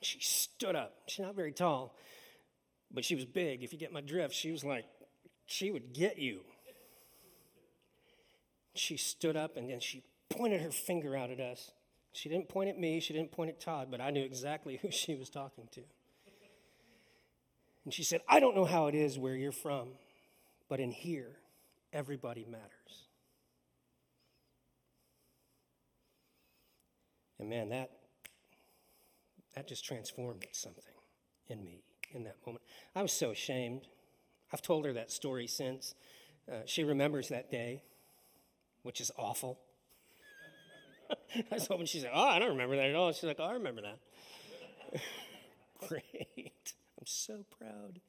She 0.00 0.20
stood 0.20 0.76
up. 0.76 0.94
She's 1.06 1.24
not 1.24 1.34
very 1.34 1.52
tall, 1.52 1.96
but 2.90 3.04
she 3.04 3.14
was 3.14 3.24
big. 3.24 3.62
If 3.62 3.72
you 3.72 3.78
get 3.78 3.92
my 3.92 4.00
drift, 4.00 4.34
she 4.34 4.50
was 4.50 4.64
like, 4.64 4.84
she 5.46 5.70
would 5.70 5.92
get 5.92 6.18
you. 6.18 6.40
She 8.74 8.96
stood 8.96 9.36
up 9.36 9.56
and 9.56 9.68
then 9.68 9.80
she 9.80 10.02
pointed 10.30 10.62
her 10.62 10.70
finger 10.70 11.16
out 11.16 11.30
at 11.30 11.40
us. 11.40 11.70
She 12.12 12.28
didn't 12.28 12.48
point 12.48 12.68
at 12.68 12.78
me, 12.78 13.00
she 13.00 13.12
didn't 13.12 13.32
point 13.32 13.50
at 13.50 13.60
Todd, 13.60 13.88
but 13.90 14.00
I 14.00 14.10
knew 14.10 14.22
exactly 14.22 14.76
who 14.82 14.90
she 14.90 15.14
was 15.14 15.30
talking 15.30 15.68
to. 15.72 15.82
And 17.84 17.92
she 17.92 18.04
said, 18.04 18.20
I 18.28 18.38
don't 18.38 18.54
know 18.54 18.64
how 18.64 18.86
it 18.86 18.94
is 18.94 19.18
where 19.18 19.34
you're 19.34 19.50
from, 19.50 19.88
but 20.68 20.78
in 20.78 20.92
here, 20.92 21.36
everybody 21.92 22.46
matters. 22.48 23.08
And 27.40 27.50
man, 27.50 27.70
that, 27.70 27.90
that 29.56 29.66
just 29.66 29.84
transformed 29.84 30.46
something 30.52 30.84
in 31.48 31.64
me 31.64 31.82
in 32.14 32.22
that 32.24 32.36
moment. 32.46 32.64
I 32.94 33.02
was 33.02 33.12
so 33.12 33.30
ashamed. 33.30 33.88
I've 34.52 34.62
told 34.62 34.84
her 34.84 34.92
that 34.92 35.10
story 35.10 35.48
since. 35.48 35.94
Uh, 36.50 36.58
she 36.66 36.84
remembers 36.84 37.28
that 37.28 37.50
day, 37.50 37.82
which 38.82 39.00
is 39.00 39.10
awful. 39.16 39.58
I 41.34 41.54
was 41.54 41.66
hoping 41.66 41.86
she 41.86 42.00
said, 42.00 42.10
Oh, 42.12 42.28
I 42.28 42.38
don't 42.38 42.50
remember 42.50 42.76
that 42.76 42.86
at 42.86 42.94
all. 42.94 43.12
She's 43.12 43.24
like, 43.24 43.38
Oh, 43.38 43.44
I 43.44 43.52
remember 43.54 43.82
that. 43.82 45.00
Great. 45.88 46.74
I'm 46.98 47.06
so 47.06 47.44
proud. 47.58 48.00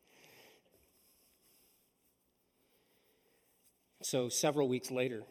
So, 4.01 4.27
several 4.27 4.67
weeks 4.67 4.91
later, 4.91 5.23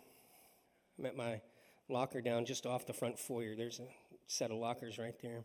I'm 0.98 1.06
at 1.06 1.16
my 1.16 1.42
locker 1.88 2.22
down 2.22 2.46
just 2.46 2.64
off 2.64 2.86
the 2.86 2.94
front 2.94 3.18
foyer. 3.18 3.54
There's 3.54 3.80
a 3.80 3.86
set 4.26 4.50
of 4.50 4.56
lockers 4.56 4.98
right 4.98 5.14
there. 5.22 5.44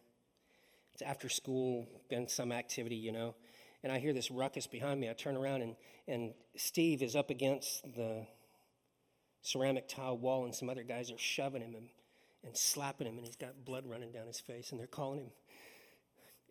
It's 0.94 1.02
after 1.02 1.28
school, 1.30 1.88
been 2.10 2.28
some 2.28 2.52
activity, 2.52 2.96
you 2.96 3.12
know. 3.12 3.36
And 3.84 3.92
I 3.92 4.00
hear 4.00 4.14
this 4.14 4.32
ruckus 4.32 4.66
behind 4.66 5.00
me. 5.00 5.10
I 5.10 5.14
turn 5.14 5.36
around, 5.36 5.62
and, 5.62 5.76
and 6.08 6.34
Steve 6.56 7.04
is 7.04 7.16
up 7.16 7.30
against 7.30 7.84
the 7.96 8.26
ceramic 9.42 9.88
tile 9.88 10.18
wall, 10.18 10.46
and 10.46 10.54
some 10.54 10.70
other 10.70 10.84
guys 10.84 11.12
are 11.12 11.18
shoving 11.18 11.62
him 11.62 11.76
and, 11.76 11.88
and 12.44 12.58
slapping 12.58 13.08
him, 13.08 13.18
and 13.18 13.26
he's 13.26 13.36
got 13.36 13.66
blood 13.66 13.86
running 13.86 14.12
down 14.12 14.28
his 14.28 14.40
face, 14.40 14.72
and 14.72 14.80
they're 14.80 14.88
calling 14.88 15.20
him 15.20 15.32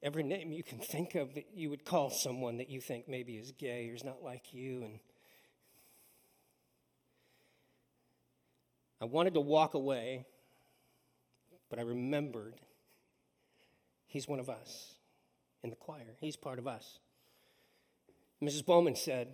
every 0.02 0.22
name 0.22 0.52
you 0.52 0.62
can 0.62 0.78
think 0.78 1.14
of 1.14 1.34
that 1.34 1.46
you 1.54 1.70
would 1.70 1.84
call 1.84 2.10
someone 2.10 2.58
that 2.58 2.70
you 2.70 2.80
think 2.80 3.08
maybe 3.08 3.36
is 3.36 3.52
gay 3.52 3.90
or 3.90 3.94
is 3.94 4.04
not 4.04 4.22
like 4.22 4.52
you. 4.52 4.82
And 4.82 4.98
I 9.00 9.04
wanted 9.04 9.34
to 9.34 9.40
walk 9.40 9.74
away, 9.74 10.26
but 11.68 11.78
I 11.78 11.82
remembered 11.82 12.54
he's 14.06 14.28
one 14.28 14.38
of 14.38 14.48
us 14.48 14.94
in 15.62 15.70
the 15.70 15.76
choir. 15.76 16.14
He's 16.20 16.36
part 16.36 16.58
of 16.58 16.66
us. 16.66 17.00
Mrs. 18.42 18.64
Bowman 18.64 18.96
said, 18.96 19.28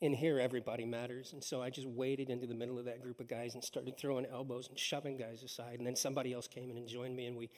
in 0.00 0.12
here, 0.12 0.38
everybody 0.38 0.84
matters. 0.84 1.32
And 1.32 1.42
so 1.42 1.62
I 1.62 1.70
just 1.70 1.86
waded 1.86 2.30
into 2.30 2.46
the 2.46 2.54
middle 2.54 2.78
of 2.78 2.84
that 2.86 3.02
group 3.02 3.20
of 3.20 3.28
guys 3.28 3.54
and 3.54 3.62
started 3.62 3.96
throwing 3.96 4.26
elbows 4.26 4.68
and 4.68 4.78
shoving 4.78 5.16
guys 5.16 5.42
aside. 5.42 5.78
And 5.78 5.86
then 5.86 5.96
somebody 5.96 6.32
else 6.32 6.48
came 6.48 6.70
in 6.70 6.76
and 6.76 6.88
joined 6.88 7.16
me, 7.16 7.26
and 7.26 7.36
we, 7.36 7.50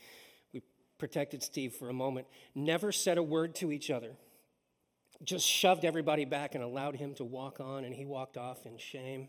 we 0.52 0.62
protected 0.98 1.42
Steve 1.42 1.74
for 1.74 1.88
a 1.88 1.94
moment. 1.94 2.26
Never 2.54 2.92
said 2.92 3.18
a 3.18 3.22
word 3.22 3.54
to 3.56 3.72
each 3.72 3.90
other. 3.90 4.12
Just 5.24 5.46
shoved 5.46 5.84
everybody 5.84 6.24
back 6.24 6.54
and 6.54 6.62
allowed 6.62 6.96
him 6.96 7.14
to 7.14 7.24
walk 7.24 7.58
on, 7.58 7.84
and 7.84 7.94
he 7.94 8.04
walked 8.04 8.36
off 8.36 8.66
in 8.66 8.76
shame 8.76 9.28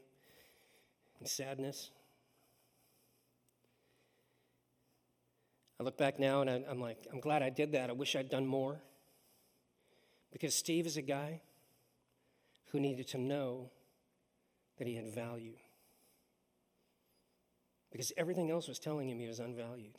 and 1.20 1.28
sadness. 1.28 1.92
I 5.80 5.84
look 5.84 5.98
back 5.98 6.20
now 6.20 6.42
and 6.42 6.50
I, 6.50 6.64
am 6.70 6.82
like, 6.82 6.98
I'm 7.12 7.20
glad 7.20 7.44
I 7.44 7.50
did 7.50 7.74
that. 7.74 7.90
I 7.90 7.94
wish 7.94 8.16
I'd 8.16 8.30
done 8.30 8.48
more. 8.48 8.82
Because 10.32 10.56
Steve 10.56 10.88
is 10.88 10.98
a 10.98 11.02
guy 11.02 11.42
who 12.72 12.80
needed 12.80 13.08
to 13.10 13.18
know 13.18 13.70
that 14.78 14.88
he 14.88 14.96
had 14.96 15.14
value. 15.14 15.54
Because 17.92 18.12
everything 18.18 18.52
else 18.52 18.68
was 18.68 18.80
telling 18.80 19.10
him 19.10 19.20
he 19.20 19.28
was 19.28 19.40
unvalued. 19.40 19.98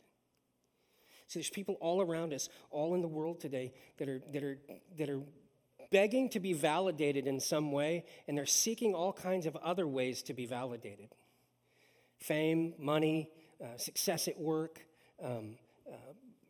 See, 1.27 1.39
there's 1.39 1.49
people 1.49 1.77
all 1.79 2.01
around 2.01 2.33
us, 2.33 2.49
all 2.71 2.95
in 2.95 3.01
the 3.01 3.07
world 3.07 3.39
today, 3.39 3.73
that 3.97 4.09
are, 4.09 4.21
that 4.31 4.43
are, 4.43 4.57
that 4.97 5.09
are 5.09 5.21
begging 5.91 6.29
to 6.29 6.39
be 6.39 6.53
validated 6.53 7.27
in 7.27 7.39
some 7.39 7.71
way, 7.71 8.05
and 8.27 8.37
they're 8.37 8.45
seeking 8.45 8.93
all 8.93 9.13
kinds 9.13 9.45
of 9.45 9.55
other 9.57 9.87
ways 9.87 10.23
to 10.23 10.33
be 10.33 10.45
validated 10.45 11.09
fame, 12.17 12.73
money, 12.77 13.29
uh, 13.63 13.77
success 13.77 14.27
at 14.27 14.37
work, 14.37 14.85
um, 15.23 15.55
uh, 15.89 15.95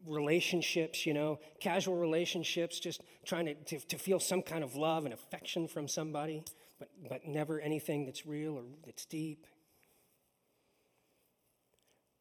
relationships, 0.10 1.06
you 1.06 1.14
know, 1.14 1.40
casual 1.60 1.96
relationships, 1.96 2.80
just 2.80 3.02
trying 3.26 3.46
to, 3.46 3.54
to, 3.56 3.80
to, 3.88 3.98
feel 3.98 4.20
some 4.20 4.42
kind 4.42 4.64
of 4.64 4.76
love 4.76 5.06
and 5.06 5.14
affection 5.14 5.68
from 5.68 5.88
somebody, 5.88 6.44
but, 6.80 6.90
but 7.08 7.26
never 7.28 7.60
anything 7.60 8.06
that's 8.06 8.26
real 8.26 8.56
or 8.56 8.64
that's 8.86 9.06
deep. 9.06 9.46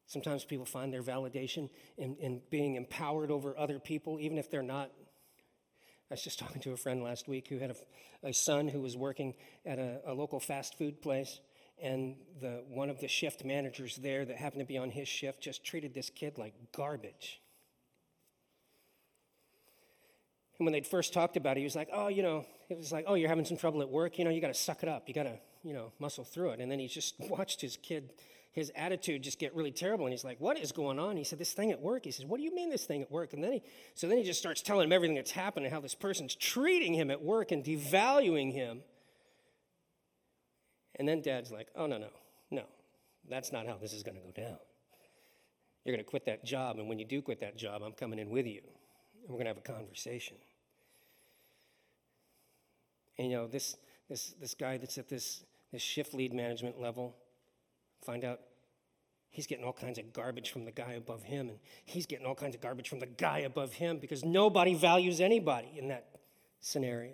Sometimes 0.07 0.43
people 0.43 0.65
find 0.65 0.91
their 0.91 1.03
validation 1.03 1.69
in, 1.97 2.15
in 2.17 2.41
being 2.49 2.75
empowered 2.75 3.31
over 3.31 3.57
other 3.57 3.79
people, 3.79 4.19
even 4.19 4.37
if 4.37 4.49
they're 4.49 4.63
not 4.63 4.89
I 6.09 6.15
was 6.15 6.23
just 6.23 6.39
talking 6.39 6.59
to 6.61 6.71
a 6.73 6.77
friend 6.77 7.03
last 7.03 7.27
week 7.27 7.49
who 7.49 7.59
had 7.59 7.69
a, 7.69 8.29
a 8.29 8.33
son 8.33 8.67
who 8.67 8.81
was 8.81 8.97
working 8.97 9.35
at 9.63 9.77
a, 9.77 10.01
a 10.07 10.13
local 10.13 10.39
fast 10.39 10.75
food 10.75 11.03
place, 11.03 11.39
and 11.79 12.15
the, 12.41 12.63
one 12.67 12.89
of 12.89 12.99
the 12.99 13.07
shift 13.07 13.45
managers 13.45 13.95
there 13.97 14.25
that 14.25 14.35
happened 14.35 14.61
to 14.61 14.65
be 14.65 14.79
on 14.79 14.89
his 14.89 15.07
shift 15.07 15.39
just 15.39 15.63
treated 15.63 15.93
this 15.93 16.09
kid 16.09 16.39
like 16.39 16.55
garbage. 16.75 17.39
And 20.59 20.65
when 20.65 20.73
they'd 20.73 20.85
first 20.85 21.13
talked 21.13 21.37
about 21.37 21.55
it, 21.55 21.61
he 21.61 21.63
was 21.63 21.75
like, 21.75 21.89
oh, 21.91 22.09
you 22.09 22.21
know, 22.21 22.45
it 22.69 22.77
was 22.77 22.91
like, 22.91 23.05
oh, 23.07 23.15
you're 23.15 23.29
having 23.29 23.45
some 23.45 23.57
trouble 23.57 23.81
at 23.81 23.89
work. 23.89 24.19
You 24.19 24.25
know, 24.25 24.29
you 24.29 24.41
got 24.41 24.49
to 24.49 24.53
suck 24.53 24.83
it 24.83 24.89
up. 24.89 25.07
You 25.07 25.13
got 25.13 25.23
to, 25.23 25.39
you 25.63 25.73
know, 25.73 25.93
muscle 25.99 26.25
through 26.25 26.51
it. 26.51 26.59
And 26.59 26.69
then 26.69 26.79
he 26.79 26.87
just 26.87 27.15
watched 27.19 27.61
his 27.61 27.77
kid, 27.77 28.11
his 28.51 28.69
attitude 28.75 29.23
just 29.23 29.39
get 29.39 29.55
really 29.55 29.71
terrible. 29.71 30.05
And 30.05 30.11
he's 30.11 30.25
like, 30.25 30.39
what 30.41 30.59
is 30.59 30.73
going 30.73 30.99
on? 30.99 31.15
He 31.15 31.23
said, 31.23 31.39
this 31.39 31.53
thing 31.53 31.71
at 31.71 31.81
work. 31.81 32.03
He 32.03 32.11
says, 32.11 32.25
what 32.25 32.37
do 32.37 32.43
you 32.43 32.53
mean 32.53 32.69
this 32.69 32.83
thing 32.83 33.01
at 33.01 33.09
work? 33.09 33.31
And 33.31 33.41
then 33.41 33.53
he, 33.53 33.63
so 33.95 34.07
then 34.09 34.17
he 34.17 34.23
just 34.25 34.37
starts 34.37 34.61
telling 34.61 34.83
him 34.83 34.91
everything 34.91 35.15
that's 35.15 35.31
happened 35.31 35.65
and 35.65 35.73
how 35.73 35.79
this 35.79 35.95
person's 35.95 36.35
treating 36.35 36.93
him 36.93 37.09
at 37.09 37.21
work 37.21 37.51
and 37.51 37.63
devaluing 37.63 38.51
him. 38.51 38.81
And 40.95 41.07
then 41.07 41.21
dad's 41.21 41.51
like, 41.51 41.69
oh, 41.77 41.87
no, 41.87 41.97
no, 41.97 42.09
no. 42.51 42.63
That's 43.29 43.53
not 43.53 43.65
how 43.65 43.77
this 43.81 43.93
is 43.93 44.03
going 44.03 44.17
to 44.17 44.23
go 44.23 44.31
down. 44.31 44.57
You're 45.85 45.95
going 45.95 46.03
to 46.03 46.09
quit 46.09 46.25
that 46.25 46.43
job. 46.43 46.79
And 46.79 46.89
when 46.89 46.99
you 46.99 47.05
do 47.05 47.21
quit 47.21 47.39
that 47.39 47.57
job, 47.57 47.81
I'm 47.81 47.93
coming 47.93 48.19
in 48.19 48.29
with 48.29 48.45
you. 48.45 48.61
And 49.21 49.29
we're 49.29 49.43
going 49.43 49.45
to 49.45 49.51
have 49.51 49.57
a 49.57 49.61
conversation. 49.61 50.35
And 53.19 53.29
you 53.29 53.35
know, 53.35 53.47
this, 53.47 53.75
this, 54.07 54.33
this 54.39 54.53
guy 54.53 54.77
that's 54.77 54.97
at 54.97 55.09
this, 55.09 55.43
this 55.73 55.81
shift 55.81 56.13
lead 56.13 56.33
management 56.33 56.79
level, 56.79 57.17
find 58.01 58.23
out 58.23 58.39
he's 59.29 59.45
getting 59.45 59.65
all 59.65 59.73
kinds 59.73 59.99
of 59.99 60.13
garbage 60.13 60.51
from 60.51 60.63
the 60.63 60.71
guy 60.71 60.93
above 60.93 61.23
him, 61.23 61.49
and 61.49 61.59
he's 61.83 62.05
getting 62.05 62.25
all 62.25 62.33
kinds 62.33 62.55
of 62.55 62.61
garbage 62.61 62.87
from 62.87 62.99
the 62.99 63.05
guy 63.05 63.39
above 63.39 63.73
him 63.73 63.97
because 63.97 64.23
nobody 64.23 64.73
values 64.73 65.19
anybody 65.19 65.67
in 65.77 65.89
that 65.89 66.05
scenario. 66.61 67.11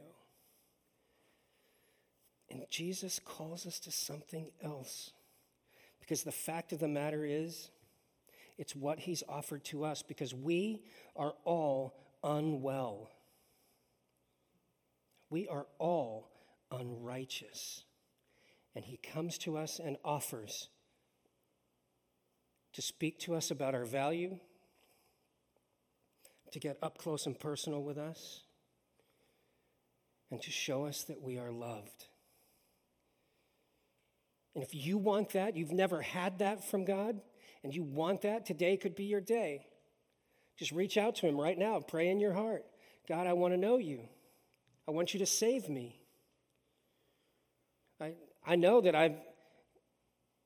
And 2.51 2.61
Jesus 2.69 3.19
calls 3.25 3.65
us 3.65 3.79
to 3.79 3.91
something 3.91 4.51
else. 4.63 5.09
Because 5.99 6.21
the 6.21 6.31
fact 6.31 6.71
of 6.71 6.77
the 6.77 6.87
matter 6.87 7.25
is, 7.25 7.71
it's 8.59 8.75
what 8.75 8.99
he's 8.99 9.23
offered 9.27 9.63
to 9.65 9.83
us 9.83 10.03
because 10.03 10.35
we 10.35 10.83
are 11.15 11.33
all 11.45 11.95
unwell. 12.23 13.09
We 15.29 15.47
are 15.47 15.65
all 15.79 16.31
unrighteous. 16.71 17.83
And 18.75 18.85
he 18.85 18.97
comes 18.97 19.37
to 19.39 19.57
us 19.57 19.79
and 19.79 19.97
offers 20.03 20.69
to 22.73 22.81
speak 22.81 23.19
to 23.19 23.33
us 23.35 23.51
about 23.51 23.73
our 23.73 23.85
value, 23.85 24.37
to 26.51 26.59
get 26.59 26.77
up 26.81 26.97
close 26.97 27.25
and 27.25 27.39
personal 27.39 27.81
with 27.81 27.97
us, 27.97 28.41
and 30.29 30.41
to 30.41 30.51
show 30.51 30.85
us 30.85 31.03
that 31.03 31.21
we 31.21 31.37
are 31.37 31.51
loved. 31.51 32.07
And 34.53 34.63
if 34.63 34.75
you 34.75 34.97
want 34.97 35.31
that, 35.31 35.55
you've 35.55 35.71
never 35.71 36.01
had 36.01 36.39
that 36.39 36.69
from 36.69 36.83
God, 36.83 37.21
and 37.63 37.73
you 37.73 37.83
want 37.83 38.21
that, 38.23 38.45
today 38.45 38.75
could 38.75 38.95
be 38.95 39.05
your 39.05 39.21
day. 39.21 39.67
Just 40.59 40.71
reach 40.71 40.97
out 40.97 41.15
to 41.15 41.27
Him 41.27 41.39
right 41.39 41.57
now. 41.57 41.79
Pray 41.79 42.09
in 42.09 42.19
your 42.19 42.33
heart 42.33 42.65
God, 43.07 43.27
I 43.27 43.33
want 43.33 43.53
to 43.53 43.57
know 43.57 43.77
you. 43.77 44.01
I 44.87 44.91
want 44.91 45.13
you 45.13 45.19
to 45.19 45.25
save 45.25 45.67
me. 45.67 45.99
I, 47.99 48.13
I 48.45 48.55
know 48.55 48.81
that 48.81 48.95
I've, 48.95 49.15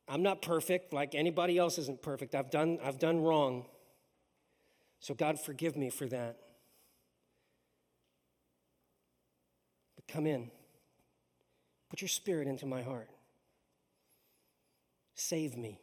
I'm 0.08 0.24
not 0.24 0.42
perfect 0.42 0.94
like 0.94 1.16
anybody 1.16 1.58
else 1.58 1.78
isn't 1.78 2.02
perfect. 2.02 2.36
I've 2.36 2.52
done, 2.52 2.80
I've 2.84 3.00
done 3.00 3.22
wrong. 3.22 3.66
So, 5.02 5.14
God, 5.14 5.40
forgive 5.40 5.76
me 5.76 5.90
for 5.90 6.06
that. 6.08 6.38
But 9.96 10.08
come 10.08 10.26
in. 10.26 10.52
Put 11.90 12.02
your 12.02 12.10
spirit 12.10 12.48
into 12.48 12.66
my 12.66 12.82
heart. 12.82 13.10
Save 15.16 15.58
me. 15.58 15.80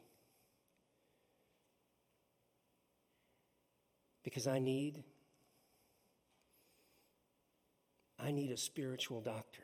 Because 4.23 4.47
I 4.47 4.59
need 4.59 5.05
I 8.27 8.33
need 8.33 8.51
a 8.51 8.57
spiritual 8.57 9.21
doctor. 9.21 9.63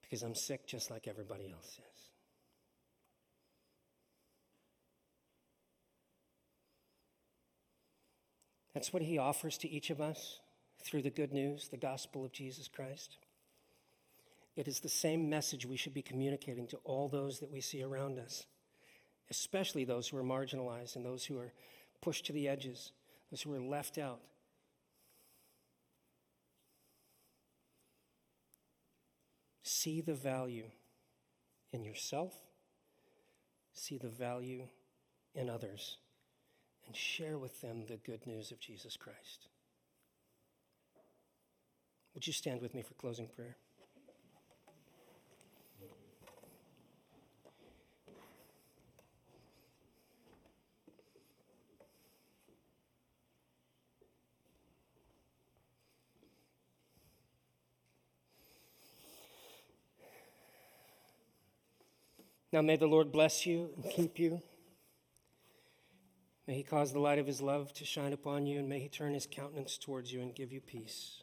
Because 0.00 0.22
I'm 0.22 0.34
sick 0.34 0.66
just 0.66 0.90
like 0.90 1.06
everybody 1.06 1.50
else 1.52 1.68
is. 1.68 2.00
That's 8.72 8.90
what 8.90 9.02
he 9.02 9.18
offers 9.18 9.58
to 9.58 9.68
each 9.68 9.90
of 9.90 10.00
us 10.00 10.40
through 10.82 11.02
the 11.02 11.10
good 11.10 11.34
news, 11.34 11.68
the 11.68 11.76
gospel 11.76 12.24
of 12.24 12.32
Jesus 12.32 12.66
Christ. 12.66 13.18
It 14.56 14.66
is 14.66 14.80
the 14.80 14.88
same 14.88 15.28
message 15.28 15.66
we 15.66 15.76
should 15.76 15.92
be 15.92 16.00
communicating 16.00 16.66
to 16.68 16.78
all 16.84 17.10
those 17.10 17.40
that 17.40 17.52
we 17.52 17.60
see 17.60 17.82
around 17.82 18.18
us, 18.18 18.46
especially 19.30 19.84
those 19.84 20.08
who 20.08 20.16
are 20.16 20.24
marginalized 20.24 20.96
and 20.96 21.04
those 21.04 21.26
who 21.26 21.38
are 21.38 21.52
pushed 22.00 22.24
to 22.26 22.32
the 22.32 22.48
edges, 22.48 22.92
those 23.30 23.42
who 23.42 23.52
are 23.52 23.60
left 23.60 23.98
out. 23.98 24.20
See 29.72 30.00
the 30.00 30.14
value 30.14 30.64
in 31.72 31.84
yourself, 31.84 32.34
see 33.72 33.98
the 33.98 34.08
value 34.08 34.64
in 35.32 35.48
others, 35.48 35.98
and 36.84 36.96
share 36.96 37.38
with 37.38 37.60
them 37.60 37.84
the 37.86 37.96
good 37.98 38.26
news 38.26 38.50
of 38.50 38.58
Jesus 38.58 38.96
Christ. 38.96 39.46
Would 42.14 42.26
you 42.26 42.32
stand 42.32 42.60
with 42.60 42.74
me 42.74 42.82
for 42.82 42.94
closing 42.94 43.28
prayer? 43.28 43.58
Now 62.52 62.62
may 62.62 62.74
the 62.74 62.88
Lord 62.88 63.12
bless 63.12 63.46
you 63.46 63.70
and 63.76 63.92
keep 63.92 64.18
you. 64.18 64.42
May 66.48 66.54
he 66.54 66.62
cause 66.64 66.92
the 66.92 66.98
light 66.98 67.20
of 67.20 67.26
his 67.26 67.40
love 67.40 67.72
to 67.74 67.84
shine 67.84 68.12
upon 68.12 68.44
you, 68.44 68.58
and 68.58 68.68
may 68.68 68.80
he 68.80 68.88
turn 68.88 69.14
his 69.14 69.28
countenance 69.30 69.78
towards 69.78 70.12
you 70.12 70.20
and 70.20 70.34
give 70.34 70.52
you 70.52 70.60
peace. 70.60 71.22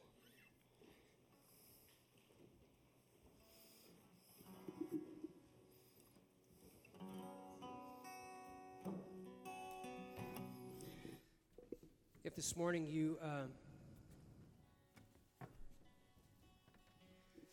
If 12.23 12.36
this 12.38 12.55
morning 12.55 12.88
you 12.88 13.17
uh, 13.21 13.47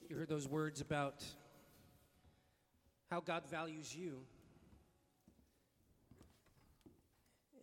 you 0.08 0.14
heard 0.14 0.28
those 0.28 0.46
words 0.46 0.80
about 0.80 1.24
how 3.14 3.20
God 3.20 3.44
values 3.48 3.94
you. 3.94 4.18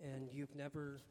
And 0.01 0.29
you've 0.31 0.55
never 0.55 1.01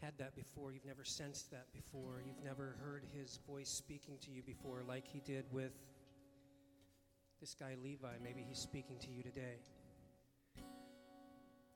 had 0.00 0.14
that 0.16 0.34
before. 0.34 0.72
You've 0.72 0.86
never 0.86 1.04
sensed 1.04 1.50
that 1.50 1.66
before. 1.74 2.22
You've 2.26 2.42
never 2.42 2.76
heard 2.82 3.04
his 3.12 3.40
voice 3.46 3.68
speaking 3.68 4.14
to 4.22 4.30
you 4.30 4.42
before, 4.42 4.84
like 4.88 5.06
he 5.06 5.20
did 5.20 5.44
with 5.52 5.72
this 7.42 7.54
guy 7.54 7.76
Levi. 7.84 8.14
Maybe 8.24 8.42
he's 8.48 8.58
speaking 8.58 8.96
to 9.00 9.10
you 9.10 9.22
today. 9.22 9.58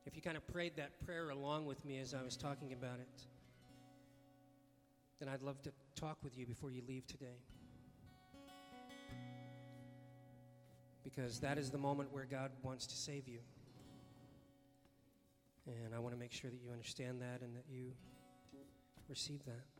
If 0.07 0.17
you 0.17 0.23
kind 0.23 0.39
of 0.39 0.47
prayed 0.47 0.77
that 0.77 0.99
prayer 1.05 1.29
along 1.29 1.67
with 1.67 1.85
me 1.85 1.99
as 1.99 2.15
I 2.15 2.23
was 2.23 2.39
talking 2.39 2.73
about 2.73 3.01
it, 3.01 3.27
then 5.21 5.29
I'd 5.29 5.43
love 5.43 5.61
to 5.65 5.73
talk 5.95 6.17
with 6.25 6.39
you 6.39 6.47
before 6.47 6.71
you 6.71 6.81
leave 6.89 7.07
today. 7.07 7.37
Because 11.07 11.39
that 11.39 11.57
is 11.57 11.71
the 11.71 11.79
moment 11.79 12.13
where 12.13 12.25
God 12.25 12.51
wants 12.65 12.85
to 12.89 12.97
save 12.97 13.29
you. 13.29 13.39
And 15.69 15.95
I 15.95 16.01
want 16.01 16.15
to 16.15 16.19
make 16.19 16.33
sure 16.33 16.51
that 16.51 16.59
you 16.61 16.73
understand 16.73 17.21
that 17.21 17.43
and 17.43 17.55
that 17.55 17.65
you 17.71 17.93
receive 19.09 19.45
that. 19.45 19.76